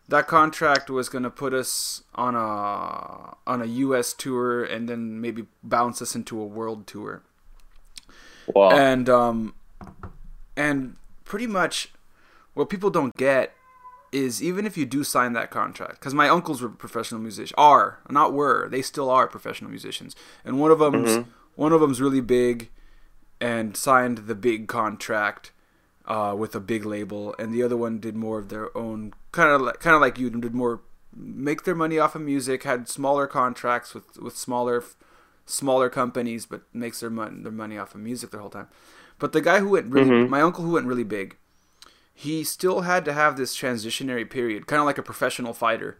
that 0.10 0.28
contract 0.28 0.90
was 0.90 1.10
going 1.10 1.24
to 1.24 1.30
put 1.30 1.54
us 1.54 2.04
on 2.16 2.36
a 2.36 3.36
on 3.50 3.62
a 3.62 3.66
US 3.66 4.14
tour 4.14 4.64
and 4.64 4.88
then 4.90 5.22
maybe 5.22 5.46
bounce 5.64 6.02
us 6.02 6.16
into 6.16 6.40
a 6.40 6.46
world 6.46 6.88
tour. 6.88 7.24
Wow. 8.54 8.72
And 8.72 9.10
um 9.10 9.54
and 10.56 10.98
pretty 11.26 11.48
much 11.48 11.92
what 12.54 12.70
people 12.70 12.90
don't 12.90 13.16
get 13.16 13.54
is 14.12 14.44
even 14.44 14.68
if 14.68 14.78
you 14.78 14.86
do 14.86 15.04
sign 15.04 15.34
that 15.34 15.50
contract 15.50 16.00
because 16.00 16.14
my 16.14 16.30
uncles 16.30 16.62
were 16.62 16.70
professional 16.70 17.20
musicians 17.20 17.56
are 17.58 17.98
not 18.10 18.34
were 18.34 18.70
they 18.70 18.82
still 18.82 19.10
are 19.10 19.28
professional 19.28 19.72
musicians. 19.72 20.16
And 20.44 20.60
one 20.60 20.70
of 20.70 20.80
them's 20.80 21.26
one 21.56 21.72
of 21.72 21.82
them's 21.82 22.02
really 22.02 22.22
big 22.22 22.70
and 23.40 23.76
signed 23.76 24.20
the 24.20 24.36
big 24.36 24.68
contract 24.68 25.52
uh, 26.06 26.36
with 26.38 26.54
a 26.56 26.60
big 26.60 26.86
label 26.86 27.34
and 27.39 27.54
the 27.54 27.64
other 27.64 27.78
one 27.78 27.99
did 27.99 28.16
more 28.16 28.38
of 28.39 28.49
their 28.49 28.76
own 28.78 29.14
kind 29.32 29.49
of 29.49 29.62
like, 29.62 29.80
kind 29.80 29.95
of 29.95 30.01
like 30.01 30.18
you 30.20 30.30
did 30.30 30.54
more 30.54 30.82
make 31.16 31.64
their 31.64 31.76
money 31.76 31.97
off 31.99 32.16
of 32.16 32.22
music 32.22 32.64
had 32.64 32.89
smaller 32.89 33.28
contracts 33.28 33.93
with 33.93 34.18
with 34.18 34.36
smaller 34.36 34.84
smaller 35.45 35.89
companies 35.89 36.45
but 36.45 36.62
makes 36.74 36.99
their 36.99 37.10
money 37.10 37.41
their 37.43 37.51
money 37.51 37.78
off 37.78 37.95
of 37.95 38.01
music 38.01 38.32
the 38.32 38.38
whole 38.39 38.49
time. 38.49 38.68
But 39.20 39.32
the 39.32 39.41
guy 39.41 39.60
who 39.60 39.70
went 39.70 39.91
really 39.91 40.28
my 40.28 40.41
uncle 40.41 40.64
who 40.66 40.72
went 40.74 40.88
really 40.88 41.04
big 41.06 41.38
he 42.14 42.43
still 42.43 42.82
had 42.82 43.06
to 43.06 43.14
have 43.14 43.38
this 43.38 43.56
transitionary 43.56 44.30
period 44.30 44.68
kind 44.68 44.80
of 44.80 44.86
like 44.86 44.97
a 44.97 45.04
professional 45.04 45.54
fighter 45.54 45.99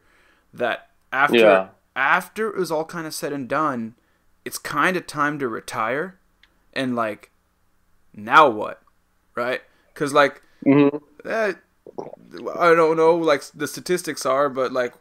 that 0.54 0.89
after 1.12 1.38
Yeah. 1.38 1.68
after 1.95 2.49
it 2.49 2.58
was 2.58 2.72
all 2.72 2.86
kind 2.86 3.08
of 3.08 3.14
said 3.16 3.32
and 3.34 3.47
done 3.47 3.95
it's 4.45 4.58
kind 4.58 4.97
of 4.97 5.08
time 5.08 5.39
to 5.39 5.47
retire 5.47 6.20
and 6.74 6.95
like 6.95 7.32
now 8.14 8.49
what 8.49 8.82
right 9.36 9.62
because 9.94 10.14
like 10.14 10.41
Mhm. 10.66 11.02
eh, 11.26 11.54
I 12.60 12.74
don't 12.74 12.98
know 12.98 13.16
like 13.16 13.44
the 13.54 13.68
statistics 13.68 14.26
are, 14.26 14.50
but 14.50 14.72
like 14.72 14.94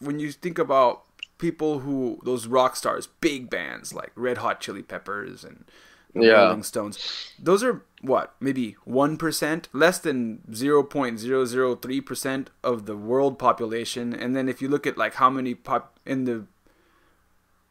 when 0.00 0.18
you 0.18 0.32
think 0.32 0.58
about 0.58 1.02
people 1.38 1.80
who 1.80 2.20
those 2.24 2.46
rock 2.46 2.76
stars, 2.76 3.06
big 3.20 3.48
bands 3.50 3.92
like 3.92 4.12
Red 4.14 4.38
Hot 4.38 4.60
Chili 4.60 4.82
Peppers 4.82 5.44
and 5.44 5.64
Yeah. 6.14 6.46
Rolling 6.46 6.62
Stones, 6.62 6.98
those 7.38 7.64
are 7.64 7.82
what 8.00 8.34
maybe 8.40 8.76
one 8.84 9.16
percent, 9.16 9.68
less 9.72 9.98
than 9.98 10.42
zero 10.54 10.82
point 10.82 11.18
zero 11.18 11.44
zero 11.44 11.74
three 11.74 12.00
percent 12.00 12.50
of 12.62 12.86
the 12.86 12.96
world 12.96 13.38
population. 13.38 14.14
And 14.14 14.36
then 14.36 14.48
if 14.48 14.60
you 14.62 14.68
look 14.68 14.86
at 14.86 14.96
like 14.98 15.14
how 15.14 15.30
many 15.30 15.54
pop 15.54 15.98
in 16.06 16.24
the 16.24 16.44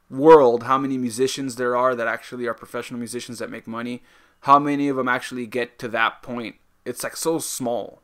world, 0.09 0.63
how 0.63 0.77
many 0.77 0.97
musicians 0.97 1.55
there 1.55 1.75
are 1.75 1.95
that 1.95 2.07
actually 2.07 2.45
are 2.47 2.53
professional 2.53 2.99
musicians 2.99 3.39
that 3.39 3.49
make 3.49 3.67
money, 3.67 4.03
how 4.41 4.59
many 4.59 4.87
of 4.89 4.97
them 4.97 5.07
actually 5.07 5.45
get 5.45 5.79
to 5.79 5.87
that 5.89 6.21
point? 6.21 6.55
It's 6.85 7.03
like 7.03 7.15
so 7.15 7.39
small, 7.39 8.01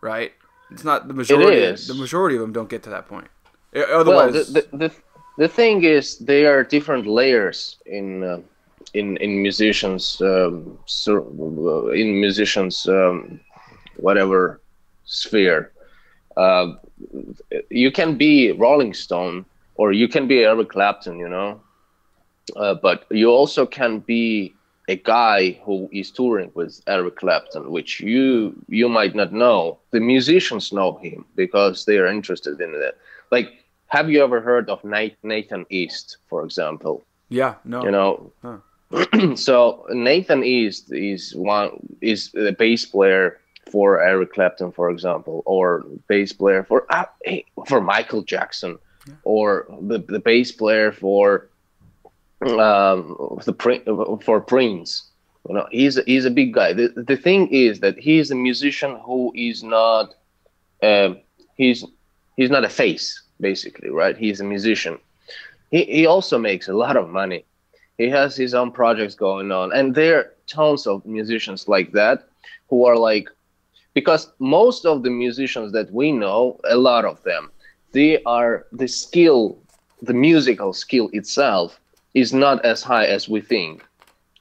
right? 0.00 0.32
It's 0.70 0.84
not 0.84 1.08
the 1.08 1.14
majority. 1.14 1.58
is. 1.58 1.88
The 1.88 1.94
majority 1.94 2.36
of 2.36 2.42
them 2.42 2.52
don't 2.52 2.68
get 2.68 2.82
to 2.84 2.90
that 2.90 3.08
point. 3.08 3.28
Eh, 3.74 3.84
well 3.88 4.00
Otherwise, 4.00 4.52
the, 4.52 4.60
the, 4.72 4.76
the, 4.76 4.94
the 5.38 5.48
thing 5.48 5.84
is 5.84 6.18
there 6.18 6.56
are 6.56 6.62
different 6.62 7.06
layers 7.06 7.76
in 7.86 8.22
uh, 8.22 8.40
in 8.94 9.16
in 9.18 9.42
musicians 9.42 10.20
um, 10.20 10.78
uh, 11.08 11.86
in 11.88 12.20
musicians 12.20 12.86
um, 12.88 13.40
whatever 13.96 14.60
sphere 15.04 15.72
uh, 16.36 16.72
you 17.70 17.90
can 17.90 18.16
be 18.16 18.52
rolling 18.52 18.94
stone 18.94 19.44
or 19.76 19.92
you 19.92 20.08
can 20.08 20.26
be 20.26 20.44
eric 20.44 20.70
clapton 20.70 21.18
you 21.18 21.28
know 21.28 21.60
uh, 22.56 22.74
but 22.74 23.06
you 23.10 23.30
also 23.30 23.66
can 23.66 24.00
be 24.00 24.52
a 24.90 24.96
guy 24.96 25.52
who 25.64 25.88
is 25.92 26.10
touring 26.10 26.50
with 26.54 26.82
Eric 26.88 27.16
Clapton, 27.16 27.70
which 27.70 28.00
you 28.00 28.26
you 28.68 28.88
might 28.88 29.14
not 29.14 29.32
know. 29.32 29.78
The 29.92 30.00
musicians 30.00 30.72
know 30.72 30.98
him 30.98 31.24
because 31.36 31.84
they 31.84 31.98
are 31.98 32.08
interested 32.08 32.60
in 32.60 32.74
it. 32.74 32.98
Like, 33.30 33.48
have 33.86 34.10
you 34.10 34.22
ever 34.24 34.40
heard 34.40 34.68
of 34.68 34.84
Nathan 34.84 35.64
East, 35.70 36.18
for 36.28 36.44
example? 36.44 37.04
yeah, 37.28 37.54
no, 37.64 37.84
You 37.84 37.92
know, 37.92 38.32
Huh. 38.42 39.36
so 39.48 39.86
Nathan 39.90 40.42
East 40.42 40.92
is 40.92 41.36
one 41.36 41.68
is 42.00 42.32
the 42.32 42.56
bass 42.62 42.84
player 42.84 43.38
for 43.70 44.02
Eric 44.02 44.32
Clapton, 44.32 44.72
for 44.72 44.90
example, 44.90 45.44
or 45.46 45.84
bass 46.08 46.32
player 46.32 46.64
for 46.64 46.86
uh, 46.90 47.04
for 47.68 47.80
Michael 47.80 48.22
Jackson, 48.22 48.72
or 49.22 49.66
the 49.90 49.98
the 50.14 50.18
bass 50.18 50.50
player 50.50 50.90
for 50.90 51.49
the 52.40 53.54
Prin- 53.56 53.84
for 54.22 54.40
Prince. 54.40 55.10
You 55.48 55.54
know, 55.54 55.66
he's 55.70 55.98
he's 56.06 56.24
a 56.26 56.30
big 56.30 56.52
guy. 56.52 56.72
The 56.72 56.88
the 56.96 57.16
thing 57.16 57.48
is 57.48 57.80
that 57.80 57.98
he's 57.98 58.30
a 58.30 58.34
musician 58.34 58.98
who 59.04 59.32
is 59.34 59.62
not 59.62 60.14
um, 60.82 61.18
he's 61.56 61.84
he's 62.36 62.50
not 62.50 62.64
a 62.64 62.68
face 62.68 63.22
basically, 63.40 63.90
right? 63.90 64.16
He's 64.16 64.40
a 64.40 64.44
musician. 64.44 64.98
he, 65.70 65.84
he 65.84 66.06
also 66.06 66.38
makes 66.38 66.68
a 66.68 66.74
lot 66.74 66.96
of 66.96 67.08
money. 67.08 67.44
He 67.98 68.08
has 68.10 68.36
his 68.36 68.54
own 68.54 68.72
projects 68.72 69.14
going 69.14 69.52
on, 69.52 69.72
and 69.72 69.94
there 69.94 70.18
are 70.18 70.32
tons 70.46 70.86
of 70.86 71.04
musicians 71.06 71.68
like 71.68 71.92
that 71.92 72.28
who 72.68 72.86
are 72.86 72.96
like, 72.96 73.28
because 73.94 74.30
most 74.38 74.86
of 74.86 75.02
the 75.02 75.10
musicians 75.10 75.72
that 75.72 75.92
we 75.92 76.12
know, 76.12 76.58
a 76.64 76.76
lot 76.76 77.04
of 77.04 77.22
them, 77.22 77.50
they 77.92 78.22
are 78.24 78.66
the 78.72 78.88
skill, 78.88 79.58
the 80.02 80.14
musical 80.14 80.72
skill 80.72 81.10
itself 81.12 81.80
is 82.14 82.32
not 82.32 82.64
as 82.64 82.82
high 82.82 83.06
as 83.06 83.28
we 83.28 83.40
think. 83.40 83.86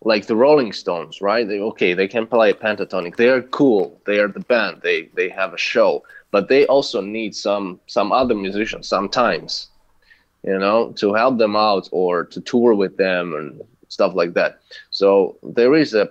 Like 0.02 0.28
the 0.28 0.36
Rolling 0.36 0.72
Stones, 0.72 1.22
right? 1.22 1.46
They, 1.46 1.60
okay, 1.60 1.94
they 1.94 2.08
can 2.08 2.26
play 2.26 2.54
pentatonic. 2.54 3.18
They 3.18 3.28
are 3.28 3.42
cool. 3.42 4.00
They 4.06 4.20
are 4.20 4.30
the 4.30 4.40
band. 4.40 4.80
They 4.82 5.10
they 5.14 5.28
have 5.28 5.54
a 5.54 5.58
show, 5.58 6.04
but 6.32 6.48
they 6.48 6.66
also 6.68 7.02
need 7.02 7.36
some 7.36 7.82
some 7.88 8.14
other 8.14 8.34
musicians 8.34 8.88
sometimes 8.88 9.68
you 10.44 10.58
know, 10.58 10.92
to 10.94 11.14
help 11.14 11.38
them 11.38 11.56
out 11.56 11.90
or 11.92 12.26
to 12.26 12.42
tour 12.42 12.74
with 12.74 12.98
them 12.98 13.34
and 13.34 13.62
stuff 13.90 14.14
like 14.16 14.34
that. 14.34 14.62
So 14.90 15.38
there 15.44 15.76
is 15.76 15.94
a 15.94 16.10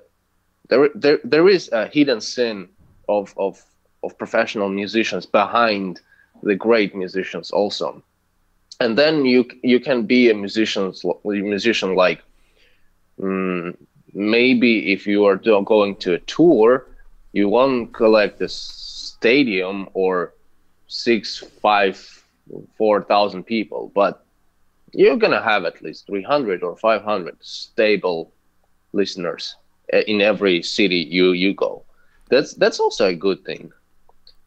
there 0.68 0.90
there 0.94 1.18
there 1.24 1.48
is 1.48 1.70
a 1.72 1.86
hidden 1.86 2.20
sin 2.20 2.68
of 3.09 3.32
of 3.36 3.62
of 4.02 4.18
professional 4.18 4.68
musicians 4.68 5.26
behind 5.26 6.00
the 6.42 6.54
great 6.54 6.94
musicians 6.94 7.50
also. 7.50 8.02
And 8.81 8.97
then 8.99 9.24
you 9.24 9.45
you 9.62 9.81
can 9.81 10.05
be 10.07 10.31
a 10.31 10.35
musician 10.35 10.93
musician 11.24 11.95
like 11.95 12.20
um, 13.22 13.76
maybe 14.12 14.93
if 14.93 15.07
you 15.07 15.24
are 15.26 15.37
going 15.37 15.97
to 15.97 16.14
a 16.14 16.18
tour, 16.18 16.87
you 17.33 17.49
won't 17.49 17.93
collect 17.93 18.41
a 18.41 18.49
stadium 18.49 19.89
or 19.95 20.33
six 20.87 21.39
five 21.62 21.97
four 22.76 23.03
thousand 23.03 23.45
people, 23.45 23.91
but 23.95 24.24
you're 24.93 25.16
gonna 25.16 25.43
have 25.43 25.64
at 25.64 25.83
least 25.83 26.07
three 26.07 26.22
hundred 26.22 26.62
or 26.62 26.76
five 26.76 27.03
hundred 27.03 27.37
stable 27.41 28.33
listeners 28.93 29.57
eh, 29.93 30.03
in 30.07 30.20
every 30.20 30.62
city 30.62 30.99
you 31.11 31.33
you 31.33 31.55
go. 31.55 31.83
That's 32.31 32.55
that's 32.55 32.81
also 32.81 33.07
a 33.07 33.14
good 33.14 33.45
thing. 33.45 33.72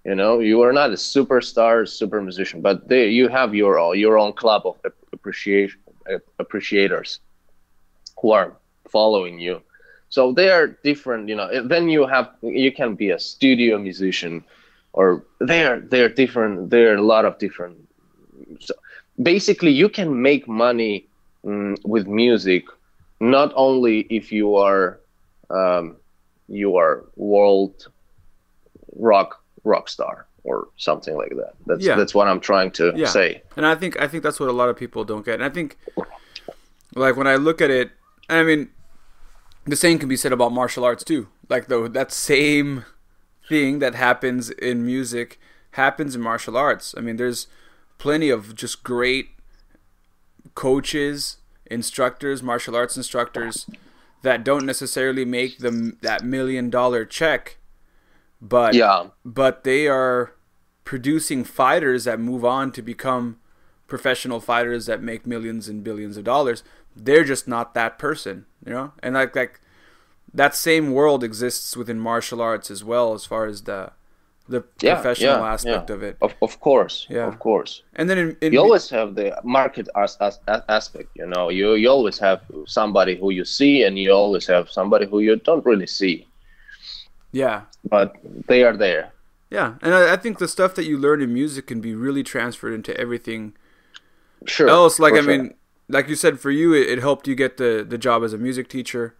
You 0.05 0.15
know, 0.15 0.39
you 0.39 0.61
are 0.61 0.73
not 0.73 0.89
a 0.91 0.93
superstar, 0.93 1.87
super 1.87 2.21
musician, 2.21 2.61
but 2.61 2.87
there 2.87 3.07
you 3.07 3.27
have 3.27 3.53
your 3.53 3.79
own, 3.79 3.97
your 3.99 4.17
own 4.17 4.33
club 4.33 4.63
of 4.65 4.75
appreciation 5.13 5.79
appreciators 6.39 7.19
who 8.21 8.31
are 8.31 8.53
following 8.89 9.39
you. 9.39 9.61
So 10.09 10.31
they 10.33 10.49
are 10.49 10.67
different. 10.83 11.29
You 11.29 11.35
know, 11.35 11.67
then 11.67 11.89
you 11.89 12.05
have 12.07 12.29
you 12.41 12.71
can 12.71 12.95
be 12.95 13.09
a 13.09 13.19
studio 13.19 13.77
musician, 13.77 14.43
or 14.93 15.23
they 15.39 15.63
are 15.65 15.79
they 15.79 16.01
are 16.01 16.09
different. 16.09 16.69
There 16.69 16.91
are 16.91 16.95
a 16.95 17.01
lot 17.01 17.25
of 17.25 17.37
different. 17.39 17.77
So 18.59 18.73
basically 19.21 19.71
you 19.71 19.89
can 19.89 20.21
make 20.21 20.47
money 20.47 21.07
mm, 21.45 21.77
with 21.85 22.07
music 22.07 22.65
not 23.19 23.51
only 23.55 24.01
if 24.09 24.31
you 24.31 24.55
are 24.55 24.99
um, 25.49 25.95
you 26.47 26.75
are 26.77 27.05
world 27.15 27.87
rock 28.95 29.40
rock 29.63 29.89
star 29.89 30.27
or 30.43 30.69
something 30.77 31.15
like 31.15 31.35
that. 31.35 31.53
That's 31.65 31.83
yeah. 31.83 31.95
that's 31.95 32.15
what 32.15 32.27
I'm 32.27 32.39
trying 32.39 32.71
to 32.71 32.93
yeah. 32.95 33.07
say. 33.07 33.43
And 33.55 33.65
I 33.65 33.75
think 33.75 33.99
I 34.01 34.07
think 34.07 34.23
that's 34.23 34.39
what 34.39 34.49
a 34.49 34.53
lot 34.53 34.69
of 34.69 34.77
people 34.77 35.03
don't 35.03 35.25
get. 35.25 35.35
And 35.35 35.43
I 35.43 35.49
think 35.49 35.77
like 36.95 37.15
when 37.15 37.27
I 37.27 37.35
look 37.35 37.61
at 37.61 37.69
it, 37.69 37.91
I 38.29 38.43
mean 38.43 38.69
the 39.65 39.75
same 39.75 39.99
can 39.99 40.09
be 40.09 40.17
said 40.17 40.31
about 40.31 40.51
martial 40.51 40.83
arts 40.83 41.03
too. 41.03 41.27
Like 41.49 41.67
though 41.67 41.87
that 41.87 42.11
same 42.11 42.85
thing 43.47 43.79
that 43.79 43.95
happens 43.95 44.49
in 44.49 44.85
music 44.85 45.39
happens 45.71 46.15
in 46.15 46.21
martial 46.21 46.57
arts. 46.57 46.95
I 46.97 47.01
mean 47.01 47.17
there's 47.17 47.47
plenty 47.97 48.29
of 48.29 48.55
just 48.55 48.83
great 48.83 49.29
coaches, 50.55 51.37
instructors, 51.69 52.41
martial 52.41 52.75
arts 52.75 52.97
instructors 52.97 53.67
that 54.23 54.43
don't 54.43 54.65
necessarily 54.65 55.25
make 55.25 55.59
them 55.59 55.97
that 56.01 56.23
million 56.23 56.69
dollar 56.69 57.05
check, 57.05 57.57
but 58.41 58.73
yeah, 58.73 59.07
but 59.23 59.63
they 59.63 59.87
are 59.87 60.33
producing 60.83 61.43
fighters 61.43 62.05
that 62.05 62.19
move 62.19 62.43
on 62.43 62.71
to 62.71 62.81
become 62.81 63.37
professional 63.87 64.39
fighters 64.39 64.85
that 64.85 65.01
make 65.01 65.27
millions 65.27 65.67
and 65.67 65.83
billions 65.83 66.17
of 66.17 66.23
dollars. 66.23 66.63
They're 66.95 67.23
just 67.23 67.47
not 67.47 67.73
that 67.73 67.99
person, 67.99 68.45
you 68.65 68.73
know? 68.73 68.93
And 69.03 69.15
like 69.15 69.35
like 69.35 69.59
that 70.33 70.55
same 70.55 70.91
world 70.91 71.23
exists 71.23 71.75
within 71.77 71.99
martial 71.99 72.41
arts 72.41 72.71
as 72.71 72.83
well 72.83 73.13
as 73.13 73.25
far 73.25 73.45
as 73.45 73.63
the 73.63 73.91
the 74.47 74.63
yeah, 74.81 74.95
professional 74.95 75.39
yeah, 75.39 75.53
aspect 75.53 75.89
yeah. 75.89 75.95
of 75.95 76.03
it. 76.03 76.17
Of, 76.21 76.33
of 76.41 76.59
course, 76.59 77.07
yeah, 77.09 77.27
of 77.27 77.39
course. 77.39 77.83
And 77.95 78.09
then 78.09 78.17
in, 78.17 78.37
in 78.41 78.53
you 78.53 78.59
always 78.59 78.89
have 78.89 79.15
the 79.15 79.39
market 79.43 79.87
as, 79.95 80.17
as, 80.19 80.39
as, 80.47 80.61
aspect. 80.67 81.09
You 81.15 81.27
know, 81.27 81.49
you 81.49 81.75
you 81.75 81.89
always 81.89 82.17
have 82.19 82.41
somebody 82.65 83.15
who 83.15 83.29
you 83.31 83.45
see, 83.45 83.83
and 83.83 83.97
you 83.99 84.11
always 84.11 84.47
have 84.47 84.69
somebody 84.69 85.05
who 85.05 85.19
you 85.19 85.35
don't 85.35 85.65
really 85.65 85.87
see. 85.87 86.27
Yeah, 87.31 87.63
but 87.87 88.15
they 88.47 88.63
are 88.63 88.75
there. 88.75 89.11
Yeah, 89.49 89.75
and 89.81 89.93
I, 89.93 90.13
I 90.13 90.15
think 90.15 90.39
the 90.39 90.47
stuff 90.47 90.75
that 90.75 90.85
you 90.85 90.97
learn 90.97 91.21
in 91.21 91.33
music 91.33 91.67
can 91.67 91.81
be 91.81 91.93
really 91.93 92.23
transferred 92.23 92.73
into 92.73 92.97
everything. 92.97 93.53
Sure. 94.45 94.69
Else, 94.69 94.99
like 94.99 95.13
I 95.13 95.21
sure. 95.21 95.37
mean, 95.37 95.53
like 95.87 96.07
you 96.07 96.15
said, 96.15 96.39
for 96.39 96.51
you, 96.51 96.73
it, 96.73 96.89
it 96.89 96.99
helped 96.99 97.27
you 97.27 97.35
get 97.35 97.57
the 97.57 97.85
the 97.87 97.97
job 97.97 98.23
as 98.23 98.33
a 98.33 98.37
music 98.37 98.69
teacher. 98.69 99.15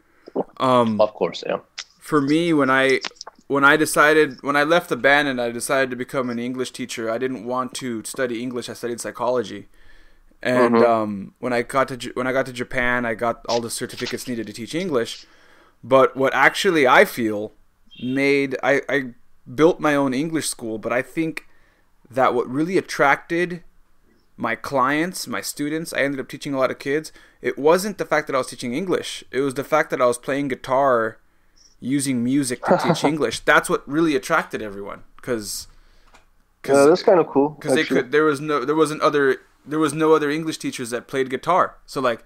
Um, 0.57 0.99
of 1.01 1.13
course, 1.13 1.43
yeah. 1.45 1.59
For 1.99 2.21
me, 2.21 2.53
when 2.53 2.69
I 2.69 3.01
when 3.47 3.65
I 3.65 3.75
decided 3.75 4.41
when 4.41 4.55
I 4.55 4.63
left 4.63 4.89
the 4.89 4.95
band 4.95 5.27
and 5.27 5.41
I 5.41 5.51
decided 5.51 5.89
to 5.89 5.97
become 5.97 6.29
an 6.29 6.39
English 6.39 6.71
teacher, 6.71 7.11
I 7.11 7.17
didn't 7.17 7.45
want 7.45 7.73
to 7.75 8.03
study 8.05 8.41
English. 8.41 8.69
I 8.69 8.73
studied 8.73 9.01
psychology. 9.01 9.67
And 10.41 10.75
mm-hmm. 10.75 10.91
um, 10.91 11.33
when 11.39 11.53
I 11.53 11.61
got 11.61 11.87
to 11.89 12.11
when 12.13 12.27
I 12.27 12.31
got 12.31 12.45
to 12.45 12.53
Japan, 12.53 13.05
I 13.05 13.13
got 13.13 13.45
all 13.47 13.59
the 13.61 13.69
certificates 13.69 14.27
needed 14.27 14.47
to 14.47 14.53
teach 14.53 14.73
English. 14.73 15.25
But 15.83 16.15
what 16.15 16.33
actually 16.33 16.87
I 16.87 17.05
feel 17.05 17.51
made 18.01 18.57
I, 18.63 18.81
I 18.89 19.13
built 19.53 19.79
my 19.79 19.95
own 19.95 20.13
English 20.13 20.47
school, 20.49 20.77
but 20.77 20.91
I 20.91 21.01
think 21.01 21.47
that 22.09 22.33
what 22.33 22.49
really 22.49 22.77
attracted 22.77 23.63
my 24.37 24.55
clients, 24.55 25.27
my 25.27 25.41
students, 25.41 25.93
I 25.93 25.99
ended 25.99 26.19
up 26.19 26.27
teaching 26.27 26.53
a 26.53 26.59
lot 26.59 26.71
of 26.71 26.79
kids. 26.79 27.11
It 27.41 27.57
wasn't 27.57 27.97
the 27.97 28.05
fact 28.05 28.27
that 28.27 28.35
I 28.35 28.39
was 28.39 28.47
teaching 28.47 28.73
English. 28.73 29.23
It 29.31 29.41
was 29.41 29.53
the 29.53 29.63
fact 29.63 29.89
that 29.91 30.01
I 30.01 30.05
was 30.05 30.17
playing 30.17 30.47
guitar 30.47 31.19
using 31.79 32.23
music 32.23 32.63
to 32.65 32.77
teach 32.77 33.03
English. 33.11 33.41
That's 33.41 33.69
what 33.69 33.87
really 33.87 34.15
attracted 34.15 34.61
everyone 34.61 35.03
because 35.15 35.67
yeah, 36.67 36.85
that's 36.85 37.03
kind 37.03 37.19
of 37.19 37.27
cool. 37.27 37.49
Because 37.49 37.75
they 37.75 37.83
could, 37.83 38.11
there 38.11 38.23
was 38.23 38.39
no, 38.39 38.63
there 38.65 38.75
wasn't 38.75 39.01
other, 39.01 39.37
there 39.65 39.79
was 39.79 39.93
no 39.93 40.13
other 40.13 40.29
English 40.29 40.57
teachers 40.57 40.91
that 40.91 41.07
played 41.07 41.29
guitar. 41.29 41.77
So 41.85 41.99
like, 42.01 42.23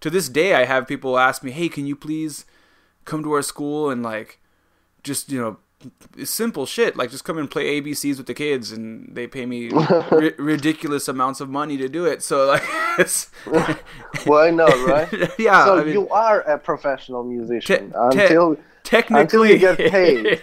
to 0.00 0.10
this 0.10 0.28
day, 0.28 0.54
I 0.54 0.64
have 0.64 0.86
people 0.86 1.18
ask 1.18 1.42
me, 1.42 1.50
"Hey, 1.52 1.68
can 1.68 1.86
you 1.86 1.96
please 1.96 2.44
come 3.04 3.22
to 3.22 3.32
our 3.32 3.42
school 3.42 3.90
and 3.90 4.02
like, 4.02 4.38
just 5.02 5.30
you 5.30 5.40
know." 5.40 5.56
simple 6.22 6.64
shit 6.64 6.94
like 6.96 7.10
just 7.10 7.24
come 7.24 7.38
and 7.38 7.50
play 7.50 7.80
abcs 7.80 8.16
with 8.16 8.28
the 8.28 8.34
kids 8.34 8.70
and 8.70 9.12
they 9.16 9.26
pay 9.26 9.44
me 9.44 9.68
ri- 10.12 10.32
ridiculous 10.38 11.08
amounts 11.08 11.40
of 11.40 11.48
money 11.50 11.76
to 11.76 11.88
do 11.88 12.06
it 12.06 12.22
so 12.22 12.46
like 12.46 12.62
it's 13.00 13.32
well 14.24 14.38
i 14.46 14.48
know 14.48 14.68
right 14.86 15.08
yeah 15.40 15.64
so 15.64 15.80
I 15.80 15.82
mean, 15.82 15.92
you 15.94 16.08
are 16.10 16.42
a 16.42 16.56
professional 16.56 17.24
musician 17.24 17.90
te- 17.90 17.96
until 17.96 18.54
te- 18.54 18.62
Technically, 18.84 19.20
Until 19.22 19.46
you 19.46 19.58
get 19.58 19.78
paid. 19.78 20.42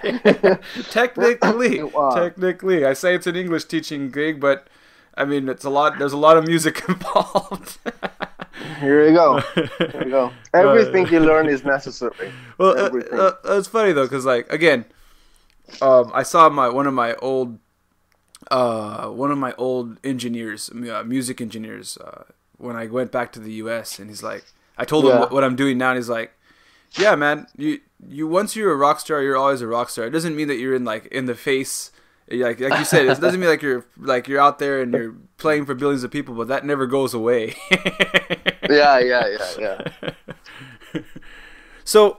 technically, 0.89 1.81
technically, 2.13 2.85
I 2.85 2.93
say 2.93 3.13
it's 3.15 3.27
an 3.27 3.35
English 3.35 3.65
teaching 3.65 4.09
gig, 4.11 4.39
but 4.39 4.67
I 5.15 5.25
mean 5.25 5.47
it's 5.49 5.65
a 5.65 5.69
lot. 5.69 5.99
There's 5.99 6.13
a 6.13 6.17
lot 6.17 6.37
of 6.37 6.47
music 6.47 6.81
involved. 6.87 7.77
Here 8.79 9.07
you 9.07 9.13
go. 9.13 9.39
Here 9.39 10.03
you 10.03 10.09
go. 10.09 10.33
Everything 10.53 11.07
you 11.07 11.19
learn 11.19 11.47
is 11.47 11.63
necessary. 11.63 12.31
Well, 12.57 12.77
uh, 12.77 13.15
uh, 13.15 13.57
it's 13.57 13.67
funny 13.67 13.93
though, 13.93 14.05
because 14.05 14.25
like 14.25 14.51
again, 14.51 14.85
um, 15.81 16.11
I 16.13 16.23
saw 16.23 16.49
my 16.49 16.69
one 16.69 16.87
of 16.87 16.93
my 16.93 17.15
old, 17.15 17.59
uh, 18.51 19.07
one 19.07 19.31
of 19.31 19.37
my 19.37 19.53
old 19.57 19.97
engineers, 20.03 20.69
uh, 20.69 21.03
music 21.03 21.41
engineers, 21.41 21.97
uh, 21.97 22.23
when 22.57 22.75
I 22.75 22.87
went 22.87 23.11
back 23.11 23.31
to 23.33 23.39
the 23.39 23.53
U.S. 23.53 23.99
and 23.99 24.09
he's 24.09 24.23
like, 24.23 24.43
I 24.77 24.85
told 24.85 25.05
yeah. 25.05 25.13
him 25.13 25.19
what, 25.19 25.31
what 25.31 25.43
I'm 25.43 25.55
doing 25.55 25.77
now, 25.77 25.91
and 25.91 25.97
he's 25.97 26.09
like, 26.09 26.31
yeah, 26.97 27.15
man, 27.15 27.47
you 27.57 27.79
you 28.07 28.27
once 28.27 28.55
you're 28.55 28.71
a 28.71 28.75
rock 28.75 28.99
star, 28.99 29.21
you're 29.21 29.37
always 29.37 29.61
a 29.61 29.67
rock 29.67 29.89
star. 29.89 30.05
It 30.05 30.11
doesn't 30.11 30.35
mean 30.35 30.47
that 30.47 30.57
you're 30.57 30.75
in 30.75 30.85
like 30.85 31.05
in 31.07 31.25
the 31.25 31.35
face, 31.35 31.91
like 32.31 32.59
like 32.59 32.79
you 32.79 32.85
said. 32.85 33.05
It 33.05 33.19
doesn't 33.21 33.39
mean 33.39 33.49
like 33.49 33.61
you're 33.61 33.85
like 33.97 34.27
you're 34.27 34.41
out 34.41 34.59
there 34.59 34.81
and 34.81 34.93
you're 34.93 35.15
playing 35.37 35.65
for 35.65 35.73
billions 35.73 36.03
of 36.03 36.11
people, 36.11 36.35
but 36.35 36.47
that 36.47 36.65
never 36.65 36.85
goes 36.85 37.13
away. 37.13 37.55
yeah, 38.69 38.99
yeah, 38.99 39.27
yeah, 39.59 39.81
yeah. 40.93 41.01
so 41.83 42.17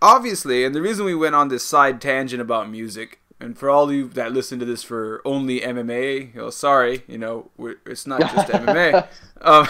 obviously, 0.00 0.64
and 0.64 0.74
the 0.74 0.82
reason 0.82 1.04
we 1.04 1.14
went 1.14 1.34
on 1.34 1.48
this 1.48 1.64
side 1.64 2.00
tangent 2.00 2.40
about 2.40 2.70
music, 2.70 3.20
and 3.40 3.58
for 3.58 3.70
all 3.70 3.92
you 3.92 4.08
that 4.10 4.32
listen 4.32 4.58
to 4.58 4.64
this 4.64 4.82
for 4.82 5.20
only 5.24 5.60
MMA, 5.60 6.34
you 6.34 6.40
know, 6.40 6.50
sorry, 6.50 7.02
you 7.08 7.18
know, 7.18 7.50
it's 7.86 8.06
not 8.06 8.20
just 8.20 8.48
MMA. 8.48 9.06
Um, 9.40 9.66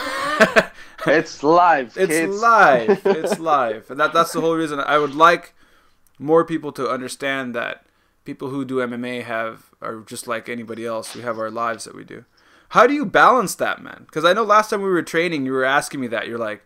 it's 1.06 1.42
live. 1.42 1.96
It's 1.96 2.12
kids. 2.12 2.40
live. 2.40 3.06
It's 3.06 3.38
live, 3.38 3.90
and 3.90 4.00
that 4.00 4.12
that's 4.12 4.32
the 4.32 4.40
whole 4.40 4.54
reason 4.54 4.80
I 4.80 4.98
would 4.98 5.14
like 5.14 5.54
more 6.18 6.44
people 6.44 6.72
to 6.72 6.88
understand 6.90 7.54
that 7.54 7.84
people 8.28 8.50
who 8.50 8.62
do 8.62 8.76
MMA 8.76 9.24
have 9.24 9.70
are 9.80 10.00
just 10.00 10.28
like 10.28 10.50
anybody 10.50 10.84
else. 10.84 11.14
We 11.14 11.22
have 11.22 11.38
our 11.38 11.50
lives 11.50 11.84
that 11.84 11.94
we 11.94 12.04
do. 12.04 12.26
How 12.68 12.86
do 12.86 12.92
you 12.92 13.06
balance 13.06 13.54
that, 13.54 13.82
man? 13.82 14.02
Because 14.04 14.22
I 14.22 14.34
know 14.34 14.42
last 14.42 14.68
time 14.68 14.82
we 14.82 14.90
were 14.90 15.00
training, 15.00 15.46
you 15.46 15.52
were 15.52 15.64
asking 15.64 16.00
me 16.00 16.08
that. 16.08 16.28
You're 16.28 16.36
like, 16.36 16.60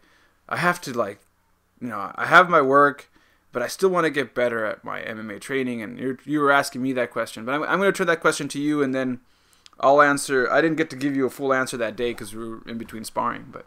I 0.49 0.57
have 0.57 0.81
to 0.81 0.93
like, 0.93 1.21
you 1.81 1.87
know, 1.87 2.11
I 2.17 2.27
have 2.27 2.51
my 2.51 2.61
work, 2.61 3.13
but 3.53 3.63
I 3.63 3.69
still 3.69 3.91
want 3.91 4.07
to 4.07 4.11
get 4.11 4.35
better 4.35 4.65
at 4.65 4.83
my 4.83 5.03
MMA 5.03 5.41
training. 5.41 5.83
And 5.83 6.01
you 6.01 6.19
you 6.25 6.41
were 6.41 6.51
asking 6.51 6.83
me 6.83 6.93
that 6.95 7.13
question, 7.13 7.45
but 7.45 7.55
I'm, 7.55 7.63
I'm 7.63 7.79
going 7.79 7.93
to 7.93 7.97
turn 7.97 8.09
that 8.09 8.21
question 8.21 8.49
to 8.49 8.59
you, 8.59 8.83
and 8.83 8.93
then 8.93 9.21
I'll 9.79 10.03
answer. 10.03 10.51
I 10.51 10.61
didn't 10.63 10.79
get 10.79 10.91
to 10.91 10.97
give 10.97 11.15
you 11.15 11.27
a 11.27 11.31
full 11.31 11.53
answer 11.53 11.77
that 11.77 11.95
day 11.95 12.11
because 12.11 12.35
we 12.35 12.45
were 12.45 12.63
in 12.67 12.77
between 12.77 13.05
sparring. 13.05 13.47
But 13.53 13.67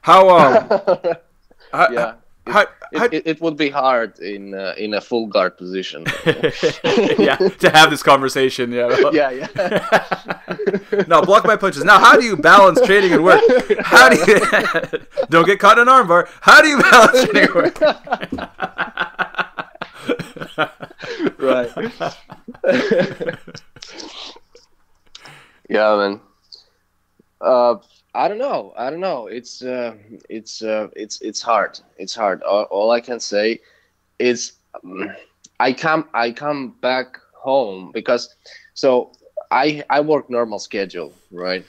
how? 0.00 0.30
Um, 0.30 0.66
yeah. 1.92 2.04
How, 2.04 2.16
it, 2.46 2.52
how, 2.52 3.06
it, 3.06 3.22
it, 3.26 3.40
would 3.40 3.56
be 3.56 3.70
hard 3.70 4.18
in 4.18 4.54
uh, 4.54 4.74
in 4.76 4.92
a 4.94 5.00
full 5.00 5.26
guard 5.26 5.56
position. 5.56 6.04
yeah, 6.26 7.36
to 7.36 7.70
have 7.72 7.90
this 7.90 8.02
conversation. 8.02 8.70
Yeah. 8.70 9.10
yeah, 9.12 9.30
yeah. 9.30 11.04
no, 11.08 11.22
block 11.22 11.44
my 11.46 11.56
punches. 11.56 11.84
Now, 11.84 11.98
how 11.98 12.16
do 12.16 12.24
you 12.24 12.36
balance 12.36 12.80
training 12.82 13.12
and 13.12 13.24
work? 13.24 13.40
How 13.80 14.10
do 14.10 14.16
you 14.16 14.40
don't 15.30 15.46
get 15.46 15.58
caught 15.58 15.78
in 15.78 15.88
an 15.88 15.94
armbar? 15.94 16.28
How 16.40 16.60
do 16.60 16.68
you 16.68 16.80
balance 16.82 17.24
training 17.24 17.44
and 17.44 17.54
work? 17.54 17.80
right. 21.38 21.70
yeah, 25.68 25.96
man. 25.96 26.20
Uh, 27.40 27.76
I 28.14 28.28
don't 28.28 28.38
know. 28.38 28.72
I 28.76 28.90
don't 28.90 29.00
know. 29.00 29.26
It's 29.26 29.62
uh, 29.62 29.94
it's 30.28 30.62
uh, 30.62 30.88
it's 30.96 31.20
it's 31.22 31.42
hard. 31.42 31.80
It's 31.98 32.14
hard. 32.14 32.42
All, 32.42 32.64
all 32.64 32.90
I 32.90 33.00
can 33.00 33.20
say 33.20 33.60
is 34.18 34.52
um, 34.84 35.10
I 35.60 35.72
come 35.72 36.08
I 36.14 36.30
come 36.32 36.74
back 36.80 37.16
home 37.42 37.90
because 37.92 38.34
so 38.74 39.12
I 39.50 39.84
I 39.90 40.00
work 40.00 40.30
normal 40.30 40.58
schedule, 40.58 41.12
right? 41.30 41.66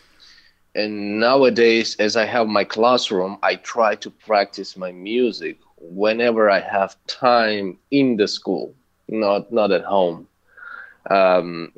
And 0.75 1.19
nowadays, 1.19 1.95
as 1.99 2.15
I 2.15 2.25
have 2.25 2.47
my 2.47 2.63
classroom, 2.63 3.37
I 3.43 3.55
try 3.55 3.95
to 3.95 4.09
practice 4.11 4.77
my 4.77 4.91
music 4.91 5.57
whenever 5.77 6.49
I 6.49 6.59
have 6.61 6.95
time 7.07 7.77
in 7.91 8.17
the 8.17 8.27
school, 8.27 8.75
not 9.07 9.51
not 9.51 9.71
at 9.71 9.83
home, 9.85 10.27
um, 11.09 11.71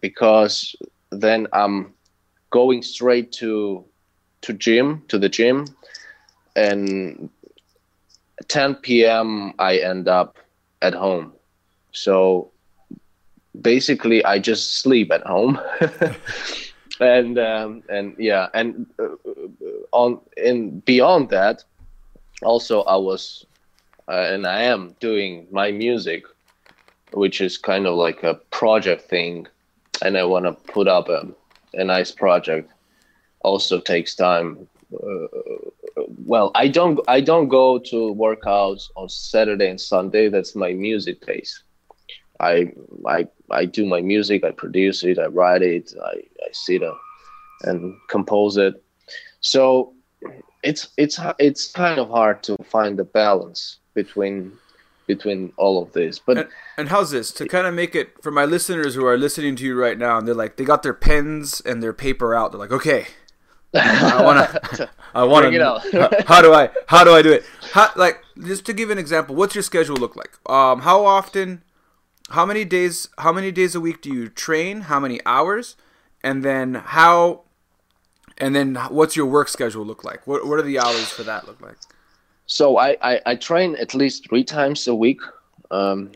because 0.00 0.74
then 1.10 1.46
I'm 1.52 1.94
going 2.50 2.82
straight 2.82 3.32
to 3.32 3.84
to 4.42 4.52
gym 4.52 5.02
to 5.08 5.18
the 5.18 5.28
gym. 5.28 5.66
And 6.54 7.28
10 8.48 8.76
p.m 8.76 9.52
i 9.58 9.76
end 9.76 10.08
up 10.08 10.36
at 10.82 10.94
home. 10.94 11.32
So 11.92 12.50
basically 13.60 14.24
i 14.24 14.38
just 14.38 14.80
sleep 14.80 15.10
at 15.12 15.22
home. 15.22 15.60
And 16.98 17.38
um, 17.38 17.82
and 17.90 18.16
yeah 18.18 18.48
and 18.54 18.86
uh, 18.98 19.08
on 19.92 20.18
and 20.42 20.82
beyond 20.86 21.28
that 21.28 21.62
also 22.42 22.84
i 22.84 22.96
was 22.96 23.44
uh, 24.08 24.32
and 24.32 24.46
i 24.46 24.62
am 24.62 24.96
doing 24.98 25.46
my 25.50 25.70
music 25.72 26.24
which 27.12 27.42
is 27.42 27.58
kind 27.58 27.86
of 27.86 27.96
like 27.96 28.22
a 28.22 28.34
project 28.50 29.02
thing. 29.02 29.46
And 30.02 30.16
i 30.16 30.24
want 30.24 30.46
to 30.46 30.52
put 30.72 30.88
up 30.88 31.10
a, 31.10 31.28
a 31.74 31.84
nice 31.84 32.10
project 32.10 32.70
also 33.46 33.80
takes 33.80 34.14
time. 34.14 34.66
Uh, 34.92 35.26
well, 36.32 36.50
I 36.54 36.68
don't 36.68 36.98
I 37.08 37.20
don't 37.20 37.48
go 37.48 37.78
to 37.78 37.96
workouts 38.14 38.82
on 38.96 39.08
Saturday 39.08 39.70
and 39.70 39.80
Sunday. 39.80 40.28
That's 40.28 40.54
my 40.54 40.72
music 40.72 41.24
days. 41.24 41.62
I 42.40 42.72
I 43.06 43.28
I 43.50 43.64
do 43.64 43.86
my 43.86 44.00
music. 44.00 44.44
I 44.44 44.50
produce 44.50 45.04
it. 45.04 45.18
I 45.18 45.26
write 45.26 45.62
it. 45.62 45.94
I 46.12 46.14
I 46.46 46.48
sit 46.52 46.82
up 46.82 47.00
and 47.62 47.94
compose 48.08 48.56
it. 48.56 48.74
So 49.40 49.94
it's 50.62 50.88
it's 50.96 51.18
it's 51.38 51.70
kind 51.70 51.98
of 51.98 52.08
hard 52.10 52.42
to 52.44 52.56
find 52.64 52.98
the 52.98 53.04
balance 53.04 53.78
between 53.94 54.52
between 55.06 55.52
all 55.56 55.82
of 55.82 55.92
this. 55.92 56.18
But 56.18 56.38
and, 56.38 56.48
and, 56.76 56.88
how's 56.88 57.10
this 57.12 57.30
to 57.32 57.46
kind 57.46 57.66
of 57.66 57.74
make 57.74 57.94
it 57.94 58.20
for 58.22 58.32
my 58.32 58.44
listeners 58.44 58.96
who 58.96 59.06
are 59.06 59.16
listening 59.16 59.54
to 59.56 59.64
you 59.64 59.78
right 59.80 59.98
now 59.98 60.18
and 60.18 60.26
they're 60.26 60.34
like 60.34 60.56
they 60.56 60.64
got 60.64 60.82
their 60.82 60.94
pens 60.94 61.60
and 61.60 61.82
their 61.82 61.92
paper 61.92 62.34
out. 62.34 62.52
They're 62.52 62.60
like, 62.60 62.72
okay, 62.72 63.06
I 63.74 64.22
want 64.22 64.50
to. 64.76 64.90
I 65.14 65.24
want 65.24 65.52
to. 65.52 66.24
how 66.26 66.42
do 66.42 66.52
I? 66.52 66.70
How 66.86 67.04
do 67.04 67.14
I 67.14 67.22
do 67.22 67.32
it? 67.32 67.44
How, 67.72 67.90
like 67.96 68.22
just 68.46 68.64
to 68.66 68.72
give 68.72 68.90
an 68.90 68.98
example, 68.98 69.34
what's 69.34 69.54
your 69.54 69.62
schedule 69.62 69.96
look 69.96 70.16
like? 70.16 70.38
Um, 70.50 70.80
how 70.80 71.04
often? 71.04 71.62
How 72.30 72.44
many 72.44 72.64
days? 72.64 73.08
How 73.18 73.32
many 73.32 73.52
days 73.52 73.74
a 73.74 73.80
week 73.80 74.02
do 74.02 74.12
you 74.12 74.28
train? 74.28 74.82
How 74.82 75.00
many 75.00 75.20
hours? 75.26 75.76
And 76.22 76.44
then 76.44 76.74
how? 76.74 77.42
And 78.38 78.54
then 78.54 78.74
what's 78.90 79.16
your 79.16 79.26
work 79.26 79.48
schedule 79.48 79.84
look 79.84 80.04
like? 80.04 80.26
What 80.26 80.46
What 80.46 80.58
are 80.58 80.62
the 80.62 80.78
hours 80.78 81.08
for 81.10 81.22
that 81.22 81.46
look 81.46 81.60
like? 81.60 81.76
So 82.46 82.78
I 82.78 82.96
I, 83.00 83.20
I 83.26 83.34
train 83.36 83.76
at 83.76 83.94
least 83.94 84.28
three 84.28 84.44
times 84.44 84.86
a 84.86 84.94
week. 84.94 85.20
Um, 85.70 86.12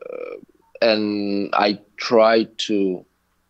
uh, 0.00 0.36
and 0.80 1.50
I 1.54 1.78
try 1.96 2.44
to 2.44 3.04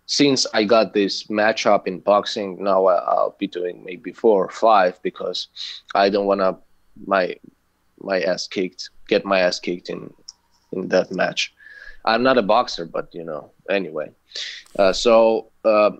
since 0.06 0.46
I 0.52 0.64
got 0.64 0.94
this 0.94 1.24
matchup 1.24 1.86
in 1.86 2.00
boxing, 2.00 2.62
now 2.62 2.86
I'll 2.86 3.36
be 3.38 3.46
doing 3.46 3.84
maybe 3.84 4.12
four 4.12 4.44
or 4.44 4.50
five 4.50 5.00
because 5.02 5.48
I 5.94 6.08
don't 6.08 6.26
want 6.26 6.40
to 6.40 6.56
my 7.06 7.36
my 8.00 8.20
ass 8.20 8.46
kicked, 8.46 8.90
get 9.08 9.24
my 9.24 9.40
ass 9.40 9.60
kicked 9.60 9.88
in 9.88 10.12
in 10.72 10.88
that 10.88 11.10
match. 11.12 11.54
I'm 12.04 12.22
not 12.22 12.38
a 12.38 12.42
boxer, 12.42 12.84
but 12.84 13.14
you 13.14 13.24
know, 13.24 13.50
anyway. 13.70 14.10
Uh, 14.78 14.92
so 14.92 15.50
uh, 15.64 15.92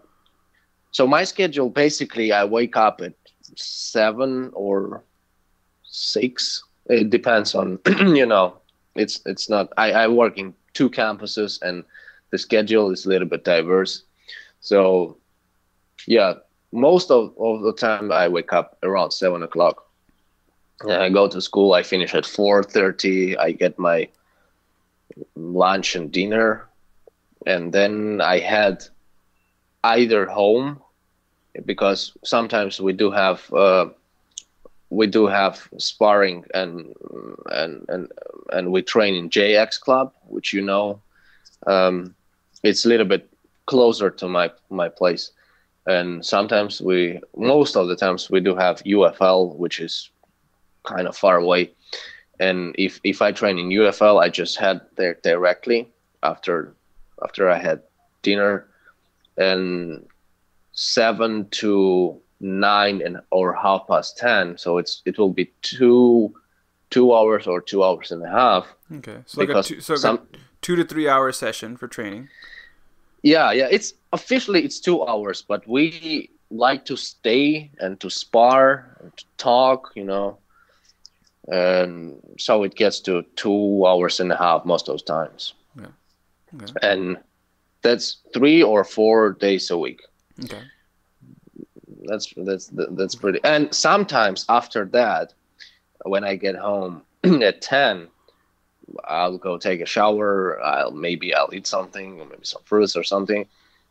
so 0.90 1.07
my 1.07 1.24
schedule 1.24 1.70
basically, 1.70 2.32
I 2.32 2.44
wake 2.44 2.76
up 2.76 3.00
at 3.00 3.14
seven 3.55 4.50
or 4.53 5.05
six. 5.84 6.64
It 6.86 7.11
depends 7.11 7.55
on 7.55 7.78
you 7.86 8.26
know. 8.26 8.59
It's 8.94 9.20
it's 9.24 9.48
not. 9.48 9.72
I 9.78 9.92
I 9.92 10.09
work 10.09 10.36
in 10.36 10.53
two 10.74 10.90
campuses 10.90 11.62
and 11.62 11.84
the 12.32 12.38
schedule 12.38 12.90
is 12.90 13.06
a 13.06 13.08
little 13.10 13.28
bit 13.28 13.44
diverse. 13.44 14.02
So, 14.60 15.18
yeah, 16.06 16.34
most 16.72 17.10
of, 17.10 17.34
of 17.38 17.62
the 17.62 17.74
time 17.74 18.10
I 18.10 18.26
wake 18.26 18.52
up 18.52 18.78
around 18.82 19.12
seven 19.12 19.44
o'clock. 19.44 19.86
I 20.88 21.10
go 21.10 21.28
to 21.28 21.40
school. 21.40 21.74
I 21.74 21.84
finish 21.84 22.12
at 22.12 22.26
four 22.26 22.64
thirty. 22.64 23.36
I 23.36 23.52
get 23.52 23.78
my 23.78 24.08
lunch 25.36 25.94
and 25.94 26.10
dinner, 26.10 26.66
and 27.46 27.72
then 27.72 28.20
I 28.20 28.40
head 28.40 28.88
either 29.84 30.26
home 30.26 30.80
because 31.64 32.16
sometimes 32.24 32.80
we 32.80 32.94
do 32.94 33.12
have 33.12 33.52
uh, 33.52 33.90
we 34.90 35.06
do 35.06 35.28
have 35.28 35.68
sparring 35.78 36.46
and 36.52 36.96
and 37.52 37.84
and 37.88 38.10
and 38.52 38.72
we 38.72 38.82
train 38.82 39.14
in 39.14 39.30
JX 39.30 39.78
Club, 39.78 40.12
which 40.26 40.52
you 40.52 40.62
know. 40.62 41.00
Um, 41.64 42.16
it's 42.62 42.84
a 42.84 42.88
little 42.88 43.06
bit 43.06 43.28
closer 43.66 44.10
to 44.10 44.28
my 44.28 44.50
my 44.70 44.88
place. 44.88 45.32
And 45.86 46.24
sometimes 46.24 46.80
we 46.80 47.20
most 47.36 47.76
of 47.76 47.88
the 47.88 47.96
times 47.96 48.30
we 48.30 48.40
do 48.40 48.54
have 48.54 48.82
ufl 48.84 49.56
which 49.56 49.80
is 49.80 50.10
kind 50.84 51.06
of 51.08 51.16
far 51.16 51.36
away. 51.36 51.72
And 52.40 52.74
if 52.78 53.00
if 53.04 53.22
i 53.22 53.32
train 53.32 53.58
in 53.58 53.68
ufl 53.68 54.20
i 54.20 54.28
just 54.28 54.58
head 54.58 54.80
there 54.96 55.14
directly 55.22 55.88
after 56.22 56.74
after 57.24 57.48
i 57.48 57.58
had 57.58 57.82
dinner. 58.22 58.66
And 59.36 60.06
seven 60.72 61.48
to 61.50 62.20
nine 62.40 63.02
and 63.02 63.20
or 63.30 63.54
half 63.54 63.86
past 63.86 64.18
ten 64.18 64.58
so 64.58 64.78
it's 64.78 65.02
it 65.04 65.16
will 65.18 65.32
be 65.32 65.52
two 65.62 66.34
two 66.90 67.14
hours 67.14 67.46
or 67.46 67.60
two 67.60 67.82
hours 67.82 68.12
and 68.12 68.22
a 68.22 68.30
half. 68.30 68.66
Okay. 68.98 69.18
So 69.26 69.40
like 69.40 69.48
a 69.48 69.62
two, 69.62 69.80
so 69.80 69.96
some, 69.96 70.28
two 70.60 70.76
to 70.76 70.84
three 70.84 71.08
hour 71.08 71.32
session 71.32 71.76
for 71.76 71.88
training 71.88 72.28
yeah, 73.22 73.52
yeah. 73.52 73.68
It's 73.70 73.94
officially 74.12 74.64
it's 74.64 74.80
two 74.80 75.04
hours, 75.06 75.42
but 75.42 75.66
we 75.66 76.30
like 76.50 76.84
to 76.84 76.96
stay 76.96 77.70
and 77.78 77.98
to 78.00 78.10
spar 78.10 78.96
and 79.00 79.16
to 79.16 79.24
talk, 79.38 79.92
you 79.94 80.04
know. 80.04 80.38
And 81.48 82.20
so 82.38 82.62
it 82.62 82.74
gets 82.74 83.00
to 83.00 83.24
two 83.36 83.84
hours 83.86 84.20
and 84.20 84.30
a 84.30 84.36
half 84.36 84.64
most 84.64 84.88
of 84.88 84.94
those 84.94 85.02
times. 85.02 85.54
Yeah. 85.76 85.86
Okay. 86.54 86.72
And 86.82 87.16
that's 87.82 88.18
three 88.32 88.62
or 88.62 88.84
four 88.84 89.32
days 89.32 89.70
a 89.70 89.78
week. 89.78 90.02
Okay. 90.44 90.62
That's 92.04 92.32
that's 92.36 92.70
that's 92.72 93.14
pretty. 93.14 93.40
And 93.44 93.72
sometimes 93.74 94.44
after 94.48 94.84
that, 94.86 95.34
when 96.04 96.24
I 96.24 96.36
get 96.36 96.56
home 96.56 97.02
at 97.24 97.62
ten, 97.62 98.08
I'll 99.05 99.38
go 99.38 99.59
take 99.59 99.80
a 99.80 99.86
shower. 99.86 100.61
I'll 100.62 100.90
maybe 100.90 101.34
I'll 101.34 101.53
eat 101.53 101.66
something, 101.66 102.20
or 102.20 102.26
maybe 102.26 102.45
some 102.45 102.62
fruits 102.64 102.97
or 102.97 103.05
something. 103.05 103.47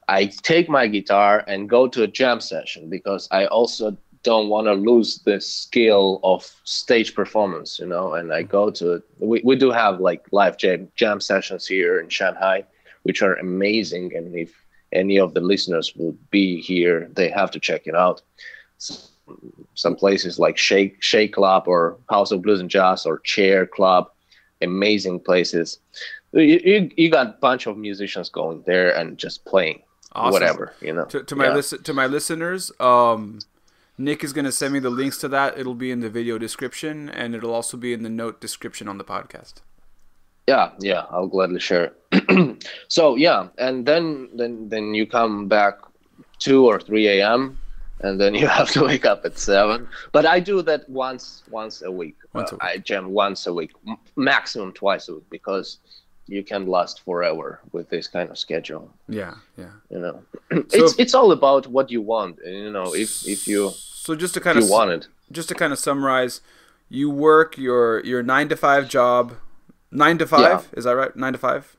I 0.07 0.25
take 0.25 0.67
my 0.67 0.87
guitar 0.87 1.43
and 1.47 1.69
go 1.69 1.87
to 1.87 2.03
a 2.03 2.07
jam 2.07 2.41
session 2.41 2.89
because 2.89 3.27
I 3.31 3.45
also 3.45 3.95
don't 4.23 4.49
want 4.49 4.67
to 4.67 4.73
lose 4.73 5.19
the 5.19 5.41
skill 5.41 6.19
of 6.23 6.43
stage 6.63 7.15
performance, 7.15 7.79
you 7.79 7.87
know. 7.87 8.13
And 8.13 8.33
I 8.33 8.41
mm-hmm. 8.41 8.51
go 8.51 8.71
to 8.71 9.01
we, 9.19 9.41
we 9.43 9.55
do 9.55 9.71
have 9.71 9.99
like 9.99 10.25
live 10.31 10.57
jam 10.57 10.89
jam 10.95 11.19
sessions 11.21 11.67
here 11.67 11.99
in 11.99 12.09
Shanghai, 12.09 12.63
which 13.03 13.21
are 13.21 13.35
amazing. 13.35 14.15
And 14.15 14.35
if 14.35 14.53
any 14.91 15.17
of 15.19 15.33
the 15.33 15.41
listeners 15.41 15.93
would 15.95 16.17
be 16.29 16.61
here, 16.61 17.09
they 17.13 17.29
have 17.29 17.51
to 17.51 17.59
check 17.59 17.87
it 17.87 17.95
out. 17.95 18.21
Some 19.75 19.95
places 19.95 20.37
like 20.37 20.57
Shake 20.57 21.01
Shake 21.01 21.33
Club 21.33 21.63
or 21.67 21.97
House 22.09 22.31
of 22.31 22.41
Blues 22.41 22.59
and 22.59 22.69
Jazz 22.69 23.05
or 23.05 23.19
Chair 23.19 23.65
Club, 23.65 24.11
amazing 24.61 25.19
places. 25.19 25.79
You, 26.33 26.41
you, 26.63 26.91
you 26.95 27.11
got 27.11 27.27
a 27.27 27.31
bunch 27.41 27.67
of 27.67 27.77
musicians 27.77 28.29
going 28.29 28.63
there 28.65 28.95
and 28.95 29.17
just 29.17 29.45
playing 29.45 29.81
awesome. 30.13 30.31
whatever 30.31 30.73
you 30.81 30.93
know. 30.93 31.05
To, 31.05 31.23
to 31.23 31.35
my 31.35 31.45
yeah. 31.47 31.53
listen 31.53 31.83
to 31.83 31.93
my 31.93 32.05
listeners, 32.07 32.71
um, 32.79 33.39
Nick 33.97 34.23
is 34.23 34.33
going 34.33 34.45
to 34.45 34.51
send 34.51 34.73
me 34.73 34.79
the 34.79 34.89
links 34.89 35.17
to 35.19 35.27
that. 35.29 35.57
It'll 35.57 35.75
be 35.75 35.91
in 35.91 35.99
the 35.99 36.09
video 36.09 36.37
description 36.37 37.09
and 37.09 37.35
it'll 37.35 37.53
also 37.53 37.77
be 37.77 37.93
in 37.93 38.03
the 38.03 38.09
note 38.09 38.41
description 38.41 38.87
on 38.87 38.97
the 38.97 39.03
podcast. 39.03 39.55
Yeah, 40.47 40.71
yeah, 40.79 41.05
I'll 41.11 41.27
gladly 41.27 41.59
share. 41.59 41.93
so 42.87 43.15
yeah, 43.15 43.47
and 43.57 43.85
then 43.85 44.29
then 44.33 44.69
then 44.69 44.93
you 44.93 45.05
come 45.05 45.47
back 45.47 45.75
two 46.39 46.65
or 46.65 46.79
three 46.79 47.07
a.m. 47.07 47.57
and 48.03 48.19
then 48.19 48.33
you 48.33 48.47
have 48.59 48.69
to 48.71 48.83
wake 48.83 49.05
up 49.05 49.25
at 49.25 49.37
seven. 49.37 49.87
But 50.11 50.25
I 50.25 50.39
do 50.39 50.61
that 50.63 50.89
once 50.89 51.43
once 51.49 51.81
a 51.81 51.91
week. 51.91 52.17
Once 52.33 52.51
a 52.51 52.55
week. 52.55 52.63
Uh, 52.63 52.67
I 52.67 52.77
jam 52.77 53.11
once 53.11 53.47
a 53.47 53.53
week, 53.53 53.71
maximum 54.15 54.71
twice 54.73 55.09
a 55.09 55.15
week, 55.15 55.29
because 55.29 55.77
you 56.27 56.43
can 56.43 56.67
last 56.67 57.03
forever 57.03 57.59
with 57.71 57.89
this 57.89 58.07
kind 58.07 58.29
of 58.29 58.37
schedule. 58.37 58.91
Yeah, 59.07 59.35
yeah. 59.57 59.71
You 59.89 59.99
know, 59.99 60.23
so 60.49 60.57
it's 60.71 60.95
it's 60.99 61.13
all 61.13 61.31
about 61.31 61.67
what 61.67 61.91
you 61.91 62.01
want. 62.01 62.39
You 62.45 62.71
know, 62.71 62.93
if 62.93 63.27
if 63.27 63.47
you 63.47 63.71
so 63.75 64.15
just 64.15 64.33
to 64.35 64.39
kind 64.39 64.57
of 64.57 64.69
want 64.69 64.91
it. 64.91 65.07
just 65.31 65.49
to 65.49 65.55
kind 65.55 65.73
of 65.73 65.79
summarize, 65.79 66.41
you 66.89 67.09
work 67.09 67.57
your 67.57 68.03
your 68.05 68.23
nine 68.23 68.49
to 68.49 68.55
five 68.55 68.87
job, 68.87 69.33
nine 69.91 70.17
to 70.17 70.27
five. 70.27 70.41
Yeah. 70.41 70.77
Is 70.77 70.85
that 70.85 70.95
right? 70.95 71.15
Nine 71.15 71.33
to 71.33 71.39
five. 71.39 71.77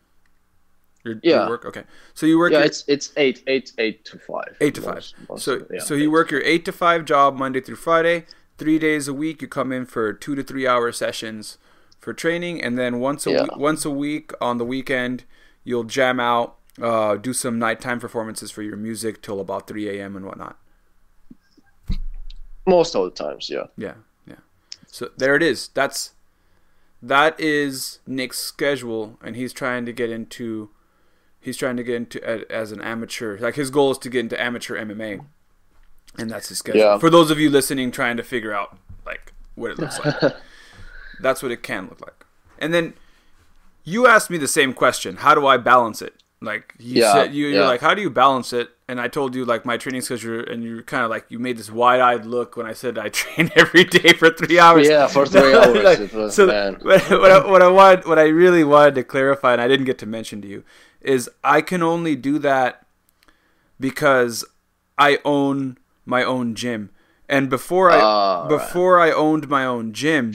Your, 1.05 1.19
yeah. 1.23 1.41
Your 1.41 1.49
work. 1.49 1.65
Okay. 1.65 1.83
So 2.15 2.27
you 2.27 2.39
work. 2.39 2.53
Yeah, 2.53 2.59
your, 2.59 2.67
it's 2.67 2.85
it's 2.87 3.13
eight 3.17 3.43
eight 3.49 3.73
eight 3.79 4.05
to 4.05 4.19
five. 4.19 4.57
Eight 4.61 4.75
to 4.77 4.83
most, 4.83 5.17
five. 5.17 5.29
Most, 5.29 5.45
so 5.45 5.67
yeah, 5.71 5.81
so 5.81 5.95
you 5.95 6.11
work 6.11 6.31
your 6.31 6.43
eight 6.43 6.65
to 6.67 6.73
five 6.73 7.05
job 7.05 7.37
Monday 7.37 7.61
through 7.61 7.77
Friday. 7.77 8.25
Three 8.59 8.79
days 8.79 9.09
a 9.09 9.15
week, 9.15 9.43
you 9.43 9.49
come 9.49 9.73
in 9.73 9.87
for 9.87 10.13
two 10.13 10.37
to 10.37 10.43
three 10.45 10.67
hour 10.67 10.93
sessions 10.93 11.59
for 11.99 12.13
training, 12.13 12.63
and 12.63 12.79
then 12.79 13.01
once 13.01 13.27
a 13.27 13.33
yeah. 13.33 13.43
week, 13.43 13.57
once 13.57 13.85
a 13.85 13.91
week 13.91 14.31
on 14.41 14.59
the 14.59 14.65
weekend, 14.65 15.25
you'll 15.65 15.83
jam 15.83 16.21
out, 16.21 16.59
uh, 16.81 17.17
do 17.17 17.33
some 17.33 17.59
nighttime 17.59 17.99
performances 17.99 18.53
for 18.53 18.63
your 18.63 18.77
music 18.77 19.23
till 19.23 19.41
about 19.41 19.67
three 19.67 19.89
a.m. 19.89 20.15
and 20.15 20.25
whatnot. 20.25 20.57
Most 22.65 22.95
of 22.95 23.05
the 23.05 23.11
times, 23.11 23.51
yeah. 23.51 23.67
Yeah, 23.77 23.95
yeah. 24.25 24.37
So 24.87 25.11
there 25.17 25.35
it 25.35 25.43
is. 25.43 25.69
That's 25.75 26.13
that 27.03 27.41
is 27.41 27.99
Nick's 28.07 28.39
schedule, 28.39 29.19
and 29.21 29.35
he's 29.35 29.53
trying 29.53 29.85
to 29.87 29.93
get 29.93 30.11
into. 30.11 30.71
He's 31.43 31.57
trying 31.57 31.77
to 31.77 31.83
get 31.83 31.97
into 31.97 32.51
as 32.51 32.73
an 32.73 32.81
amateur. 32.81 33.37
Like 33.39 33.57
his 33.57 33.71
goal 33.71 33.91
is 33.91 33.99
to 33.99 34.09
get 34.09 34.21
into 34.21 34.41
amateur 34.41 34.83
MMA, 34.83 35.25
and 36.17 36.31
that's 36.31 36.49
his 36.49 36.59
schedule. 36.59 36.81
Yeah. 36.81 36.99
For 36.99 37.11
those 37.11 37.31
of 37.31 37.39
you 37.39 37.51
listening, 37.51 37.91
trying 37.91 38.17
to 38.17 38.23
figure 38.23 38.55
out 38.55 38.79
like 39.05 39.33
what 39.57 39.73
it 39.73 39.79
looks 39.79 39.99
like, 40.05 40.35
that's 41.21 41.43
what 41.43 41.53
it 41.53 41.63
can 41.63 41.89
look 41.89 42.01
like. 42.01 42.25
And 42.59 42.73
then 42.73 42.95
you 43.85 44.07
asked 44.07 44.31
me 44.31 44.39
the 44.39 44.49
same 44.49 44.73
question: 44.73 45.17
How 45.17 45.35
do 45.35 45.47
I 45.47 45.57
balance 45.57 46.01
it? 46.01 46.23
Like 46.43 46.75
you 46.79 47.03
yeah, 47.03 47.13
said, 47.13 47.35
you, 47.35 47.47
you're 47.47 47.65
like, 47.65 47.81
how 47.81 47.95
do 47.95 48.03
you 48.03 48.11
balance 48.11 48.53
it? 48.53 48.71
And 48.89 49.01
I 49.01 49.09
told 49.09 49.35
you 49.35 49.45
like 49.45 49.65
my 49.65 49.77
training 49.77 50.01
schedule, 50.03 50.45
and 50.49 50.63
you're 50.63 50.83
kind 50.83 51.05
of 51.05 51.11
like 51.11 51.25
you 51.29 51.39
made 51.39 51.57
this 51.57 51.71
wide-eyed 51.71 52.27
look 52.27 52.57
when 52.57 52.67
I 52.67 52.73
said 52.73 52.99
I 52.99 53.09
train 53.11 53.51
every 53.55 53.85
day 53.85 54.13
for 54.13 54.31
three 54.31 54.59
hours. 54.59 54.89
Yeah, 54.89 55.07
for 55.07 55.25
three 55.25 55.55
hours. 55.55 55.85
like, 55.85 56.13
was, 56.13 56.35
so 56.35 56.47
man. 56.47 56.79
what, 56.83 57.11
I, 57.11 57.47
what 57.49 57.63
I 57.63 57.69
wanted, 57.69 58.07
what 58.07 58.19
I 58.19 58.25
really 58.25 58.65
wanted 58.65 58.97
to 58.97 59.05
clarify, 59.05 59.53
and 59.53 59.63
I 59.63 59.69
didn't 59.69 59.87
get 59.87 59.99
to 59.99 60.07
mention 60.07 60.43
to 60.43 60.49
you, 60.49 60.65
is 61.03 61.31
I 61.45 61.61
can 61.61 61.83
only 61.83 62.17
do 62.17 62.39
that 62.41 62.87
because 63.79 64.45
I 64.99 65.19
own 65.25 65.79
my 66.05 66.23
own 66.25 66.55
gym, 66.55 66.91
and 67.29 67.51
before 67.51 67.91
I 67.91 68.01
oh, 68.01 68.49
before 68.49 68.97
right. 68.97 69.13
I 69.13 69.17
owned 69.17 69.49
my 69.49 69.65
own 69.65 69.93
gym, 69.93 70.35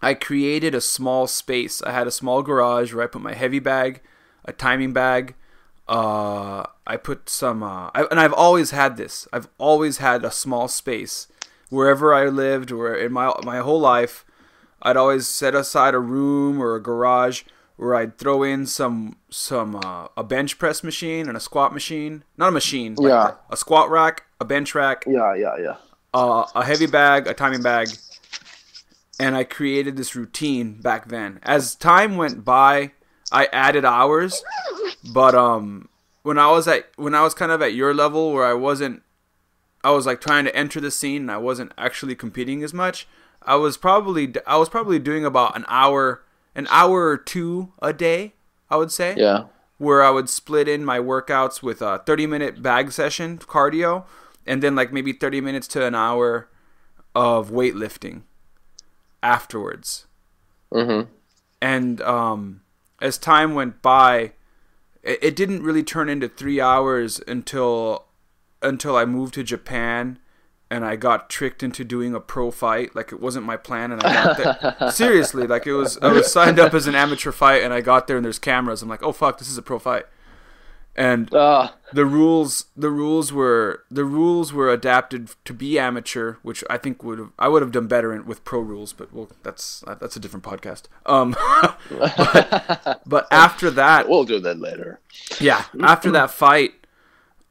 I 0.00 0.14
created 0.14 0.74
a 0.74 0.80
small 0.80 1.26
space. 1.26 1.82
I 1.82 1.92
had 1.92 2.06
a 2.06 2.12
small 2.12 2.42
garage 2.42 2.92
where 2.92 3.04
I 3.04 3.08
put 3.08 3.22
my 3.22 3.34
heavy 3.34 3.58
bag 3.58 4.00
a 4.44 4.52
timing 4.52 4.92
bag. 4.92 5.34
Uh, 5.88 6.64
I 6.86 6.96
put 6.96 7.28
some, 7.28 7.62
uh, 7.62 7.90
I, 7.94 8.06
and 8.10 8.20
I've 8.20 8.32
always 8.32 8.70
had 8.70 8.96
this. 8.96 9.28
I've 9.32 9.48
always 9.58 9.98
had 9.98 10.24
a 10.24 10.30
small 10.30 10.68
space 10.68 11.28
wherever 11.68 12.14
I 12.14 12.26
lived, 12.26 12.72
or 12.72 12.94
in 12.94 13.12
my 13.12 13.32
my 13.42 13.58
whole 13.58 13.80
life. 13.80 14.24
I'd 14.82 14.96
always 14.96 15.26
set 15.26 15.54
aside 15.54 15.94
a 15.94 15.98
room 15.98 16.60
or 16.60 16.74
a 16.74 16.82
garage 16.82 17.42
where 17.76 17.94
I'd 17.94 18.18
throw 18.18 18.42
in 18.42 18.66
some 18.66 19.16
some 19.30 19.76
uh, 19.76 20.08
a 20.16 20.24
bench 20.24 20.58
press 20.58 20.84
machine 20.84 21.28
and 21.28 21.36
a 21.36 21.40
squat 21.40 21.72
machine. 21.72 22.24
Not 22.36 22.48
a 22.48 22.52
machine. 22.52 22.96
Yeah. 23.00 23.32
a 23.50 23.56
squat 23.56 23.90
rack, 23.90 24.24
a 24.40 24.44
bench 24.44 24.74
rack. 24.74 25.04
Yeah, 25.06 25.34
yeah, 25.34 25.56
yeah. 25.58 25.76
Uh, 26.12 26.46
a 26.54 26.64
heavy 26.64 26.86
bag, 26.86 27.26
a 27.26 27.34
timing 27.34 27.62
bag, 27.62 27.88
and 29.18 29.36
I 29.36 29.44
created 29.44 29.96
this 29.96 30.14
routine 30.14 30.80
back 30.80 31.08
then. 31.08 31.40
As 31.42 31.74
time 31.74 32.16
went 32.16 32.44
by, 32.44 32.92
I 33.32 33.46
added 33.52 33.84
hours, 33.84 34.44
but 35.12 35.34
um, 35.34 35.88
when 36.22 36.38
I 36.38 36.50
was 36.50 36.68
at 36.68 36.88
when 36.96 37.14
I 37.14 37.22
was 37.22 37.34
kind 37.34 37.50
of 37.50 37.60
at 37.62 37.74
your 37.74 37.92
level 37.92 38.32
where 38.32 38.44
I 38.44 38.54
wasn't, 38.54 39.02
I 39.82 39.90
was 39.90 40.06
like 40.06 40.20
trying 40.20 40.44
to 40.44 40.54
enter 40.54 40.80
the 40.80 40.92
scene 40.92 41.22
and 41.22 41.30
I 41.32 41.38
wasn't 41.38 41.72
actually 41.76 42.14
competing 42.14 42.62
as 42.62 42.72
much. 42.72 43.08
I 43.42 43.56
was 43.56 43.76
probably 43.76 44.32
I 44.46 44.56
was 44.56 44.68
probably 44.68 44.98
doing 45.00 45.24
about 45.24 45.56
an 45.56 45.64
hour 45.68 46.22
an 46.54 46.66
hour 46.70 47.08
or 47.08 47.16
two 47.16 47.72
a 47.80 47.92
day. 47.92 48.34
I 48.70 48.76
would 48.76 48.92
say. 48.92 49.14
Yeah. 49.16 49.44
Where 49.78 50.02
I 50.02 50.10
would 50.10 50.28
split 50.28 50.68
in 50.68 50.84
my 50.84 50.98
workouts 50.98 51.62
with 51.62 51.82
a 51.82 51.98
30 52.06 52.26
minute 52.26 52.62
bag 52.62 52.92
session 52.92 53.38
cardio, 53.38 54.04
and 54.46 54.62
then 54.62 54.74
like 54.74 54.92
maybe 54.92 55.12
30 55.12 55.40
minutes 55.40 55.66
to 55.68 55.84
an 55.84 55.94
hour 55.94 56.48
of 57.14 57.50
weightlifting 57.50 58.22
afterwards. 59.22 60.06
Mm-hmm. 60.72 61.10
And 61.60 62.00
um, 62.02 62.60
as 63.00 63.18
time 63.18 63.54
went 63.54 63.82
by, 63.82 64.32
it, 65.02 65.18
it 65.22 65.36
didn't 65.36 65.62
really 65.62 65.82
turn 65.82 66.08
into 66.08 66.28
three 66.28 66.60
hours 66.60 67.20
until 67.26 68.06
until 68.62 68.96
I 68.96 69.04
moved 69.04 69.34
to 69.34 69.42
Japan 69.42 70.18
and 70.70 70.84
I 70.84 70.96
got 70.96 71.30
tricked 71.30 71.62
into 71.62 71.84
doing 71.84 72.14
a 72.14 72.20
pro 72.20 72.50
fight. 72.50 72.94
Like 72.94 73.12
it 73.12 73.20
wasn't 73.20 73.46
my 73.46 73.56
plan, 73.56 73.92
and 73.92 74.02
I 74.02 74.12
got 74.12 74.78
there. 74.80 74.90
Seriously, 74.90 75.46
like 75.46 75.66
it 75.66 75.74
was. 75.74 75.98
I 75.98 76.12
was 76.12 76.30
signed 76.30 76.58
up 76.58 76.74
as 76.74 76.86
an 76.86 76.94
amateur 76.94 77.32
fight, 77.32 77.62
and 77.62 77.72
I 77.72 77.80
got 77.80 78.06
there, 78.06 78.16
and 78.16 78.24
there's 78.24 78.38
cameras. 78.38 78.82
I'm 78.82 78.88
like, 78.88 79.02
oh 79.02 79.12
fuck, 79.12 79.38
this 79.38 79.48
is 79.48 79.58
a 79.58 79.62
pro 79.62 79.78
fight 79.78 80.06
and 80.96 81.32
uh. 81.34 81.70
the 81.92 82.06
rules 82.06 82.66
the 82.76 82.90
rules 82.90 83.32
were 83.32 83.84
the 83.90 84.04
rules 84.04 84.52
were 84.52 84.70
adapted 84.70 85.30
to 85.44 85.52
be 85.52 85.78
amateur, 85.78 86.34
which 86.42 86.62
I 86.70 86.78
think 86.78 87.02
would 87.02 87.30
I 87.38 87.48
would 87.48 87.62
have 87.62 87.72
done 87.72 87.88
better 87.88 88.12
in, 88.12 88.26
with 88.26 88.44
pro 88.44 88.60
rules, 88.60 88.92
but 88.92 89.12
well, 89.12 89.28
that's 89.42 89.82
that's 90.00 90.16
a 90.16 90.20
different 90.20 90.44
podcast. 90.44 90.84
Um, 91.04 91.34
but, 91.90 93.02
but 93.04 93.26
after 93.32 93.70
that, 93.72 94.08
we'll 94.08 94.24
do 94.24 94.38
that 94.40 94.58
later. 94.58 95.00
Yeah, 95.40 95.64
after 95.80 96.10
that 96.12 96.30
fight, 96.30 96.74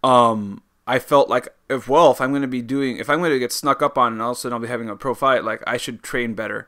um, 0.03 0.61
I 0.85 0.99
felt 0.99 1.29
like 1.29 1.47
if 1.69 1.87
well, 1.87 2.11
if 2.11 2.19
I'm 2.19 2.31
going 2.31 2.41
to 2.41 2.47
be 2.47 2.61
doing, 2.61 2.97
if 2.97 3.09
I'm 3.09 3.19
going 3.19 3.31
to 3.31 3.39
get 3.39 3.51
snuck 3.51 3.81
up 3.81 3.97
on, 3.97 4.13
and 4.13 4.21
all 4.21 4.31
of 4.31 4.37
a 4.37 4.39
sudden 4.39 4.53
I'll 4.53 4.61
be 4.61 4.67
having 4.67 4.89
a 4.89 4.95
pro 4.95 5.13
fight, 5.13 5.43
like 5.43 5.63
I 5.65 5.77
should 5.77 6.03
train 6.03 6.33
better, 6.33 6.67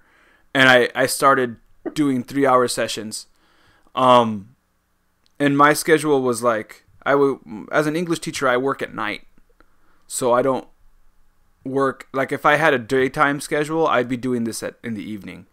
and 0.53 0.69
I 0.69 0.89
I 0.95 1.05
started 1.05 1.57
doing 1.93 2.23
three 2.23 2.45
hour 2.45 2.67
sessions. 2.67 3.27
Um, 3.93 4.55
and 5.39 5.57
my 5.57 5.73
schedule 5.73 6.21
was 6.21 6.43
like 6.43 6.85
I 7.05 7.15
would 7.15 7.39
as 7.71 7.87
an 7.87 7.95
English 7.95 8.19
teacher 8.19 8.47
I 8.47 8.57
work 8.57 8.81
at 8.81 8.93
night, 8.93 9.23
so 10.07 10.33
I 10.33 10.41
don't 10.41 10.67
work 11.63 12.07
like 12.13 12.31
if 12.31 12.45
I 12.45 12.55
had 12.55 12.73
a 12.73 12.79
daytime 12.79 13.41
schedule 13.41 13.87
I'd 13.87 14.07
be 14.07 14.17
doing 14.17 14.43
this 14.43 14.63
at 14.63 14.75
in 14.83 14.93
the 14.93 15.03
evening, 15.03 15.47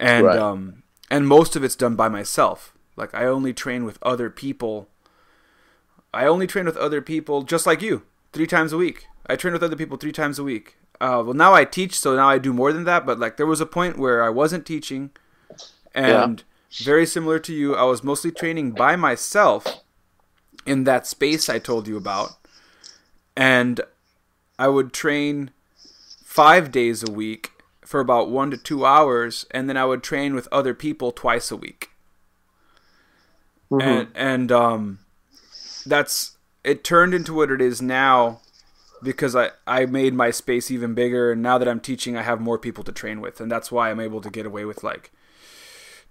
and 0.00 0.26
right. 0.26 0.38
um 0.38 0.84
and 1.10 1.28
most 1.28 1.54
of 1.54 1.62
it's 1.62 1.76
done 1.76 1.96
by 1.96 2.08
myself. 2.08 2.74
Like 2.96 3.14
I 3.14 3.26
only 3.26 3.52
train 3.52 3.84
with 3.84 3.98
other 4.02 4.30
people. 4.30 4.88
I 6.14 6.26
only 6.26 6.46
train 6.46 6.64
with 6.66 6.76
other 6.76 7.02
people 7.02 7.42
just 7.42 7.66
like 7.66 7.82
you 7.82 8.02
three 8.32 8.46
times 8.46 8.72
a 8.72 8.76
week. 8.76 9.06
I 9.26 9.36
train 9.36 9.52
with 9.52 9.62
other 9.62 9.76
people 9.76 9.96
three 9.96 10.12
times 10.12 10.38
a 10.38 10.44
week. 10.44 10.76
Uh, 11.00 11.22
well, 11.24 11.34
now 11.34 11.54
I 11.54 11.64
teach, 11.64 11.98
so 11.98 12.14
now 12.14 12.28
I 12.28 12.38
do 12.38 12.52
more 12.52 12.72
than 12.72 12.84
that. 12.84 13.04
But 13.04 13.18
like, 13.18 13.36
there 13.36 13.46
was 13.46 13.60
a 13.60 13.66
point 13.66 13.98
where 13.98 14.22
I 14.22 14.28
wasn't 14.28 14.64
teaching, 14.64 15.10
and 15.94 16.40
yeah 16.40 16.44
very 16.82 17.06
similar 17.06 17.38
to 17.38 17.52
you. 17.52 17.74
I 17.74 17.84
was 17.84 18.02
mostly 18.02 18.30
training 18.30 18.72
by 18.72 18.96
myself 18.96 19.82
in 20.66 20.84
that 20.84 21.06
space 21.06 21.48
I 21.48 21.58
told 21.58 21.86
you 21.86 21.96
about. 21.96 22.30
And 23.36 23.80
I 24.58 24.68
would 24.68 24.92
train 24.92 25.50
five 26.24 26.72
days 26.72 27.02
a 27.06 27.10
week 27.10 27.50
for 27.84 28.00
about 28.00 28.30
one 28.30 28.50
to 28.50 28.56
two 28.56 28.84
hours, 28.84 29.46
and 29.50 29.68
then 29.68 29.76
I 29.76 29.84
would 29.84 30.02
train 30.02 30.34
with 30.34 30.48
other 30.50 30.74
people 30.74 31.12
twice 31.12 31.50
a 31.50 31.56
week. 31.56 31.90
Mm-hmm. 33.70 33.88
And 33.88 34.08
and 34.14 34.52
um, 34.52 34.98
that's 35.86 36.36
it 36.62 36.82
turned 36.82 37.14
into 37.14 37.34
what 37.34 37.50
it 37.50 37.60
is 37.60 37.82
now 37.82 38.40
because 39.02 39.36
I, 39.36 39.50
I 39.66 39.86
made 39.86 40.14
my 40.14 40.30
space 40.30 40.70
even 40.70 40.94
bigger. 40.94 41.32
And 41.32 41.42
now 41.42 41.58
that 41.58 41.68
I'm 41.68 41.80
teaching 41.80 42.16
I 42.16 42.22
have 42.22 42.40
more 42.40 42.58
people 42.58 42.82
to 42.84 42.92
train 42.92 43.20
with. 43.20 43.40
And 43.40 43.50
that's 43.52 43.70
why 43.70 43.90
I'm 43.90 44.00
able 44.00 44.20
to 44.22 44.30
get 44.30 44.46
away 44.46 44.64
with 44.64 44.82
like 44.82 45.12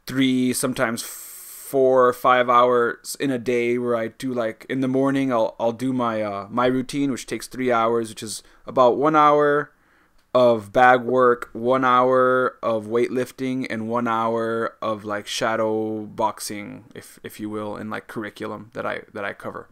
three, 0.05 0.53
sometimes 0.53 1.01
four 1.01 2.07
or 2.07 2.13
five 2.13 2.49
hours 2.49 3.17
in 3.19 3.31
a 3.31 3.39
day 3.39 3.79
where 3.79 3.95
I 3.95 4.09
do 4.09 4.31
like 4.31 4.63
in 4.69 4.81
the 4.81 4.87
morning 4.87 5.33
I'll 5.33 5.55
I'll 5.59 5.71
do 5.71 5.91
my 5.91 6.21
uh, 6.21 6.47
my 6.51 6.67
routine 6.67 7.09
which 7.09 7.25
takes 7.25 7.47
three 7.47 7.71
hours 7.71 8.09
which 8.09 8.21
is 8.21 8.43
about 8.67 8.97
one 8.97 9.15
hour 9.15 9.71
of 10.33 10.73
bag 10.73 11.01
work, 11.01 11.49
one 11.53 11.85
hour 11.85 12.57
of 12.63 12.85
weightlifting, 12.85 13.67
and 13.69 13.87
one 13.87 14.07
hour 14.07 14.75
of 14.81 15.05
like 15.05 15.27
shadow 15.27 16.01
boxing, 16.01 16.85
if 16.95 17.19
if 17.23 17.39
you 17.39 17.49
will, 17.49 17.75
and 17.75 17.89
like 17.89 18.07
curriculum 18.07 18.71
that 18.73 18.85
I 18.85 19.01
that 19.13 19.23
I 19.23 19.33
cover. 19.33 19.67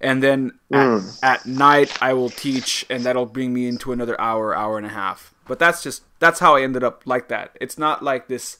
And 0.00 0.20
then 0.20 0.58
mm. 0.72 1.18
at, 1.22 1.40
at 1.40 1.46
night 1.46 2.02
I 2.02 2.12
will 2.14 2.30
teach, 2.30 2.84
and 2.90 3.04
that'll 3.04 3.26
bring 3.26 3.54
me 3.54 3.68
into 3.68 3.92
another 3.92 4.20
hour, 4.20 4.56
hour 4.56 4.76
and 4.76 4.86
a 4.86 4.90
half. 4.90 5.32
But 5.46 5.60
that's 5.60 5.82
just 5.82 6.02
that's 6.18 6.40
how 6.40 6.56
I 6.56 6.62
ended 6.62 6.82
up 6.82 7.02
like 7.06 7.28
that. 7.28 7.56
It's 7.60 7.78
not 7.78 8.02
like 8.02 8.26
this 8.26 8.58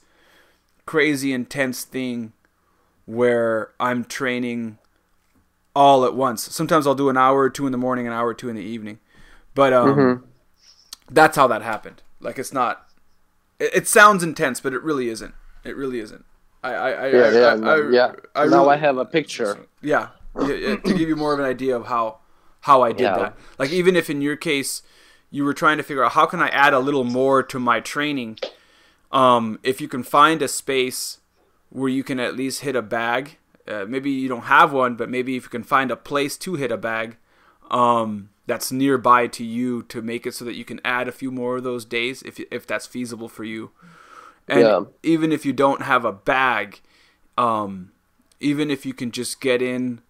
crazy 0.85 1.33
intense 1.33 1.83
thing 1.83 2.31
where 3.05 3.71
I'm 3.81 4.05
training 4.05 4.77
all 5.75 6.05
at 6.05 6.15
once. 6.15 6.43
Sometimes 6.43 6.87
I'll 6.87 6.95
do 6.95 7.09
an 7.09 7.17
hour 7.17 7.39
or 7.39 7.49
two 7.49 7.65
in 7.65 7.73
the 7.73 7.77
morning, 7.77 8.07
an 8.07 8.13
hour 8.13 8.27
or 8.27 8.33
two 8.33 8.47
in 8.47 8.55
the 8.55 8.61
evening. 8.61 8.99
But 9.53 9.73
um, 9.73 9.87
mm-hmm 9.89 10.25
that's 11.09 11.35
how 11.35 11.47
that 11.47 11.61
happened. 11.61 12.01
Like 12.19 12.39
it's 12.39 12.53
not. 12.53 12.87
It, 13.59 13.75
it, 13.75 13.87
sounds 13.87 14.23
intense, 14.23 14.59
but 14.59 14.73
it 14.73 14.81
really 14.81 15.09
isn't. 15.09 15.33
It 15.63 15.75
really 15.75 15.99
isn't. 15.99 16.25
I, 16.63 16.73
I, 16.73 16.89
I 16.89 17.07
yeah, 17.07 17.31
yeah, 17.31 17.39
I, 17.39 17.73
I, 17.73 17.89
yeah. 17.89 18.13
I 18.35 18.45
now 18.45 18.63
really, 18.63 18.69
I 18.69 18.77
have 18.77 18.97
a 18.97 19.05
picture. 19.05 19.67
Yeah, 19.81 20.09
yeah, 20.39 20.77
to 20.77 20.93
give 20.97 21.09
you 21.09 21.15
more 21.15 21.33
of 21.33 21.39
an 21.39 21.45
idea 21.45 21.75
of 21.75 21.87
how 21.87 22.19
how 22.61 22.81
I 22.81 22.91
did 22.91 23.03
yeah. 23.03 23.17
that. 23.17 23.37
Like 23.59 23.71
even 23.71 23.95
if 23.95 24.09
in 24.09 24.21
your 24.21 24.35
case 24.35 24.81
you 25.29 25.43
were 25.43 25.53
trying 25.53 25.77
to 25.77 25.83
figure 25.83 26.03
out 26.03 26.13
how 26.13 26.25
can 26.25 26.41
I 26.41 26.47
add 26.49 26.73
a 26.73 26.79
little 26.79 27.03
more 27.03 27.43
to 27.43 27.59
my 27.59 27.79
training, 27.79 28.37
um, 29.11 29.59
if 29.63 29.81
you 29.81 29.87
can 29.87 30.03
find 30.03 30.41
a 30.41 30.47
space 30.47 31.19
where 31.69 31.89
you 31.89 32.03
can 32.03 32.19
at 32.19 32.35
least 32.35 32.61
hit 32.61 32.75
a 32.75 32.81
bag. 32.81 33.37
Uh, 33.67 33.85
maybe 33.87 34.11
you 34.11 34.29
don't 34.29 34.43
have 34.43 34.71
one, 34.71 34.95
but 34.95 35.09
maybe 35.09 35.35
if 35.35 35.43
you 35.43 35.49
can 35.49 35.63
find 35.63 35.89
a 35.89 35.95
place 35.95 36.37
to 36.37 36.53
hit 36.53 36.71
a 36.71 36.77
bag, 36.77 37.17
um, 37.71 38.29
that's 38.45 38.71
nearby 38.71 39.27
to 39.27 39.43
you 39.43 39.83
to 39.83 40.01
make 40.01 40.25
it 40.25 40.33
so 40.33 40.45
that 40.45 40.55
you 40.55 40.65
can 40.65 40.81
add 40.83 41.07
a 41.07 41.11
few 41.11 41.31
more 41.31 41.57
of 41.57 41.63
those 41.63 41.85
days 41.85 42.21
if 42.23 42.39
if 42.51 42.67
that's 42.67 42.87
feasible 42.87 43.29
for 43.29 43.43
you. 43.43 43.71
And 44.47 44.61
yeah. 44.61 44.81
even 45.03 45.31
if 45.31 45.45
you 45.45 45.53
don't 45.53 45.83
have 45.83 46.03
a 46.03 46.11
bag, 46.11 46.81
um, 47.37 47.91
even 48.41 48.69
if 48.69 48.85
you 48.85 48.93
can 48.93 49.11
just 49.11 49.39
get 49.39 49.61
in 49.61 50.01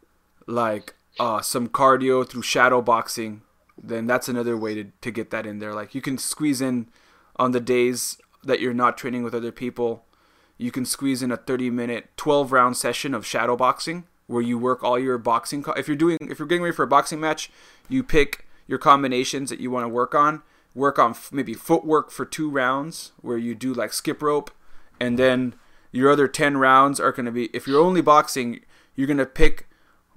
like 0.48 0.96
uh, 1.20 1.42
some 1.42 1.70
cardio 1.70 2.28
through 2.28 2.42
shadow 2.42 2.82
boxing, 2.82 3.42
then 3.82 4.08
that's 4.08 4.28
another 4.28 4.58
way 4.58 4.74
to, 4.74 4.86
to 5.02 5.12
get 5.12 5.30
that 5.30 5.46
in 5.46 5.60
there. 5.60 5.74
Like 5.74 5.94
you 5.94 6.02
can 6.02 6.18
squeeze 6.18 6.62
in 6.62 6.88
on 7.36 7.52
the 7.52 7.60
days 7.60 8.18
that 8.44 8.60
you're 8.60 8.74
not 8.74 8.98
training 8.98 9.24
with 9.24 9.36
other 9.36 9.52
people, 9.52 10.06
you 10.58 10.72
can 10.72 10.86
squeeze 10.86 11.22
in 11.22 11.32
a 11.32 11.38
30 11.38 11.70
minute, 11.70 12.10
12 12.18 12.52
round 12.52 12.78
session 12.78 13.14
of 13.14 13.26
shadow 13.26 13.56
boxing 13.56 14.06
where 14.34 14.42
you 14.42 14.58
work 14.58 14.84
all 14.84 15.00
your 15.00 15.18
boxing. 15.18 15.64
If 15.78 15.88
you're 15.88 15.96
doing, 15.96 16.18
if 16.22 16.40
you're 16.40 16.48
getting 16.48 16.64
ready 16.64 16.76
for 16.76 16.84
a 16.84 16.88
boxing 16.88 17.20
match, 17.20 17.52
you 17.88 18.04
pick 18.04 18.48
your 18.68 18.80
combinations 18.80 19.50
that 19.50 19.60
you 19.60 19.72
want 19.72 19.86
to 19.86 19.90
work 19.90 20.16
on. 20.16 20.42
Work 20.76 20.98
on 20.98 21.16
maybe 21.32 21.54
footwork 21.54 22.10
for 22.10 22.26
two 22.26 22.50
rounds, 22.50 23.12
where 23.22 23.38
you 23.38 23.54
do 23.54 23.74
like 23.74 23.94
skip 23.94 24.24
rope, 24.24 24.50
and 25.00 25.20
then 25.20 25.54
your 25.92 26.12
other 26.12 26.28
ten 26.28 26.58
rounds 26.58 27.00
are 27.00 27.12
going 27.12 27.28
to 27.28 27.32
be. 27.32 27.46
If 27.54 27.68
you're 27.68 27.80
only 27.80 28.02
boxing, 28.02 28.62
you're 28.96 29.08
going 29.08 29.18
to 29.18 29.26
pick 29.28 29.68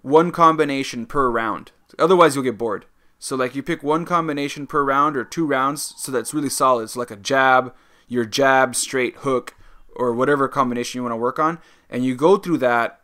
one 0.01 0.31
combination 0.33 1.05
per 1.05 1.31
round. 1.31 1.73
Otherwise, 1.99 2.35
you'll 2.35 2.45
get 2.45 2.57
bored. 2.57 2.87
So 3.19 3.37
like 3.37 3.55
you 3.55 3.63
pick 3.63 3.83
one 3.83 4.05
combination 4.05 4.67
per 4.67 4.83
round 4.83 5.17
or 5.17 5.25
two 5.25 5.47
rounds, 5.47 5.95
so 5.99 6.11
that's 6.11 6.33
really 6.33 6.49
solid. 6.49 6.89
So 6.89 7.01
like 7.01 7.11
a 7.11 7.17
jab, 7.17 7.75
your 8.09 8.25
jab, 8.25 8.75
straight 8.75 9.17
hook, 9.17 9.55
or 9.95 10.15
whatever 10.15 10.49
combination 10.49 10.99
you 10.99 11.03
want 11.03 11.13
to 11.13 11.17
work 11.17 11.39
on, 11.39 11.59
and 11.91 12.05
you 12.05 12.15
go 12.15 12.37
through 12.37 12.59
that 12.59 13.01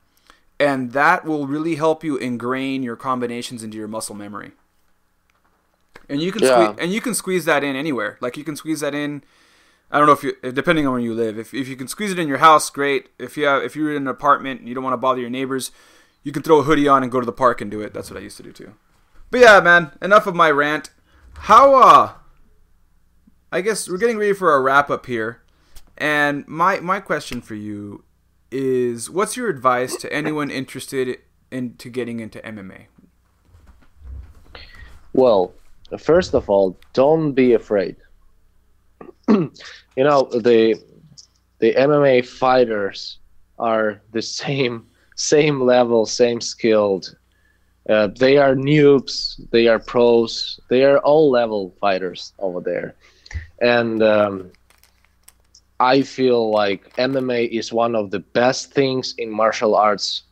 and 0.62 0.92
that 0.92 1.24
will 1.24 1.48
really 1.48 1.74
help 1.74 2.04
you 2.04 2.16
ingrain 2.16 2.84
your 2.84 2.94
combinations 2.94 3.64
into 3.64 3.76
your 3.76 3.88
muscle 3.88 4.14
memory. 4.14 4.52
And 6.08 6.22
you 6.22 6.30
can 6.30 6.42
yeah. 6.42 6.66
squeeze, 6.66 6.78
and 6.78 6.92
you 6.92 7.00
can 7.00 7.14
squeeze 7.14 7.44
that 7.46 7.64
in 7.64 7.74
anywhere. 7.74 8.16
Like 8.20 8.36
you 8.36 8.44
can 8.44 8.54
squeeze 8.54 8.78
that 8.78 8.94
in. 8.94 9.24
I 9.90 9.98
don't 9.98 10.06
know 10.06 10.12
if 10.12 10.22
you, 10.22 10.36
depending 10.52 10.86
on 10.86 10.92
where 10.92 11.02
you 11.02 11.14
live. 11.14 11.36
If, 11.36 11.52
if 11.52 11.66
you 11.66 11.74
can 11.74 11.88
squeeze 11.88 12.12
it 12.12 12.18
in 12.18 12.28
your 12.28 12.38
house, 12.38 12.70
great. 12.70 13.08
If 13.18 13.36
you 13.36 13.46
have, 13.46 13.64
if 13.64 13.74
you're 13.74 13.90
in 13.90 14.02
an 14.02 14.08
apartment 14.08 14.60
and 14.60 14.68
you 14.68 14.74
don't 14.74 14.84
want 14.84 14.94
to 14.94 14.98
bother 14.98 15.20
your 15.20 15.30
neighbors, 15.30 15.72
you 16.22 16.30
can 16.30 16.42
throw 16.42 16.60
a 16.60 16.62
hoodie 16.62 16.86
on 16.86 17.02
and 17.02 17.10
go 17.10 17.18
to 17.18 17.26
the 17.26 17.32
park 17.32 17.60
and 17.60 17.68
do 17.70 17.80
it. 17.80 17.92
That's 17.92 18.08
what 18.08 18.18
I 18.18 18.22
used 18.22 18.36
to 18.36 18.44
do 18.44 18.52
too. 18.52 18.74
But 19.32 19.40
yeah, 19.40 19.58
man, 19.60 19.90
enough 20.00 20.28
of 20.28 20.36
my 20.36 20.50
rant. 20.50 20.90
How 21.34 21.74
uh, 21.74 22.12
I 23.50 23.62
guess 23.62 23.88
we're 23.88 23.98
getting 23.98 24.18
ready 24.18 24.32
for 24.32 24.54
a 24.54 24.60
wrap 24.60 24.90
up 24.90 25.06
here, 25.06 25.42
and 25.98 26.46
my 26.46 26.78
my 26.78 27.00
question 27.00 27.40
for 27.40 27.56
you 27.56 28.04
is 28.52 29.10
what's 29.10 29.36
your 29.36 29.48
advice 29.48 29.96
to 29.96 30.12
anyone 30.12 30.50
interested 30.50 31.18
into 31.50 31.88
getting 31.88 32.20
into 32.20 32.38
MMA? 32.40 32.86
Well, 35.12 35.52
first 35.98 36.34
of 36.34 36.48
all, 36.48 36.78
don't 36.92 37.32
be 37.32 37.54
afraid. 37.54 37.96
you 39.28 39.50
know, 39.96 40.22
the 40.30 40.80
the 41.58 41.74
MMA 41.74 42.26
fighters 42.26 43.18
are 43.58 44.00
the 44.12 44.22
same 44.22 44.86
same 45.16 45.60
level, 45.60 46.06
same 46.06 46.40
skilled. 46.40 47.16
Uh, 47.88 48.08
they 48.16 48.36
are 48.38 48.54
noobs, 48.54 49.40
they 49.50 49.66
are 49.66 49.78
pros, 49.78 50.60
they 50.68 50.84
are 50.84 50.98
all 50.98 51.30
level 51.30 51.74
fighters 51.80 52.32
over 52.38 52.60
there, 52.60 52.94
and 53.60 54.02
um, 54.02 54.52
I 55.82 56.02
feel 56.02 56.50
like 56.52 56.94
MMA 56.98 57.44
is 57.46 57.72
one 57.72 57.96
of 57.96 58.10
the 58.10 58.20
best 58.20 58.72
things 58.72 59.14
in 59.18 59.30
martial 59.30 59.74
arts 59.74 60.24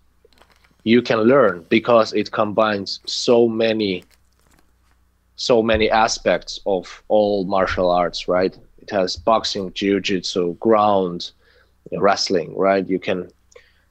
you 0.85 1.03
can 1.03 1.21
learn 1.21 1.67
because 1.69 2.13
it 2.13 2.31
combines 2.33 3.01
so 3.07 3.49
many 3.49 4.09
so 5.37 5.63
many 5.63 5.91
aspects 5.91 6.61
of 6.67 7.03
all 7.09 7.45
martial 7.45 7.91
arts, 7.91 8.29
right? 8.29 8.57
It 8.79 8.91
has 8.91 9.17
boxing, 9.17 9.73
jiu-jitsu, 9.75 10.57
ground, 10.61 11.33
wrestling, 11.93 12.57
right? 12.57 12.87
You 12.89 13.01
can 13.01 13.31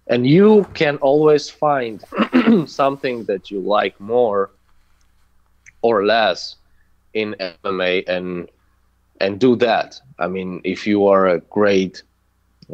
and 0.08 0.26
you 0.28 0.70
can 0.74 0.98
always 0.98 1.50
find 1.50 2.04
something 2.68 3.26
that 3.26 3.52
you 3.52 3.60
like 3.62 4.00
more 4.00 4.52
or 5.82 6.06
less 6.06 6.58
in 7.14 7.36
MMA 7.40 8.04
and 8.08 8.50
and 9.20 9.40
do 9.40 9.56
that. 9.58 10.00
I 10.18 10.28
mean, 10.28 10.62
if 10.64 10.88
you 10.88 11.08
are 11.08 11.28
a 11.28 11.40
great 11.40 12.04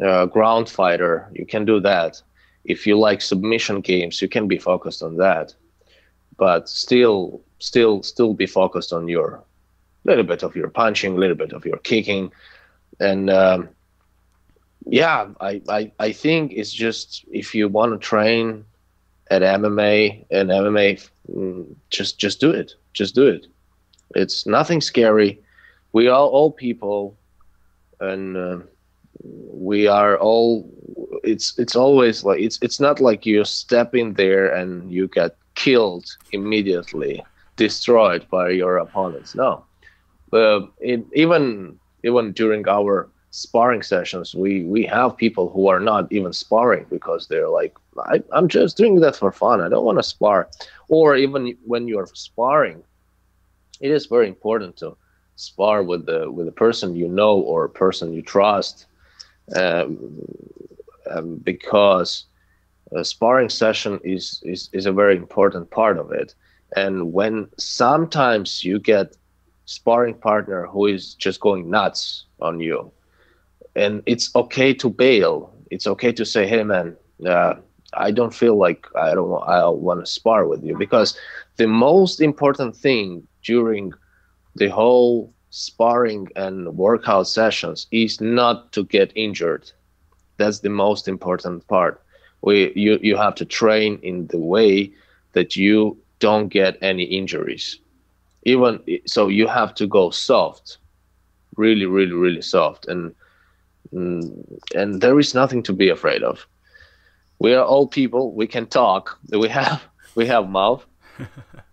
uh, 0.02 0.26
ground 0.26 0.68
fighter, 0.68 1.28
you 1.32 1.46
can 1.46 1.64
do 1.64 1.80
that. 1.80 2.22
If 2.64 2.86
you 2.86 2.98
like 2.98 3.20
submission 3.20 3.80
games, 3.80 4.20
you 4.20 4.28
can 4.28 4.48
be 4.48 4.58
focused 4.58 5.02
on 5.02 5.16
that, 5.18 5.54
but 6.36 6.68
still, 6.68 7.40
still, 7.58 8.02
still 8.02 8.34
be 8.34 8.46
focused 8.46 8.92
on 8.92 9.08
your 9.08 9.42
little 10.04 10.24
bit 10.24 10.42
of 10.42 10.54
your 10.54 10.68
punching, 10.68 11.16
a 11.16 11.18
little 11.18 11.36
bit 11.36 11.52
of 11.52 11.64
your 11.64 11.78
kicking, 11.78 12.32
and 13.00 13.28
um, 13.30 13.68
yeah, 14.86 15.28
I, 15.40 15.60
I 15.68 15.92
I 15.98 16.12
think 16.12 16.52
it's 16.52 16.72
just 16.72 17.24
if 17.30 17.54
you 17.54 17.68
want 17.68 17.92
to 17.92 17.98
train 17.98 18.64
at 19.30 19.42
MMA 19.42 20.24
and 20.30 20.50
MMA, 20.50 21.08
mm, 21.30 21.74
just 21.90 22.18
just 22.18 22.40
do 22.40 22.50
it, 22.50 22.74
just 22.92 23.14
do 23.14 23.26
it. 23.26 23.46
It's 24.14 24.46
nothing 24.46 24.80
scary 24.80 25.40
we 25.96 26.08
are 26.08 26.26
all 26.36 26.50
people, 26.52 27.16
and 28.00 28.36
uh, 28.36 28.58
we 29.68 29.86
are 29.86 30.18
all. 30.18 30.68
It's 31.24 31.58
it's 31.58 31.74
always 31.74 32.22
like 32.22 32.40
it's 32.46 32.58
it's 32.60 32.80
not 32.86 33.00
like 33.00 33.24
you 33.24 33.44
step 33.46 33.94
in 33.94 34.12
there 34.12 34.46
and 34.58 34.92
you 34.92 35.08
get 35.08 35.32
killed 35.54 36.04
immediately, 36.32 37.24
destroyed 37.56 38.26
by 38.28 38.50
your 38.50 38.76
opponents. 38.76 39.34
No, 39.34 39.64
it, 40.80 41.00
even 41.14 41.78
even 42.04 42.32
during 42.32 42.68
our 42.68 43.08
sparring 43.30 43.82
sessions, 43.82 44.34
we 44.34 44.64
we 44.64 44.82
have 44.84 45.16
people 45.16 45.48
who 45.48 45.66
are 45.72 45.80
not 45.80 46.04
even 46.12 46.32
sparring 46.34 46.84
because 46.90 47.26
they're 47.28 47.52
like, 47.60 47.74
I, 48.12 48.22
I'm 48.36 48.48
just 48.48 48.76
doing 48.76 49.00
that 49.00 49.16
for 49.16 49.32
fun. 49.32 49.62
I 49.62 49.70
don't 49.70 49.86
want 49.86 49.98
to 49.98 50.02
spar. 50.14 50.50
Or 50.88 51.16
even 51.16 51.56
when 51.64 51.88
you're 51.88 52.10
sparring, 52.12 52.84
it 53.80 53.90
is 53.90 54.04
very 54.14 54.28
important 54.28 54.76
to 54.82 54.96
spar 55.36 55.82
with 55.82 56.06
the 56.06 56.30
with 56.30 56.48
a 56.48 56.52
person 56.52 56.96
you 56.96 57.08
know 57.08 57.36
or 57.38 57.64
a 57.64 57.70
person 57.70 58.12
you 58.12 58.22
trust, 58.22 58.86
um, 59.56 59.98
um, 61.10 61.36
because 61.44 62.24
a 62.92 63.04
sparring 63.04 63.48
session 63.50 64.00
is, 64.04 64.40
is 64.44 64.68
is 64.72 64.86
a 64.86 64.92
very 64.92 65.16
important 65.16 65.70
part 65.70 65.98
of 65.98 66.12
it. 66.12 66.34
And 66.76 67.12
when 67.12 67.48
sometimes 67.58 68.64
you 68.64 68.78
get 68.80 69.16
sparring 69.66 70.14
partner 70.14 70.66
who 70.66 70.86
is 70.86 71.14
just 71.14 71.40
going 71.40 71.70
nuts 71.70 72.26
on 72.40 72.60
you, 72.60 72.92
and 73.76 74.02
it's 74.06 74.34
okay 74.34 74.72
to 74.74 74.90
bail. 74.90 75.52
It's 75.70 75.86
okay 75.86 76.12
to 76.12 76.24
say, 76.24 76.46
"Hey, 76.46 76.62
man." 76.64 76.96
Uh, 77.26 77.54
I 77.94 78.10
don't 78.10 78.34
feel 78.34 78.56
like 78.58 78.86
I 78.96 79.14
don't 79.14 79.32
I 79.46 79.66
want 79.68 80.00
to 80.00 80.06
spar 80.06 80.46
with 80.46 80.62
you 80.64 80.76
because 80.76 81.16
the 81.56 81.66
most 81.66 82.20
important 82.20 82.76
thing 82.76 83.26
during 83.42 83.92
the 84.56 84.68
whole 84.68 85.32
sparring 85.50 86.28
and 86.36 86.76
workout 86.76 87.28
sessions 87.28 87.86
is 87.90 88.20
not 88.20 88.72
to 88.72 88.84
get 88.84 89.12
injured. 89.14 89.70
That's 90.38 90.60
the 90.60 90.70
most 90.70 91.08
important 91.08 91.66
part. 91.68 92.02
we 92.42 92.72
you 92.74 92.98
you 93.02 93.16
have 93.16 93.34
to 93.36 93.44
train 93.44 93.98
in 94.02 94.26
the 94.28 94.38
way 94.38 94.92
that 95.32 95.56
you 95.56 95.96
don't 96.18 96.48
get 96.48 96.78
any 96.82 97.04
injuries. 97.04 97.78
Even 98.44 98.80
so 99.06 99.28
you 99.28 99.46
have 99.48 99.74
to 99.74 99.86
go 99.86 100.10
soft 100.10 100.78
really 101.56 101.86
really 101.86 102.12
really 102.12 102.42
soft 102.42 102.86
and 102.86 103.14
mm, 103.92 104.22
and 104.74 105.00
there 105.00 105.18
is 105.18 105.34
nothing 105.34 105.62
to 105.62 105.72
be 105.72 105.88
afraid 105.88 106.22
of. 106.22 106.46
We 107.38 107.54
are 107.54 107.64
all 107.64 107.86
people. 107.86 108.32
We 108.32 108.46
can 108.46 108.66
talk. 108.66 109.18
We 109.30 109.48
have 109.48 109.82
we 110.14 110.26
have 110.26 110.48
mouth 110.48 110.84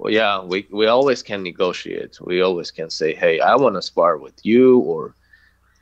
well, 0.00 0.12
yeah 0.12 0.40
we, 0.42 0.66
we 0.70 0.86
always 0.86 1.22
can 1.22 1.42
negotiate 1.42 2.18
we 2.20 2.40
always 2.40 2.70
can 2.70 2.88
say 2.90 3.14
hey 3.14 3.40
i 3.40 3.54
want 3.56 3.74
to 3.74 3.82
spar 3.82 4.16
with 4.16 4.34
you 4.44 4.78
or 4.80 5.14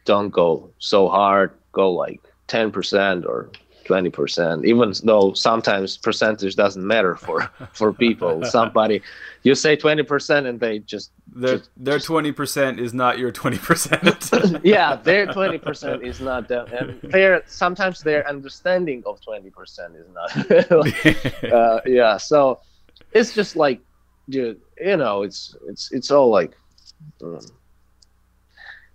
don't 0.04 0.30
go 0.30 0.70
so 0.78 1.08
hard 1.08 1.50
go 1.72 1.90
like 1.92 2.20
10% 2.48 3.26
or 3.26 3.50
20% 3.84 4.64
even 4.64 4.92
though 5.04 5.32
sometimes 5.34 5.96
percentage 5.96 6.54
doesn't 6.56 6.84
matter 6.86 7.14
for 7.14 7.48
for 7.72 7.92
people 7.92 8.44
somebody 8.44 9.00
you 9.44 9.54
say 9.54 9.76
20% 9.76 10.46
and 10.48 10.58
they 10.58 10.78
just 10.80 11.10
Their 11.34 11.58
just- 11.58 11.70
their 11.76 11.98
twenty 12.00 12.32
percent 12.32 12.80
is 12.80 12.92
not 13.02 13.18
your 13.22 13.30
twenty 13.30 13.58
percent. 13.58 14.02
yeah 14.74 14.96
their 14.96 15.24
20% 15.38 16.02
is 16.02 16.18
not 16.20 16.48
that 16.48 16.72
and 16.72 16.88
their 17.12 17.42
sometimes 17.46 18.00
their 18.08 18.22
understanding 18.28 19.02
of 19.06 19.20
20% 19.20 19.52
is 20.02 20.08
not 20.18 20.28
uh, 21.52 21.80
yeah 21.86 22.16
so 22.16 22.40
it's 23.12 23.32
just 23.34 23.54
like 23.56 23.80
dude 24.28 24.60
you 24.80 24.96
know 24.96 25.22
it's 25.22 25.54
it's 25.68 25.90
it's 25.92 26.10
all 26.10 26.30
like 26.30 26.54
um, 27.22 27.38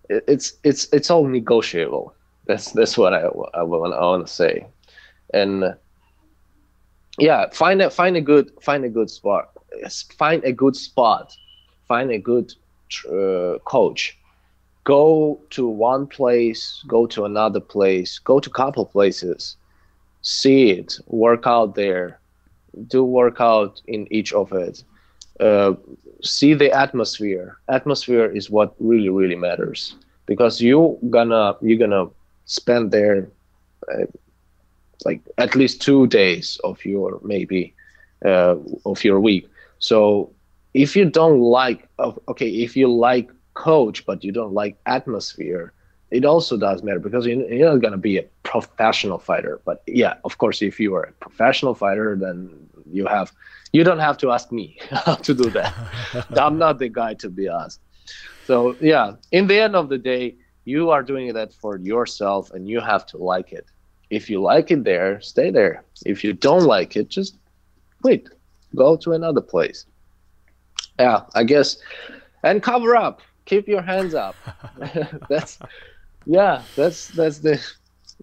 it- 0.09 0.23
it's 0.27 0.53
it's 0.63 0.87
it's 0.93 1.09
all 1.09 1.25
negotiable. 1.27 2.13
That's 2.47 2.71
that's 2.71 2.97
what 2.97 3.13
i 3.13 3.21
i 3.53 3.63
want 3.63 4.27
to 4.27 4.31
say. 4.33 4.65
And 5.33 5.63
yeah 7.19 7.45
find 7.51 7.81
a 7.81 7.89
find 7.89 8.15
a 8.17 8.21
good 8.21 8.49
find 8.61 8.83
a 8.85 8.89
good 8.89 9.09
spot. 9.09 9.45
Find 10.17 10.43
a 10.43 10.51
good 10.51 10.75
spot. 10.75 11.31
Find 11.87 12.11
a 12.11 12.19
good 12.19 12.51
uh, 13.09 13.59
coach. 13.65 14.17
Go 14.85 15.41
to 15.51 15.67
one 15.67 16.07
place 16.07 16.83
go 16.87 17.05
to 17.07 17.25
another 17.25 17.59
place 17.59 18.19
go 18.19 18.39
to 18.39 18.49
couple 18.49 18.85
places. 18.85 19.57
See 20.21 20.71
it 20.71 20.93
work 21.07 21.43
out 21.45 21.75
there. 21.75 22.19
Do 22.87 23.03
workout 23.03 23.81
in 23.87 24.07
each 24.11 24.33
of 24.33 24.51
it 24.53 24.83
uh, 25.39 25.73
see 26.21 26.53
the 26.53 26.71
atmosphere. 26.71 27.57
Atmosphere 27.69 28.25
is 28.25 28.49
what 28.49 28.73
really 28.79 29.09
really 29.09 29.35
matters. 29.35 29.95
Because 30.25 30.61
you 30.61 30.97
gonna 31.09 31.55
you're 31.61 31.77
gonna 31.79 32.07
spend 32.45 32.91
there 32.91 33.27
uh, 33.91 34.05
like 35.05 35.21
at 35.37 35.55
least 35.55 35.81
two 35.81 36.07
days 36.07 36.59
of 36.63 36.83
your 36.85 37.19
maybe 37.23 37.73
uh, 38.25 38.55
of 38.85 39.03
your 39.03 39.19
week. 39.19 39.47
So 39.79 40.31
if 40.73 40.95
you 40.95 41.05
don't 41.09 41.39
like 41.39 41.87
okay 42.27 42.49
if 42.49 42.75
you 42.75 42.87
like 42.91 43.29
coach 43.53 44.05
but 44.05 44.23
you 44.23 44.31
don't 44.31 44.53
like 44.53 44.77
atmosphere 44.85 45.73
it 46.11 46.25
also 46.25 46.57
does 46.57 46.83
matter 46.83 46.99
because 46.99 47.25
you're 47.25 47.71
not 47.71 47.81
going 47.81 47.91
to 47.91 47.97
be 47.97 48.17
a 48.17 48.23
professional 48.43 49.17
fighter. 49.17 49.59
But 49.65 49.81
yeah 49.87 50.15
of 50.23 50.37
course 50.37 50.61
if 50.61 50.79
you 50.79 50.93
are 50.95 51.03
a 51.03 51.11
professional 51.13 51.73
fighter 51.73 52.15
then 52.15 52.49
you 52.93 53.05
have 53.07 53.31
you 53.73 53.83
don't 53.83 53.99
have 53.99 54.17
to 54.17 54.31
ask 54.31 54.51
me 54.51 54.77
how 54.89 55.15
to 55.15 55.33
do 55.33 55.49
that. 55.51 55.73
I'm 56.37 56.57
not 56.57 56.79
the 56.79 56.89
guy 56.89 57.13
to 57.15 57.29
be 57.29 57.47
asked. 57.47 57.81
So 58.45 58.75
yeah 58.81 59.13
in 59.31 59.47
the 59.47 59.59
end 59.59 59.75
of 59.75 59.89
the 59.89 59.97
day 59.97 60.35
you 60.65 60.89
are 60.91 61.03
doing 61.03 61.33
that 61.33 61.53
for 61.53 61.77
yourself 61.77 62.51
and 62.51 62.67
you 62.67 62.79
have 62.79 63.05
to 63.07 63.17
like 63.17 63.51
it. 63.51 63.65
If 64.09 64.29
you 64.29 64.41
like 64.41 64.71
it 64.71 64.83
there 64.83 65.21
stay 65.21 65.49
there. 65.51 65.83
If 66.05 66.23
you 66.23 66.33
don't 66.33 66.65
like 66.65 66.95
it 66.95 67.09
just 67.09 67.37
quit. 68.01 68.29
Go 68.75 68.95
to 68.97 69.13
another 69.13 69.41
place. 69.41 69.85
Yeah 70.99 71.21
i 71.33 71.43
guess 71.43 71.77
and 72.43 72.61
cover 72.61 72.95
up. 72.95 73.21
Keep 73.45 73.67
your 73.67 73.81
hands 73.81 74.13
up. 74.13 74.35
That's 75.29 75.59
yeah 76.25 76.61
that's 76.75 77.07
that's 77.07 77.39
the 77.39 77.59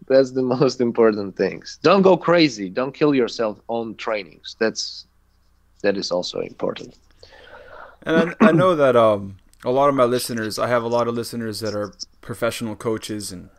that's 0.08 0.32
the 0.32 0.42
most 0.56 0.80
important 0.80 1.36
things. 1.36 1.78
Don't 1.82 2.02
go 2.02 2.16
crazy. 2.16 2.68
Don't 2.68 2.92
kill 2.92 3.14
yourself 3.14 3.60
on 3.68 3.94
trainings. 3.96 4.56
That's 4.58 5.06
that 5.82 5.96
is 5.96 6.10
also 6.10 6.40
important. 6.40 6.96
And 8.02 8.34
I, 8.40 8.48
I 8.48 8.52
know 8.52 8.74
that 8.74 8.96
um, 8.96 9.36
a 9.64 9.70
lot 9.70 9.88
of 9.88 9.94
my 9.94 10.04
listeners, 10.04 10.58
I 10.58 10.68
have 10.68 10.82
a 10.82 10.88
lot 10.88 11.08
of 11.08 11.14
listeners 11.14 11.60
that 11.60 11.74
are 11.74 11.92
professional 12.20 12.76
coaches, 12.76 13.32
and 13.32 13.50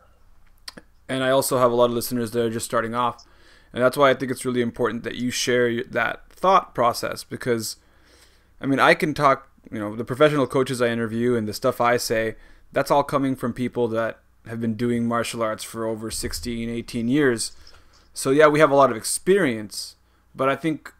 and 1.08 1.24
I 1.24 1.30
also 1.30 1.58
have 1.58 1.72
a 1.72 1.74
lot 1.74 1.86
of 1.86 1.92
listeners 1.92 2.30
that 2.32 2.44
are 2.44 2.50
just 2.50 2.66
starting 2.66 2.94
off, 2.94 3.24
and 3.72 3.82
that's 3.82 3.96
why 3.96 4.10
I 4.10 4.14
think 4.14 4.30
it's 4.30 4.44
really 4.44 4.62
important 4.62 5.04
that 5.04 5.16
you 5.16 5.30
share 5.30 5.82
that 5.84 6.30
thought 6.30 6.74
process 6.74 7.22
because, 7.22 7.76
I 8.60 8.66
mean, 8.66 8.80
I 8.80 8.94
can 8.94 9.12
talk, 9.12 9.50
you 9.70 9.78
know, 9.78 9.94
the 9.94 10.04
professional 10.04 10.46
coaches 10.46 10.80
I 10.80 10.88
interview 10.88 11.36
and 11.36 11.46
the 11.46 11.52
stuff 11.52 11.80
I 11.80 11.98
say, 11.98 12.36
that's 12.72 12.90
all 12.90 13.02
coming 13.02 13.36
from 13.36 13.52
people 13.52 13.88
that 13.88 14.20
have 14.46 14.60
been 14.60 14.74
doing 14.74 15.06
martial 15.06 15.42
arts 15.42 15.62
for 15.64 15.86
over 15.86 16.10
16, 16.10 16.68
18 16.70 17.08
years. 17.08 17.52
So 18.14 18.30
yeah, 18.30 18.48
we 18.48 18.60
have 18.60 18.70
a 18.70 18.74
lot 18.76 18.90
of 18.90 18.96
experience, 18.96 19.96
but 20.34 20.48
I 20.48 20.56
think 20.56 20.92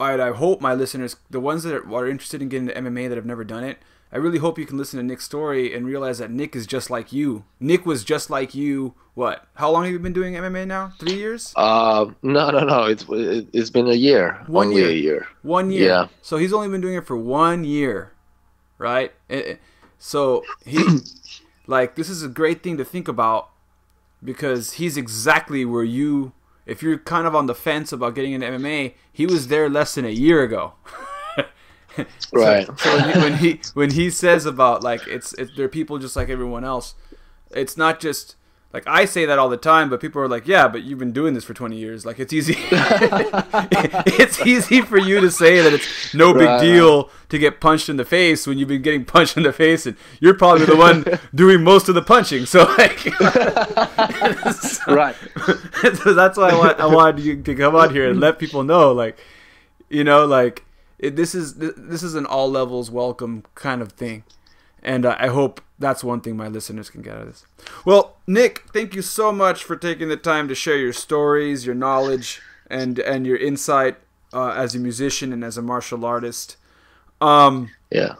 I, 0.00 0.14
I 0.20 0.30
hope 0.32 0.60
my 0.60 0.74
listeners, 0.74 1.16
the 1.30 1.40
ones 1.40 1.62
that 1.64 1.74
are, 1.74 1.94
are 1.94 2.06
interested 2.08 2.42
in 2.42 2.48
getting 2.48 2.68
into 2.68 2.80
MMA 2.80 3.08
that 3.08 3.16
have 3.16 3.26
never 3.26 3.44
done 3.44 3.64
it, 3.64 3.78
I 4.12 4.16
really 4.16 4.38
hope 4.38 4.58
you 4.58 4.64
can 4.64 4.78
listen 4.78 4.98
to 4.98 5.04
Nick's 5.04 5.24
story 5.24 5.74
and 5.74 5.84
realize 5.86 6.18
that 6.18 6.30
Nick 6.30 6.56
is 6.56 6.66
just 6.66 6.88
like 6.88 7.12
you. 7.12 7.44
Nick 7.60 7.84
was 7.84 8.04
just 8.04 8.30
like 8.30 8.54
you. 8.54 8.94
What? 9.14 9.46
How 9.54 9.70
long 9.70 9.84
have 9.84 9.92
you 9.92 9.98
been 9.98 10.12
doing 10.14 10.34
MMA 10.34 10.66
now? 10.66 10.92
Three 10.98 11.14
years? 11.14 11.52
uh 11.56 12.06
no 12.22 12.50
no 12.50 12.60
no 12.64 12.84
it's 12.84 13.04
it, 13.10 13.48
it's 13.52 13.68
been 13.70 13.88
a 13.88 13.92
year 13.94 14.42
One 14.46 14.72
year. 14.72 14.88
a 14.88 14.92
year 14.92 15.28
One 15.42 15.70
year. 15.70 15.86
Yeah. 15.88 16.08
So 16.22 16.36
he's 16.38 16.52
only 16.52 16.68
been 16.68 16.80
doing 16.80 16.94
it 16.94 17.06
for 17.06 17.16
one 17.16 17.64
year, 17.64 18.12
right? 18.78 19.12
Eh, 19.28 19.42
eh, 19.46 19.54
So 19.98 20.42
he, 20.64 20.78
like, 21.68 21.94
this 21.94 22.08
is 22.08 22.24
a 22.24 22.28
great 22.28 22.62
thing 22.64 22.76
to 22.78 22.84
think 22.84 23.06
about 23.06 23.50
because 24.24 24.72
he's 24.74 24.96
exactly 24.96 25.64
where 25.64 25.84
you, 25.84 26.32
if 26.66 26.82
you're 26.82 26.98
kind 26.98 27.26
of 27.28 27.36
on 27.36 27.46
the 27.46 27.54
fence 27.54 27.92
about 27.92 28.16
getting 28.16 28.32
into 28.32 28.46
MMA, 28.48 28.94
he 29.12 29.26
was 29.26 29.46
there 29.46 29.70
less 29.70 29.94
than 29.94 30.04
a 30.04 30.10
year 30.10 30.42
ago. 30.42 30.72
So- 31.96 32.04
Right. 32.32 32.66
So, 32.78 32.96
when, 32.96 33.12
he, 33.12 33.18
when 33.20 33.34
he 33.38 33.60
when 33.74 33.90
he 33.90 34.10
says 34.10 34.46
about 34.46 34.84
like 34.84 35.06
it's 35.08 35.32
it, 35.34 35.50
they're 35.56 35.68
people 35.68 35.98
just 35.98 36.14
like 36.14 36.28
everyone 36.28 36.64
else, 36.64 36.94
it's 37.50 37.76
not 37.76 37.98
just 37.98 38.36
like 38.72 38.86
I 38.86 39.06
say 39.06 39.24
that 39.24 39.38
all 39.38 39.48
the 39.48 39.56
time, 39.56 39.88
but 39.88 39.98
people 39.98 40.20
are 40.20 40.28
like, 40.28 40.46
yeah, 40.46 40.68
but 40.68 40.82
you've 40.82 40.98
been 40.98 41.12
doing 41.12 41.32
this 41.32 41.42
for 41.44 41.54
20 41.54 41.76
years. 41.76 42.04
Like 42.04 42.18
it's 42.18 42.32
easy. 42.34 42.54
it's 42.60 44.44
easy 44.46 44.82
for 44.82 44.98
you 44.98 45.20
to 45.20 45.30
say 45.30 45.60
that 45.62 45.72
it's 45.72 46.14
no 46.14 46.34
big 46.34 46.42
Right. 46.48 46.60
deal 46.60 47.08
to 47.30 47.38
get 47.38 47.60
punched 47.60 47.88
in 47.88 47.96
the 47.96 48.04
face 48.04 48.46
when 48.46 48.58
you've 48.58 48.68
been 48.68 48.82
getting 48.82 49.04
punched 49.06 49.36
in 49.38 49.42
the 49.42 49.52
face, 49.52 49.86
and 49.86 49.96
you're 50.20 50.34
probably 50.34 50.66
the 50.66 50.76
one 50.76 51.04
doing 51.34 51.62
most 51.64 51.88
of 51.88 51.94
the 51.94 52.02
punching. 52.02 52.44
So 52.46 52.64
like, 52.78 53.04
right 54.86 55.14
so 55.94 56.12
that's 56.14 56.36
why 56.36 56.50
I, 56.50 56.54
want, 56.54 56.80
I 56.80 56.86
wanted 56.86 57.24
you 57.24 57.42
to 57.42 57.54
come 57.54 57.74
on 57.74 57.90
here 57.90 58.08
and 58.10 58.20
let 58.20 58.38
people 58.38 58.62
know, 58.64 58.92
like, 58.92 59.18
you 59.88 60.04
know, 60.04 60.26
like 60.26 60.64
it, 60.98 61.16
this 61.16 61.34
is 61.34 61.54
this 61.54 62.02
is 62.02 62.14
an 62.14 62.26
all 62.26 62.50
levels 62.50 62.90
welcome 62.90 63.44
kind 63.54 63.80
of 63.82 63.92
thing, 63.92 64.24
and 64.82 65.06
uh, 65.06 65.16
I 65.18 65.28
hope 65.28 65.60
that's 65.78 66.02
one 66.02 66.20
thing 66.20 66.36
my 66.36 66.48
listeners 66.48 66.90
can 66.90 67.02
get 67.02 67.14
out 67.14 67.22
of 67.22 67.28
this. 67.28 67.46
Well, 67.84 68.16
Nick, 68.26 68.64
thank 68.72 68.94
you 68.94 69.02
so 69.02 69.32
much 69.32 69.64
for 69.64 69.76
taking 69.76 70.08
the 70.08 70.16
time 70.16 70.48
to 70.48 70.54
share 70.54 70.76
your 70.78 70.92
stories, 70.92 71.66
your 71.66 71.74
knowledge, 71.74 72.40
and 72.70 72.98
and 72.98 73.26
your 73.26 73.36
insight 73.36 73.96
uh, 74.32 74.50
as 74.50 74.74
a 74.74 74.78
musician 74.78 75.32
and 75.32 75.44
as 75.44 75.56
a 75.56 75.62
martial 75.62 76.04
artist. 76.04 76.56
Um, 77.20 77.70
yeah 77.90 78.14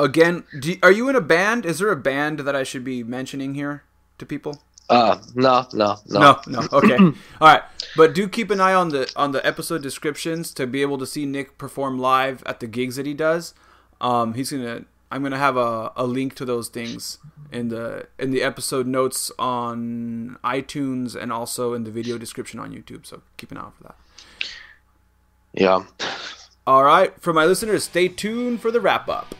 again, 0.00 0.44
do, 0.58 0.76
are 0.82 0.90
you 0.90 1.08
in 1.08 1.16
a 1.16 1.20
band? 1.20 1.64
Is 1.64 1.78
there 1.78 1.90
a 1.90 1.96
band 1.96 2.40
that 2.40 2.56
I 2.56 2.62
should 2.62 2.84
be 2.84 3.04
mentioning 3.04 3.54
here 3.54 3.84
to 4.18 4.26
people? 4.26 4.62
uh 4.88 5.22
no 5.36 5.64
no 5.72 5.96
no 6.08 6.20
No, 6.20 6.40
no. 6.48 6.68
Okay. 6.72 6.96
All 6.96 7.14
right. 7.40 7.62
But 7.96 8.12
do 8.12 8.28
keep 8.28 8.50
an 8.50 8.60
eye 8.60 8.74
on 8.74 8.88
the 8.88 9.10
on 9.14 9.30
the 9.30 9.44
episode 9.46 9.82
descriptions 9.82 10.52
to 10.54 10.66
be 10.66 10.82
able 10.82 10.98
to 10.98 11.06
see 11.06 11.26
Nick 11.26 11.58
perform 11.58 11.98
live 12.00 12.42
at 12.44 12.58
the 12.58 12.66
gigs 12.66 12.96
that 12.96 13.06
he 13.06 13.14
does. 13.14 13.54
Um, 14.00 14.34
he's 14.34 14.50
gonna. 14.50 14.86
I'm 15.10 15.22
gonna 15.22 15.38
have 15.38 15.56
a, 15.56 15.92
a 15.96 16.06
link 16.06 16.34
to 16.36 16.44
those 16.44 16.68
things 16.68 17.18
in 17.52 17.68
the 17.68 18.06
in 18.18 18.30
the 18.30 18.42
episode 18.42 18.86
notes 18.86 19.32
on 19.38 20.38
iTunes 20.44 21.20
and 21.20 21.32
also 21.32 21.74
in 21.74 21.84
the 21.84 21.90
video 21.90 22.16
description 22.16 22.60
on 22.60 22.72
YouTube. 22.72 23.06
So 23.06 23.22
keep 23.36 23.50
an 23.50 23.56
eye 23.56 23.62
out 23.62 23.76
for 23.76 23.82
that. 23.84 23.96
yeah 25.52 25.84
All 26.66 26.84
right, 26.84 27.18
for 27.20 27.32
my 27.32 27.44
listeners, 27.44 27.84
stay 27.84 28.06
tuned 28.06 28.60
for 28.60 28.70
the 28.70 28.80
wrap 28.80 29.08
up. 29.08 29.34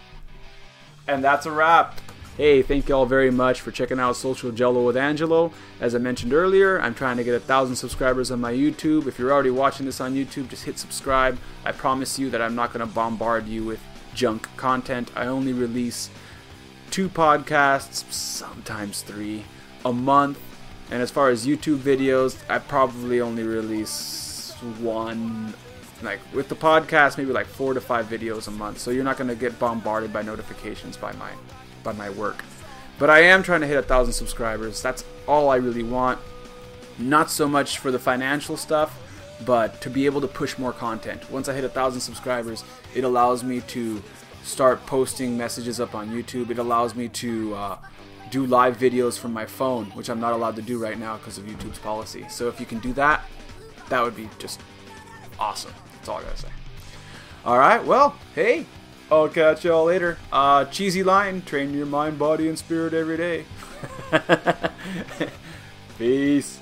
And 1.06 1.22
that's 1.22 1.46
a 1.46 1.50
wrap. 1.50 2.00
Hey, 2.36 2.62
thank 2.62 2.88
you 2.88 2.94
all 2.94 3.04
very 3.04 3.30
much 3.30 3.60
for 3.60 3.70
checking 3.70 4.00
out 4.00 4.16
Social 4.16 4.50
Jello 4.50 4.86
with 4.86 4.96
Angelo. 4.96 5.52
As 5.78 5.94
I 5.94 5.98
mentioned 5.98 6.32
earlier, 6.32 6.80
I'm 6.80 6.94
trying 6.94 7.18
to 7.18 7.24
get 7.24 7.34
a 7.34 7.40
thousand 7.40 7.76
subscribers 7.76 8.30
on 8.30 8.40
my 8.40 8.52
YouTube. 8.52 9.06
If 9.06 9.18
you're 9.18 9.30
already 9.30 9.50
watching 9.50 9.84
this 9.84 10.00
on 10.00 10.14
YouTube, 10.14 10.48
just 10.48 10.64
hit 10.64 10.78
subscribe. 10.78 11.38
I 11.64 11.72
promise 11.72 12.18
you 12.18 12.30
that 12.30 12.40
I'm 12.40 12.54
not 12.54 12.72
going 12.72 12.86
to 12.86 12.92
bombard 12.92 13.46
you 13.46 13.64
with 13.64 13.80
junk 14.14 14.48
content. 14.56 15.10
I 15.14 15.26
only 15.26 15.52
release 15.52 16.10
two 16.90 17.08
podcasts, 17.08 18.10
sometimes 18.12 19.02
three, 19.02 19.44
a 19.84 19.92
month. 19.92 20.38
And 20.90 21.00
as 21.00 21.10
far 21.10 21.28
as 21.30 21.46
YouTube 21.46 21.78
videos, 21.78 22.36
I 22.48 22.58
probably 22.58 23.20
only 23.20 23.44
release 23.44 24.54
one, 24.80 25.54
like 26.02 26.20
with 26.34 26.48
the 26.48 26.56
podcast, 26.56 27.16
maybe 27.16 27.32
like 27.32 27.46
four 27.46 27.74
to 27.74 27.80
five 27.80 28.06
videos 28.06 28.48
a 28.48 28.50
month. 28.50 28.78
So 28.78 28.90
you're 28.90 29.04
not 29.04 29.16
gonna 29.16 29.36
get 29.36 29.58
bombarded 29.58 30.12
by 30.12 30.22
notifications 30.22 30.96
by 30.96 31.12
my, 31.12 31.30
by 31.84 31.92
my 31.92 32.10
work. 32.10 32.44
But 32.98 33.08
I 33.08 33.20
am 33.20 33.42
trying 33.42 33.62
to 33.62 33.66
hit 33.66 33.78
a 33.78 33.82
thousand 33.82 34.12
subscribers. 34.12 34.82
That's 34.82 35.04
all 35.26 35.48
I 35.48 35.56
really 35.56 35.84
want. 35.84 36.18
Not 36.98 37.30
so 37.30 37.48
much 37.48 37.78
for 37.78 37.90
the 37.90 37.98
financial 37.98 38.56
stuff, 38.56 39.00
but 39.44 39.80
to 39.80 39.90
be 39.90 40.06
able 40.06 40.20
to 40.20 40.28
push 40.28 40.58
more 40.58 40.72
content. 40.72 41.30
Once 41.30 41.48
I 41.48 41.54
hit 41.54 41.64
a 41.64 41.68
thousand 41.68 42.00
subscribers, 42.00 42.64
it 42.94 43.04
allows 43.04 43.42
me 43.42 43.60
to 43.68 44.02
start 44.42 44.84
posting 44.86 45.36
messages 45.36 45.80
up 45.80 45.94
on 45.94 46.10
YouTube. 46.10 46.50
It 46.50 46.58
allows 46.58 46.94
me 46.94 47.08
to 47.08 47.54
uh, 47.54 47.78
do 48.30 48.46
live 48.46 48.78
videos 48.78 49.18
from 49.18 49.32
my 49.32 49.46
phone, 49.46 49.86
which 49.86 50.08
I'm 50.08 50.20
not 50.20 50.32
allowed 50.32 50.56
to 50.56 50.62
do 50.62 50.78
right 50.78 50.98
now 50.98 51.16
because 51.16 51.38
of 51.38 51.44
YouTube's 51.44 51.78
policy. 51.78 52.26
So 52.28 52.48
if 52.48 52.60
you 52.60 52.66
can 52.66 52.78
do 52.78 52.92
that, 52.94 53.24
that 53.88 54.02
would 54.02 54.16
be 54.16 54.28
just 54.38 54.60
awesome. 55.38 55.72
That's 55.96 56.08
all 56.08 56.18
I 56.18 56.22
gotta 56.22 56.36
say. 56.36 56.48
All 57.44 57.58
right, 57.58 57.84
well, 57.84 58.16
hey, 58.34 58.66
I'll 59.10 59.28
catch 59.28 59.64
y'all 59.64 59.86
later. 59.86 60.18
Uh, 60.32 60.66
cheesy 60.66 61.02
line: 61.02 61.42
train 61.42 61.74
your 61.74 61.86
mind, 61.86 62.18
body, 62.18 62.48
and 62.48 62.58
spirit 62.58 62.94
every 62.94 63.16
day. 63.16 63.44
Peace. 65.98 66.58